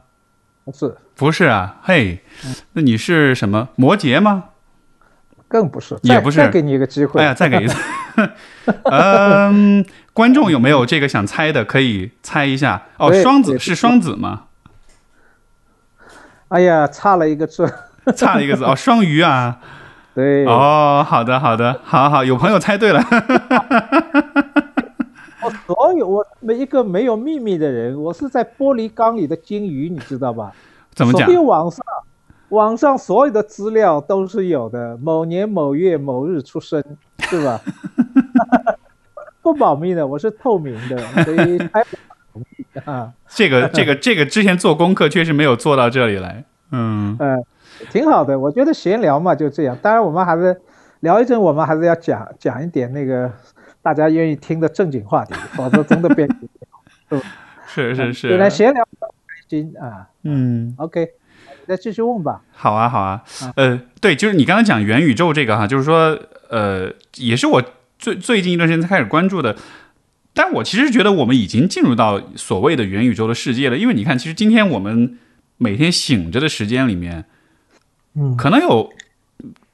[0.64, 1.78] 不是，不是啊。
[1.82, 2.20] 嘿，
[2.72, 3.68] 那你是什么？
[3.76, 4.44] 摩羯吗？
[5.46, 6.38] 更不是，也不是。
[6.38, 7.20] 再给你一个机会。
[7.20, 7.76] 哎呀，再给一次。
[8.90, 9.84] 嗯，
[10.18, 11.64] 观众有没有这个想猜的？
[11.64, 12.82] 可以猜一下。
[12.96, 14.46] 哦，双子是双子吗？
[16.48, 17.72] 哎呀，差了一个字，
[18.16, 19.60] 差了一个字哦，双鱼啊。
[20.16, 20.44] 对。
[20.44, 23.00] 哦，好的，好的，好好，有朋友猜对了。
[25.40, 30.50] 我所有我每一个没有秘密的人，我是在玻璃缸里的金鱼，你知道吧？
[30.96, 31.26] 怎么讲？
[31.26, 31.80] 所有网上
[32.48, 36.82] 网上所有的资料都是有的，某年某月某日出生，
[37.20, 37.60] 是吧？
[39.52, 41.58] 不保密的，我是透明的， 所以
[42.84, 43.12] 啊。
[43.28, 47.42] 这个这个这个之前做功课确实没有做到这里来，嗯嗯，
[47.90, 49.76] 挺好的，我觉得闲聊嘛就这样。
[49.80, 50.60] 当然我们还是
[51.00, 53.32] 聊一阵，我们还是要讲讲一点那个。
[53.80, 56.28] 大家愿意听的正经话题，否则真的变。
[57.66, 59.08] 是是 是，本来闲聊开
[59.48, 60.08] 心啊。
[60.24, 61.08] 嗯，OK，
[61.66, 62.42] 再继续问吧。
[62.52, 63.22] 好啊好啊，
[63.54, 66.18] 呃，对，就是你刚刚讲元宇宙这个哈，就是说，
[66.50, 67.62] 呃，也是我
[67.98, 69.56] 最最近一段时间才开始关注的。
[70.32, 75.18] 但我其实觉得我们已经进入到所谓的元宇宙的世界了，因为你看，其实今天我们
[75.56, 77.24] 每天醒着的时间里面，
[78.14, 78.92] 嗯，可能有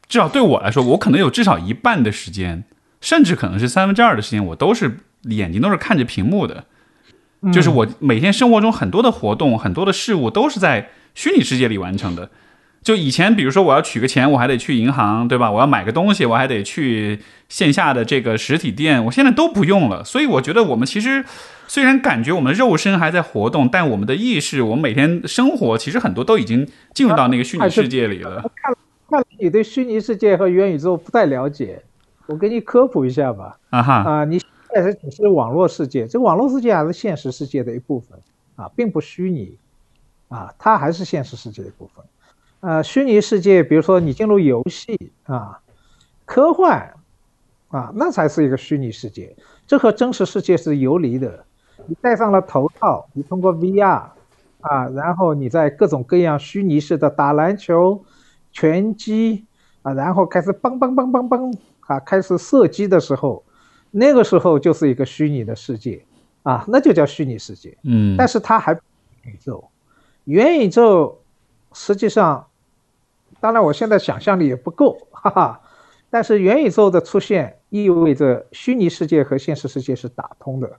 [0.08, 2.64] 至少对我来说，我可能有至少一半的时间。
[3.00, 6.64] 甚至可能是三分之二的时间，我都是眼睛都是看着屏幕的，
[7.52, 12.30] 就是我每天生活中很多的活动、很多的事物都是在虚拟世界里完成的。
[12.84, 15.50] 就以前，比如说我要取个钱，我还得去银行，对吧？
[15.50, 20.04] 我要买个东西，我还得去线下的这个实体店，我现在都不用了。
[20.04, 21.24] 所以我觉得我们其实
[21.66, 28.42] 虽然感觉我们的肉身还在活动，但我们的意识，我们每天生活其实很多都已经进入到那个虚拟世界里了。
[28.54, 28.76] 看，
[29.08, 31.82] 看来你对虚拟世界和元宇宙不太了解。
[32.26, 33.58] 我给你科普一下吧。
[33.70, 38.18] 啊哈啊，你现在只是网络世界，这网络世界还是现实世界的一部分
[38.56, 39.56] 啊，并不虚拟
[40.28, 42.04] 啊，它还是现实世界的一部分。
[42.64, 45.60] 呃，虚拟世界，比如说你进入游戏啊，
[46.24, 46.94] 科幻
[47.68, 49.36] 啊，那才是一个虚拟世界，
[49.66, 51.44] 这和真实世界是游离的。
[51.86, 54.04] 你戴上了头套，你通过 VR
[54.62, 58.02] 啊，然后你在各种各样虚拟式的打篮球、
[58.50, 59.44] 拳击
[59.82, 61.54] 啊，然后开始梆梆梆梆梆。
[61.86, 63.44] 啊，开始射击的时候，
[63.90, 66.02] 那个时候就是一个虚拟的世界，
[66.42, 67.76] 啊，那就叫虚拟世界。
[67.82, 68.72] 嗯，但是它还
[69.24, 69.62] 宇宙，
[70.24, 71.20] 元宇宙
[71.74, 72.46] 实际上，
[73.44, 75.60] 当然我现在想象力也不够， 哈哈。
[76.08, 80.78] 但是元宇宙的出现意味着虚拟世界和现实世界是打通的。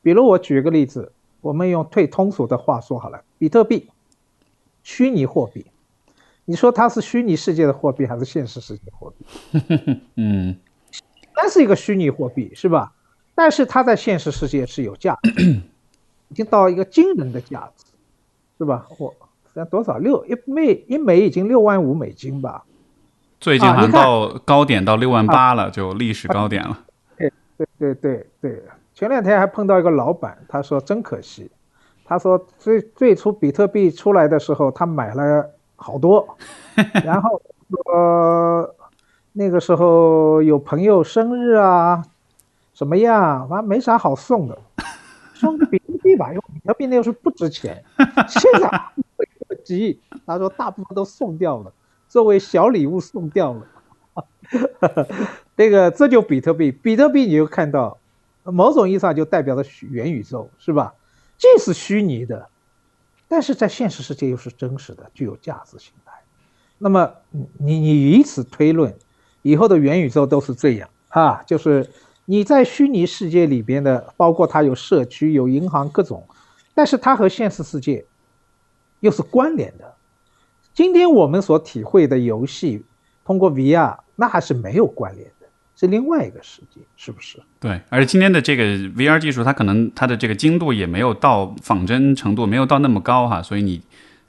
[0.00, 1.12] 比如我举个例子，
[1.42, 3.90] 我们用最通俗的话说好了，比特币，
[4.82, 5.66] 虚拟货币。
[6.46, 9.26] 你说它是虚拟世界的货币还是现实世界货币？
[10.16, 10.56] 嗯，
[11.34, 12.94] 那是一个虚拟货币，是吧？
[13.34, 15.60] 但是它在现实世界是有价值，
[16.30, 17.84] 已经到一个惊人的价值，
[18.56, 18.88] 是吧？
[18.98, 19.14] 我
[19.56, 22.64] 在多少六一枚一枚已经六万五美金吧？
[23.40, 26.78] 最近还到高点到六万八了，就历史高点了。
[27.16, 28.62] 对对对对对，
[28.94, 31.50] 前两天还碰到一个老板，他说真可惜，
[32.04, 35.50] 他说最最初比特币出来的时候，他买了。
[35.78, 36.26] 好多，
[37.04, 37.42] 然后
[37.92, 38.74] 呃，
[39.34, 42.02] 那个时候有朋友生日啊，
[42.72, 43.46] 怎么样？
[43.46, 44.58] 反正没啥好送的，
[45.34, 47.84] 送个比特币吧，因为比特币那时候不值钱。
[48.26, 48.82] 现在
[49.48, 51.72] 不急，他说大部分都送掉了，
[52.08, 53.66] 作为小礼物送掉了。
[55.56, 57.98] 这个这就比特币，比特币你就看到，
[58.44, 60.94] 某种意义上就代表着元宇宙，是吧？
[61.36, 62.48] 这是虚拟的。
[63.28, 66.12] 但是在现实世界又是真实的，具有价值形态。
[66.78, 67.12] 那么
[67.58, 68.94] 你你以此推论，
[69.42, 71.88] 以后的元宇宙都是这样啊，就是
[72.24, 76.24] 你在虚拟世界里边的，包括它有社区、有银行各种，
[76.72, 78.04] 但是它和现实世界
[79.06, 79.94] 又是关联的。
[80.74, 82.84] 今天我们所体会的游戏，
[83.24, 85.46] 通过 VR，那还是没有关联的。
[85.76, 87.38] 是另外一个世界，是不是？
[87.60, 93.80] 对，而今天的这个 VR 技术，它可能它的这个精度也没有到仿真程度，没有到那么高哈，所以你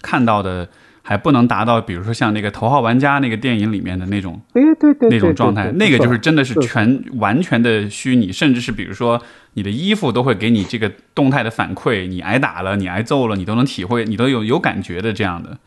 [0.01, 0.69] 看到的
[1.07, 9.21] 还不能达到，比如说像那个《头号玩家》那个电影里面的那种，对对对，那种状态，那个就是真的是全完全的虚拟，甚至是比如说
[9.53, 15.57] 你的衣服都会给你这个动态的反馈，你挨打了，你挨揍了，你都能体会，你都有有感觉的这样的。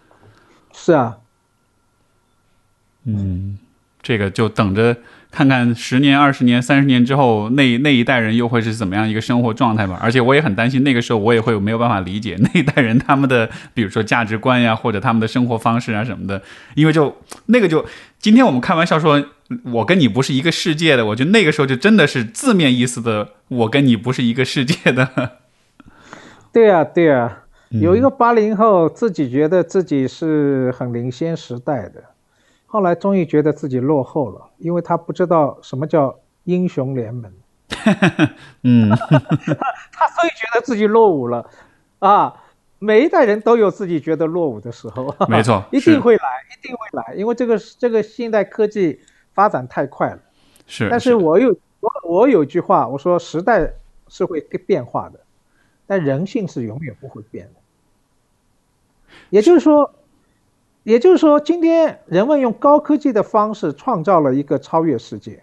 [0.75, 1.17] 是啊，
[3.07, 3.59] 嗯，
[4.03, 4.95] 这个就等着。
[5.31, 9.97] 看看十年、二十年、三十年之后，那那一代人又会是怎么样一个生活状态吧？
[10.03, 16.43] 而且我也很担心，那个时候我也会没有办法理解那一代人他们的，比如说价值观呀，或者他们的生活方式啊什么的。
[16.75, 17.17] 因为就
[17.47, 17.87] 那个就，
[18.19, 19.25] 今天我们开玩笑说，
[19.67, 25.09] 我跟你不是一个世界的，我觉得那个时候就真的是字面意思的，我跟你不是一个世界的。
[26.53, 32.03] 对呀，对呀，有一个八零后自己觉得自己是很领先时代的。
[32.73, 37.33] 后来终于觉得自己落后了，因为他不知道什么叫英雄联盟。
[38.63, 38.91] 嗯，
[39.93, 41.51] 他所以觉得自己落伍了，
[41.99, 42.33] 啊，
[42.79, 46.23] 每一代人都有自己觉得落伍的时候，没错， 一定会来，
[46.53, 49.01] 一定会来，因为这个这个现代科技
[49.35, 50.19] 发展太快了。
[50.67, 53.73] 是，但是我有我我有句话，我说时代
[54.07, 55.19] 是会变化的，
[55.89, 57.53] 但人性是永远不会变的。
[59.31, 59.93] 也就是说，
[60.83, 65.43] 也就是说，今天人们用高科技的方式创造了一个超越世界，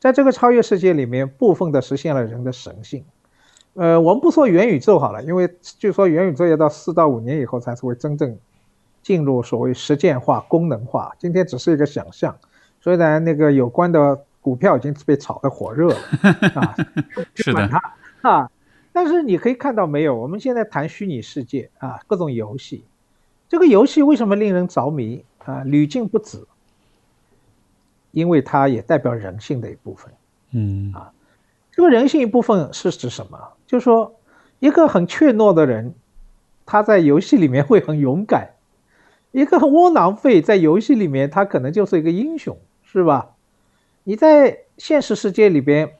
[0.00, 3.04] 在这个超越世界里面，部分的实现了人的神性。
[3.74, 8.36] 呃，我们不说元宇宙好了，因为据说元宇宙要到四到五年以后才是会真正
[9.02, 11.12] 进入所谓实践化、功能化。
[11.18, 12.36] 今天只是一个想象，
[12.80, 15.96] 虽然那个有关的股票已经被炒得火热了
[16.54, 16.76] 啊，
[17.34, 17.68] 是的
[18.22, 18.48] 啊，
[18.92, 20.14] 但是你可以看到没有？
[20.14, 22.84] 我们现在谈虚拟世界啊，各种游戏，
[23.54, 25.62] 这个游戏为什么令人着迷啊？
[25.64, 26.44] 屡禁不止，
[28.10, 30.12] 因为它也代表人性的一部分。
[30.50, 31.12] 嗯啊。
[31.70, 33.38] 这个人性一部分是指什么？
[33.64, 34.12] 就是说，
[34.58, 35.94] 一个很怯懦的人，
[36.66, 38.48] 他在游戏里面会很勇敢；
[39.30, 43.36] 一个窝囊废在游戏里面，他可能就是一个英雄，是吧？
[44.02, 45.94] 你在现实世界里边，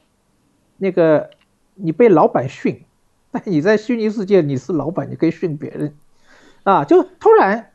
[0.75, 1.29] 那个
[1.75, 2.83] 你被老板训，
[3.31, 5.95] 但你在虚拟世界你是老板，你可以训别人，
[6.65, 7.71] 啊，就突然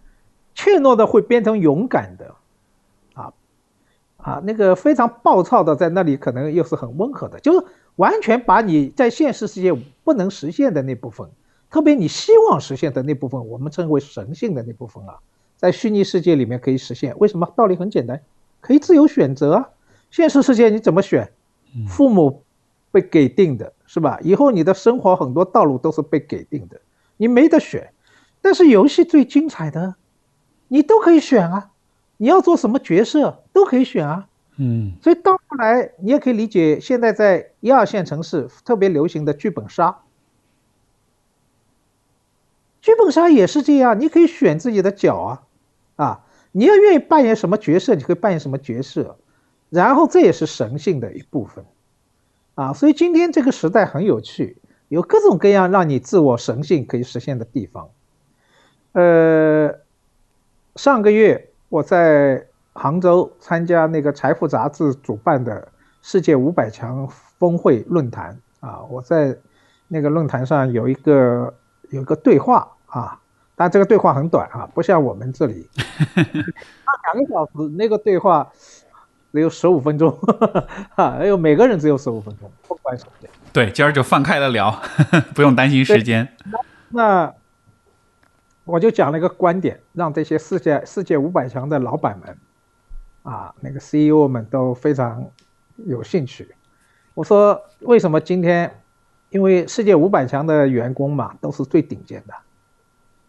[0.55, 2.35] 怯懦的会变成勇敢的。
[3.15, 3.33] 啊
[4.19, 9.73] 啊，那个非常暴躁的，在那里可能又是很温和的，就是完全把你在现实世界
[10.05, 11.27] 不能实现的那部分，
[11.71, 15.17] 特别你希望实现的那部分，我们称为神性的那部分啊，
[15.57, 17.17] 在虚拟世界里面可以实现。
[17.19, 17.51] 为什么？
[17.57, 18.21] 道理很简单，
[18.61, 19.71] 可以自由选择啊。
[20.11, 21.33] 现实世界你怎么选？
[21.89, 22.43] 父母
[22.91, 24.19] 被给定的是吧？
[24.23, 26.81] 以后你的生活很多道路都是被给定的，
[27.17, 27.93] 你没得选。
[28.41, 29.97] 但是游戏最精彩的，
[30.69, 31.71] 你都可以选啊。
[32.23, 40.01] 你要做什么角色都可以选啊，嗯，所以到后来你也可以理解，现在在一二线城市特别流行的剧本杀，
[42.83, 45.43] 剧本杀也是这样，你可以选自己的角啊，
[45.97, 49.17] 啊，你要愿意扮演什么角色，你可以扮演什么角色，
[49.71, 51.65] 然后这也是神性的一部分，
[52.55, 54.59] 啊，所以今天这个时代很有趣，
[54.89, 57.89] 有各种各样让你自我神性可以实现的地方，
[58.93, 59.73] 呃，
[60.77, 61.47] 上个月。
[61.69, 65.69] 我在杭州参加那个《财富》杂志主办的
[66.03, 67.09] 世界五百强
[67.39, 69.39] 峰会论坛啊，我在
[69.87, 71.55] 那个论坛上有一个
[71.91, 73.21] 有一个对话啊，
[73.55, 75.69] 但这个对话很短啊，不像我们这里，
[76.17, 78.51] 两个小时，那个对话
[79.31, 80.11] 只有十五分钟，
[80.97, 83.31] 哈，哎呦每个人只有十五分钟，不管时间。
[83.53, 84.77] 对，今儿就放开了聊，
[85.37, 86.27] 不用担心时间。
[86.89, 87.33] 那。
[88.71, 92.39] 我就讲了一个观点，让这些世界世界五百强的老板们，
[93.25, 95.29] 啊，那个 CEO 们都非常
[95.75, 96.55] 有兴趣。
[97.15, 98.73] 我说，为什么今天？
[99.31, 102.35] 因为世界五百强的员工嘛，都是最顶尖的，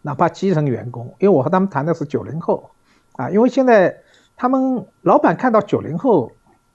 [0.04, 1.08] 哪怕基层员工。
[1.18, 2.70] 因为我和他们谈的是九零后，
[3.14, 4.04] 啊，因为现在
[4.36, 6.32] 他们老板看到九零后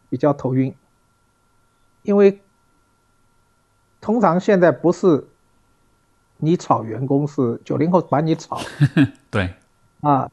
[0.08, 0.74] 比较头晕，
[2.02, 2.40] 因为
[4.00, 5.24] 通常现在不是。
[6.46, 8.58] 你炒员工是九零后把你炒，
[9.30, 9.52] 对，
[10.00, 10.30] 啊，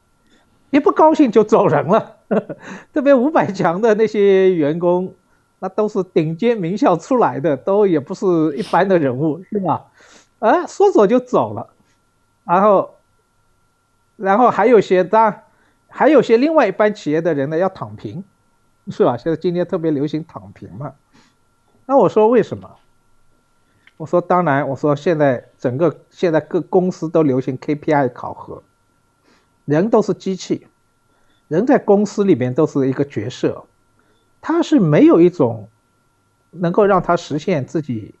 [0.70, 2.16] 一不高兴就走人了。
[2.94, 5.12] 特别五百强的那些员工，
[5.58, 8.26] 那都是顶尖名校出来的，都也不是
[8.56, 9.84] 一般的人物，是吧？
[10.38, 11.68] 啊，说走就走了，
[12.44, 12.94] 然后，
[14.16, 15.42] 然后还有些当，
[15.88, 18.24] 还有些另外一般企业的人呢要躺平，
[18.88, 19.16] 是吧？
[19.16, 20.92] 现在今天特别流行躺平嘛。
[21.86, 22.70] 那我说为什么？
[23.96, 28.62] 我说当然，我说现在整个现在各公司都流行 KPI 考核，
[29.64, 30.66] 人都是机器，
[31.46, 33.64] 人在公司里面都是一个角色，
[34.40, 35.68] 他是没有一种
[36.50, 38.14] 能够让他实现自己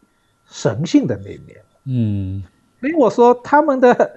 [0.46, 1.60] 神性的那一面。
[1.86, 2.44] 嗯，
[2.80, 4.16] 所以我说他们的，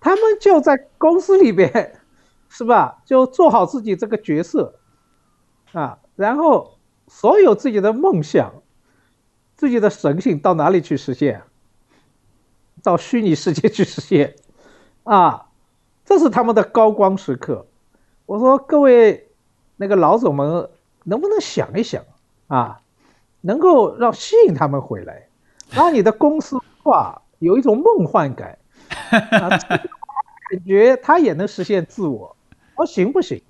[0.00, 2.00] 他们就在公司里边，
[2.48, 3.02] 是吧？
[3.04, 4.74] 就做好自己这个角色，
[5.72, 6.78] 啊，然后
[7.08, 8.50] 所有自己的梦想。
[9.56, 11.42] 自己的神性到哪里去实现？
[12.82, 14.34] 到虚拟世界去实现，
[15.04, 15.46] 啊，
[16.04, 17.66] 这是他们的高光时刻。
[18.26, 19.28] 我说各位
[19.76, 20.68] 那个老总们，
[21.04, 22.04] 能不能想一想
[22.48, 22.82] 啊？
[23.40, 25.28] 能够让吸引他们回来，
[25.70, 28.58] 让你的公司化有一种梦幻感，
[29.10, 32.36] 感觉他也能实现自我，
[32.74, 33.40] 我行不行？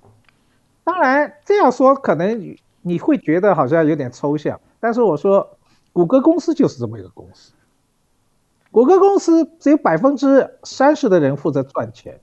[0.85, 5.54] 当然这样说可能你会觉得好像有点抽象，但是我说。
[5.95, 7.53] 谷歌公司就是这么一个公司。
[8.69, 12.19] 谷歌公司只有百分之三十的人负责赚钱，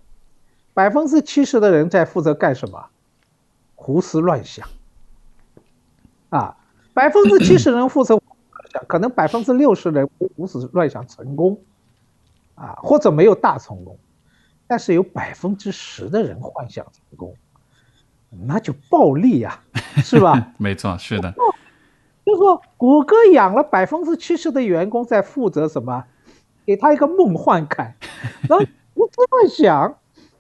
[0.74, 2.84] 百分之七十的人在负责干什么？
[3.74, 4.68] 胡思乱想。
[6.28, 6.54] 啊，
[6.92, 8.20] 百分之七十人负责
[8.70, 11.58] 想，可能百分之六十人胡思乱想成功。
[12.54, 13.98] 啊，或者没有大成功，
[14.66, 17.34] 但是有百分之十的人幻想成功，
[18.28, 19.58] 那就暴利呀，
[20.04, 20.52] 是吧？
[20.60, 21.34] 没错，是的。
[22.24, 26.04] 就说谷歌养了百分之七十的员工在负责什么？
[26.64, 27.96] 给他一个梦幻感，
[28.48, 29.96] 然后胡思乱想，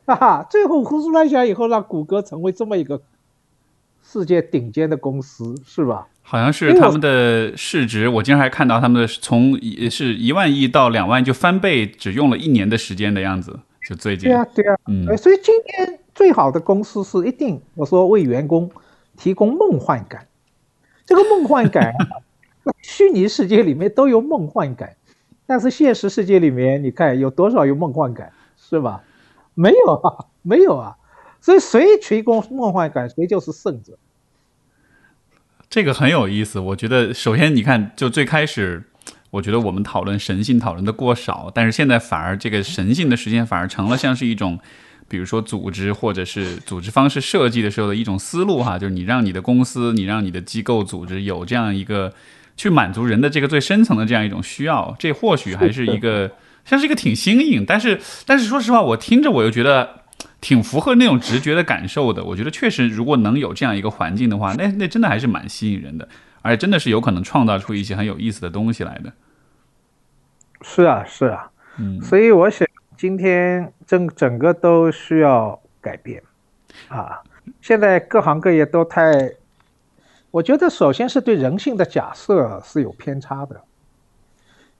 [0.06, 3.02] 哈哈，最后胡思乱想以后，让谷歌成为这么一个
[4.02, 6.06] 世界顶尖的公司，是吧？
[6.22, 9.58] 好像是他们的市值，我经常还看到他们的从
[9.90, 14.30] 是一万亿到两万就翻倍，只用了一年的时间的样子，就最近。
[14.30, 18.70] 对啊，对啊，嗯，所以今天最好的公司是一定，我说为员工
[19.16, 20.24] 提供梦幻感。
[21.12, 21.92] 这个梦幻感，
[22.80, 24.96] 虚拟世界里面都有梦幻感，
[25.46, 29.04] 但是现实世界里面，你看有多少有梦幻感，是吧？
[29.52, 30.96] 没有啊， 没有啊。
[31.38, 33.98] 所以谁提供梦幻感，谁就是胜者。
[35.68, 36.58] 这个很有意思。
[36.58, 38.82] 我觉得，首先你看，就最开始，
[39.32, 44.58] 我觉得我们讨论神性讨论的过少，但是现在反而这个神性的时间反而成了像是一种。
[45.12, 52.10] 比如说组织或者是组织方式设计的时候的一种思路哈，就是你让你的公司，你让你的机构组织有这样一个
[52.56, 56.32] 去满足人的这个最深层的这样一种需要，这或许还是一个
[56.64, 60.00] 像是一个挺新颖，但是但是说实话，我听着我又觉得
[60.40, 62.24] 挺符合那种直觉的感受的。
[62.24, 66.08] 我觉得确实，如果能有这样一个环境的话，那那真的还是蛮吸引人的，
[66.40, 69.12] 而且真的是有可能创造出一些很有意思的东西来的。
[70.62, 72.66] 是啊，是啊，嗯，所以我想。
[73.02, 76.22] 今天整整个都需要改变，
[76.86, 77.20] 啊，
[77.60, 79.34] 现在各行各业都太，
[80.30, 83.60] 我觉得首先是对人性的假设是有偏差的。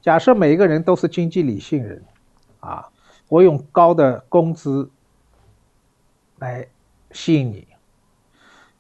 [0.01, 2.01] 假设每一个人都是经济理性人，
[2.61, 2.89] 啊，
[3.27, 4.89] 我用高的工资
[6.39, 6.65] 来
[7.11, 7.67] 吸引你，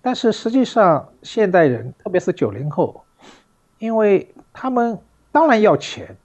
[0.01, 3.05] 但是实际上现代人，特别是九零后，
[3.81, 4.97] 因为他们
[5.33, 6.17] 当然要钱，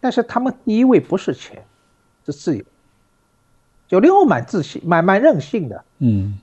[0.00, 1.64] 但是他们第一位不是钱。
[2.26, 2.64] 是自由，
[3.86, 6.38] 九零后蛮自信，蛮蛮任性的，嗯，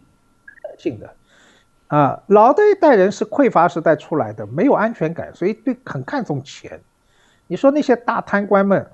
[0.64, 1.14] 任性的，
[1.88, 6.80] 啊，老的一代人是匮乏时代出来的，没有安全感，所以对很看重钱。
[7.48, 8.88] 你说那些大贪官们，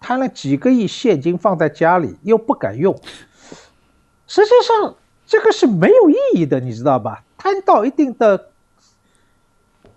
[0.00, 2.92] 贪了几个亿现金放在家里又不敢用，
[4.26, 7.24] 实际上这个是没有意义的，你知道吧？
[7.38, 8.48] 贪到一定的，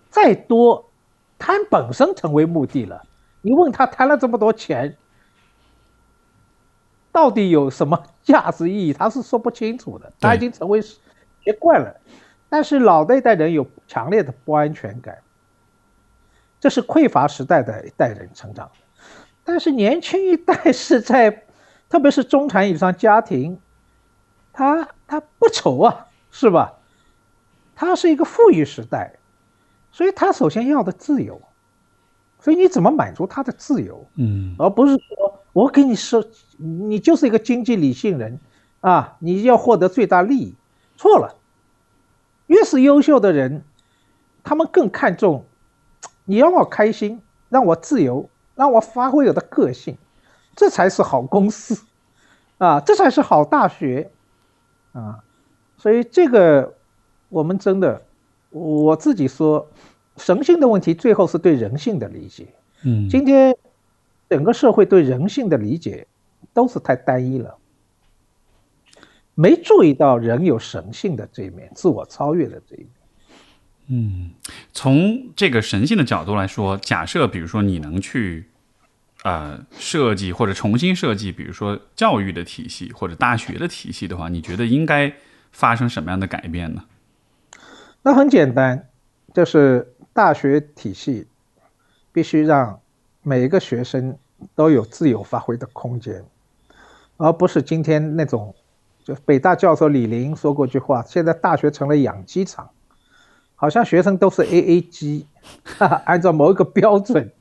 [0.09, 0.91] 再多，
[1.39, 3.03] 贪本身成为目的了。
[3.41, 4.95] 你问他贪了这么多钱。
[7.15, 8.91] 到底有什么价值意义？
[8.91, 10.11] 他是说不清楚的。
[10.19, 10.99] 他已经成为习
[11.57, 11.95] 惯了，
[12.49, 15.17] 但是老的一代人有强烈的不安全感，
[16.59, 18.69] 这是匮乏时代的一代人成长。
[19.45, 21.45] 但是年轻一代是在，
[21.87, 23.57] 特别是中产以上家庭，
[24.51, 26.73] 他他不愁啊，是吧？
[27.77, 29.13] 他是一个富裕时代，
[29.89, 31.41] 所以他首先要的自由。
[32.41, 34.05] 所以你怎么满足他的自由？
[34.17, 36.21] 嗯，而不是说我给你说，
[36.57, 38.39] 你就是一个经济理性人，
[38.81, 40.55] 啊，你要获得最大利益，
[40.97, 41.35] 错了。
[42.47, 43.63] 越是优秀的人，
[44.43, 45.45] 他们更看重
[46.25, 49.97] 你让我开心，让我自由，让我发挥我的个性，
[50.55, 51.83] 这才是好公司，
[52.57, 54.11] 啊，这才是好大学，
[54.93, 55.23] 啊，
[55.77, 56.75] 所以这个
[57.29, 58.01] 我们真的，
[58.49, 59.67] 我自己说。
[60.17, 62.47] 神性的问题，最后是对人性的理解。
[62.85, 63.53] 嗯，今天
[64.29, 66.07] 整个社会对人性的理解
[66.53, 67.57] 都是太单一了，
[69.33, 72.89] 没注意到人有神性的这一面，自我超越的这一面。
[73.87, 74.31] 嗯，
[74.73, 78.49] 从这个神性的角度来说，假设比如说你能去
[79.23, 85.13] 呃设计或者重新设计，比如说教育的体系或者大学的体系的话，你觉得应该
[85.51, 86.85] 发生什么样的改变呢？
[88.01, 88.89] 那很简单，
[89.33, 89.91] 就是。
[90.15, 91.27] 大学体系
[92.13, 92.79] 必须让
[93.21, 94.17] 每一个学生
[94.55, 96.23] 都有自由发挥的空间，
[97.17, 98.53] 而不是今天那种，
[99.03, 102.69] 就北大教授李林说过句话：现在大学成了养鸡场，
[103.55, 105.25] 好像学生都是 A A 鸡，
[106.05, 107.31] 按照某一个标准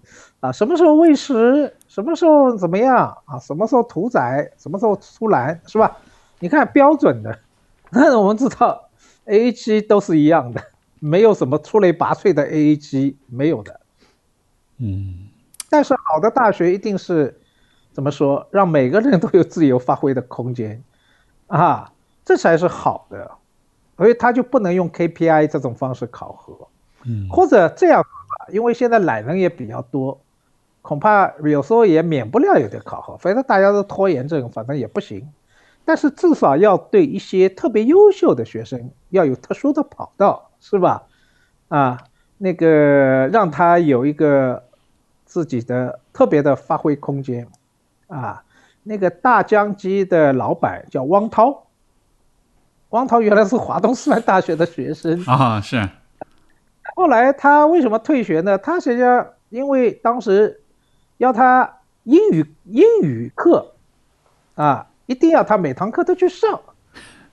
[0.40, 5.96] 啊，什么时候喂食，什么时候怎么样啊，什么时候屠宰，什么时候出栏，是吧？
[6.38, 7.38] 你看标准的，
[7.90, 8.88] 那我们知道
[9.24, 10.62] A A 鸡都是一样的。
[11.00, 13.80] 没有什么出类拔萃的 A A 鸡，没有的。
[14.78, 15.28] 嗯，
[15.68, 17.38] 但是好的大学一定是
[17.94, 20.82] 怎么说，让每个人都有自由发挥的空间
[21.46, 21.90] 啊，
[22.24, 23.30] 这才是好的。
[23.96, 26.68] 所以他就不能用 K P I 这种方式考核，
[27.04, 30.20] 嗯，或者这样吧，因为现在懒人也比较多，
[30.82, 33.16] 恐怕有时候也免不了有点考核。
[33.16, 35.32] 反正大家都拖延症，反正也不行。
[35.84, 40.50] 但是至少要对一些特别优秀的学生要有特殊的跑道。
[40.66, 41.02] 是吧？
[41.68, 42.00] 啊，
[42.38, 44.64] 那个让他有一个
[45.26, 47.46] 自己的特别的发挥空间，
[48.08, 48.44] 啊，
[48.82, 51.66] 那个大疆机的老板叫汪涛，
[52.90, 55.88] 汪涛原来是华东师范大学的学生啊，是。
[56.96, 58.58] 后来他为什么退学呢？
[58.58, 60.60] 他实际上因为当时
[61.16, 63.72] 要他英语英语课
[64.54, 66.60] 啊，一定要他每堂课都去上。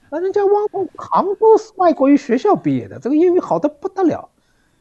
[0.10, 4.30] 那人家汪涛杭州是外国语学校毕业的，这个英语好的不得了。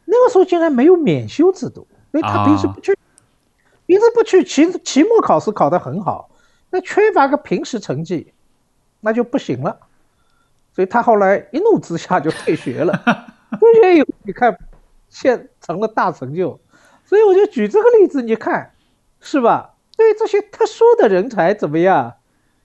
[0.04, 2.96] 那个时候竟然没有免修制度，所以他平时不去，
[3.90, 6.30] 平时不去，期期末考试考得很好，
[6.70, 8.32] 那缺乏个平时成绩，
[9.00, 9.80] 那就不行了。
[10.72, 12.92] 所以他后来一怒之下就退学了。
[13.58, 14.56] 退学以后，你看。
[15.08, 16.60] 现成了大成就，
[17.04, 18.70] 所以我就举这个例子，你看，
[19.20, 19.74] 是吧？
[19.96, 22.14] 对这些特殊的人才怎么样？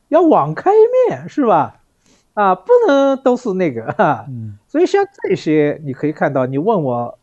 [0.09, 1.81] 要网开一面，是吧？
[2.35, 4.25] 啊，不能都是那个哈。
[4.29, 4.59] 嗯。
[4.67, 7.17] 所以像这些，你可以看到，你问我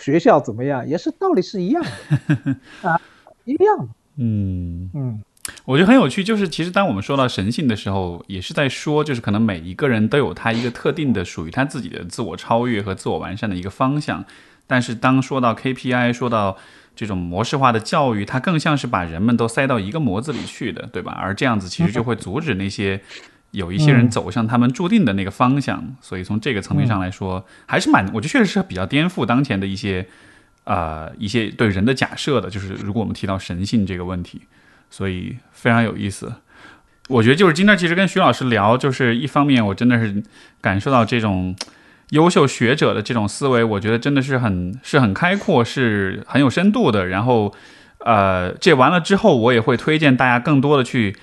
[0.00, 2.56] 学校怎么样，也是道理是一样的
[2.88, 2.98] 啊，
[3.44, 3.88] 一样。
[4.16, 5.22] 嗯嗯，
[5.64, 14.24] 我觉得很有趣，就是其实当我们说到神性的时候，也是在说，就是可能每一个人都有他一个特定的、属于他自己的自我超越和自我完善的一个方向。
[14.66, 16.56] 但是当说到 KPI，说到
[16.94, 21.12] 这种模式化的教育，它更像是把人们都塞到一个模子里去的，对吧？
[21.12, 23.00] 而这样子其实就会阻止那些
[23.50, 25.96] 有一些人走向他们注定的那个方向。
[26.00, 30.06] 所以从这个层面上来说，还是蛮，我觉得确实是比较颠覆当前的一些
[30.64, 32.50] 呃一些对人的假设的。
[32.50, 34.42] 就是如果我们提到神性这个问题，
[34.90, 36.32] 所以非常有意思。
[37.08, 40.22] 我觉得就是今天其实跟徐老师聊，就是一方面我真的是
[40.60, 41.56] 感受到这种。
[42.10, 47.06] 优秀学者的这种思维，我觉得真的是很是很开阔，是很有深度的。
[47.06, 47.54] 然后，
[48.00, 51.16] 呃，这完了之后，我也会推荐大家更多的去，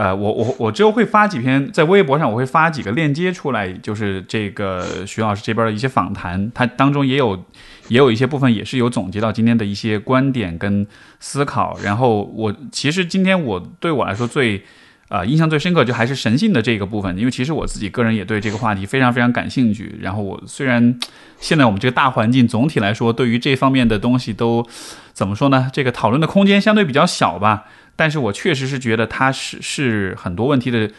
[0.00, 7.44] 呃，我我我之后会发几篇在微博上，我会发几个链接出来，就是这个徐老师这边的一些访谈，他当中也有
[7.88, 10.86] 也有一些部分也是有总结到今天的一些观点跟
[11.18, 11.76] 思考。
[11.84, 14.62] 然后，我其实今天我对我来说最。
[15.10, 19.98] 啊，印象最深刻就还是神性的这个部分，因为其实我自己个人也对这个话题非常非常感兴趣。
[20.00, 21.00] 然后我虽然
[21.40, 24.64] 现在我们这个大环境总体来说对于这方面的东西都
[25.12, 25.68] 怎么说呢？
[25.72, 27.64] 这个讨论的空间相对比较小吧。
[28.00, 30.90] 但是我确实是觉得它是是很多问题的，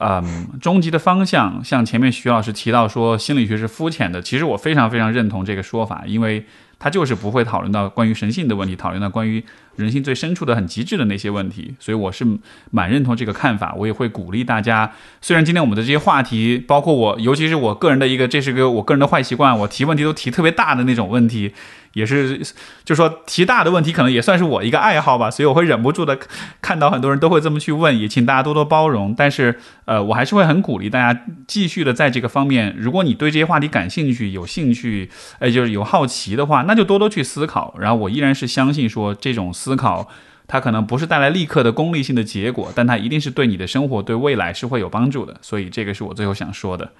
[0.00, 1.62] 嗯，终极的方向。
[1.62, 6.44] 像前面徐老师提到说心理学是肤浅的，其实我非常非常认同这个说法，因为。
[6.82, 9.44] 他就是不会讨论到关于神性的问题，讨论到关于
[9.76, 12.24] 人性最深处的很极致的那些问题，所以我是
[12.70, 13.74] 蛮认同这个看法。
[13.76, 14.90] 我也会鼓励大家，
[15.20, 21.52] 虽然今天我们的这些话题，包括我，尤其是我个人的一个，这是个我个人的坏习惯，我提问题都提特别大的那种问题。
[21.92, 22.40] 也是，
[22.84, 26.16] 就说提大的问题，可能也算是我一个爱好吧，所以我会忍不住的
[26.62, 29.12] 看到很多人都会这么去问，也请大家多多包容。
[29.16, 35.10] 但是，呃，我还是会很鼓励大家继续的在这个方面，如果你对这些话题感兴趣、有兴趣，
[35.40, 37.74] 哎，就是有好奇的话，那就多多去思考。
[37.80, 40.08] 然后，我依然是相信说，这种思考
[40.46, 45.36] 它可能不是带来立刻的功利性的结果，但它一定是对你的生活、对未来是会有帮助的。
[45.42, 46.92] 所以，这个是我最后想说的。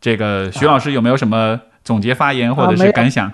[0.00, 3.32] 这个徐老师有没有什么总结发言或者是感想？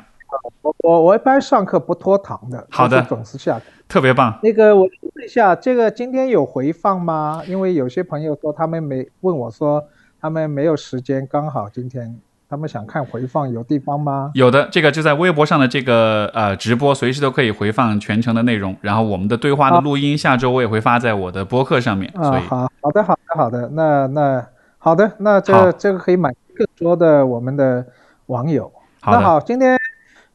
[0.62, 4.38] 我我我一般上课不拖堂的，好的，准时下课，特别棒。
[4.42, 7.42] 那个我问一下，这个今天有回放吗？
[7.46, 9.84] 因为有些朋友说他们没问我说
[10.20, 14.30] 他们没有时间，刚好今天他们想看回放，有地方吗？
[14.34, 18.76] 有的，这个就在微博上的这个呃直播，随时都可以回放全程的内容。
[18.82, 22.12] 然后我们的对话的录音，下周我也会发在我的播客上面。
[22.14, 24.46] 啊，好好的好的好的，那那
[24.78, 27.86] 好的，那这这个可以满更多的我们的
[28.26, 28.70] 网友。
[29.02, 29.79] 那好，今天。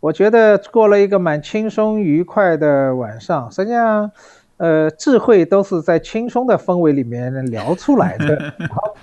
[0.06, 3.52] 我觉得过了一个蛮轻松愉快的晚上。
[3.52, 4.11] 实际上，
[4.57, 8.53] 呃，智慧都是在轻松的氛围里面聊出来的，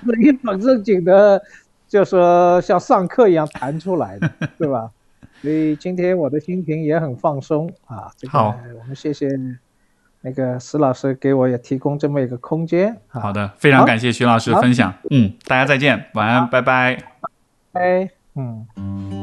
[0.05, 1.43] 不是一本正经的，
[1.89, 4.91] 就说像上课一样谈出来的， 对吧？
[5.41, 8.07] 所以今天我的心情也很放松啊。
[8.29, 9.29] 好，我们谢谢
[10.21, 12.97] 那个石老师给我也提供这么一个空间。
[13.09, 14.95] 好的，非常感谢徐老师分享。
[15.11, 16.97] 嗯，大家再见，晚安，拜拜。
[17.73, 19.22] 拜，嗯。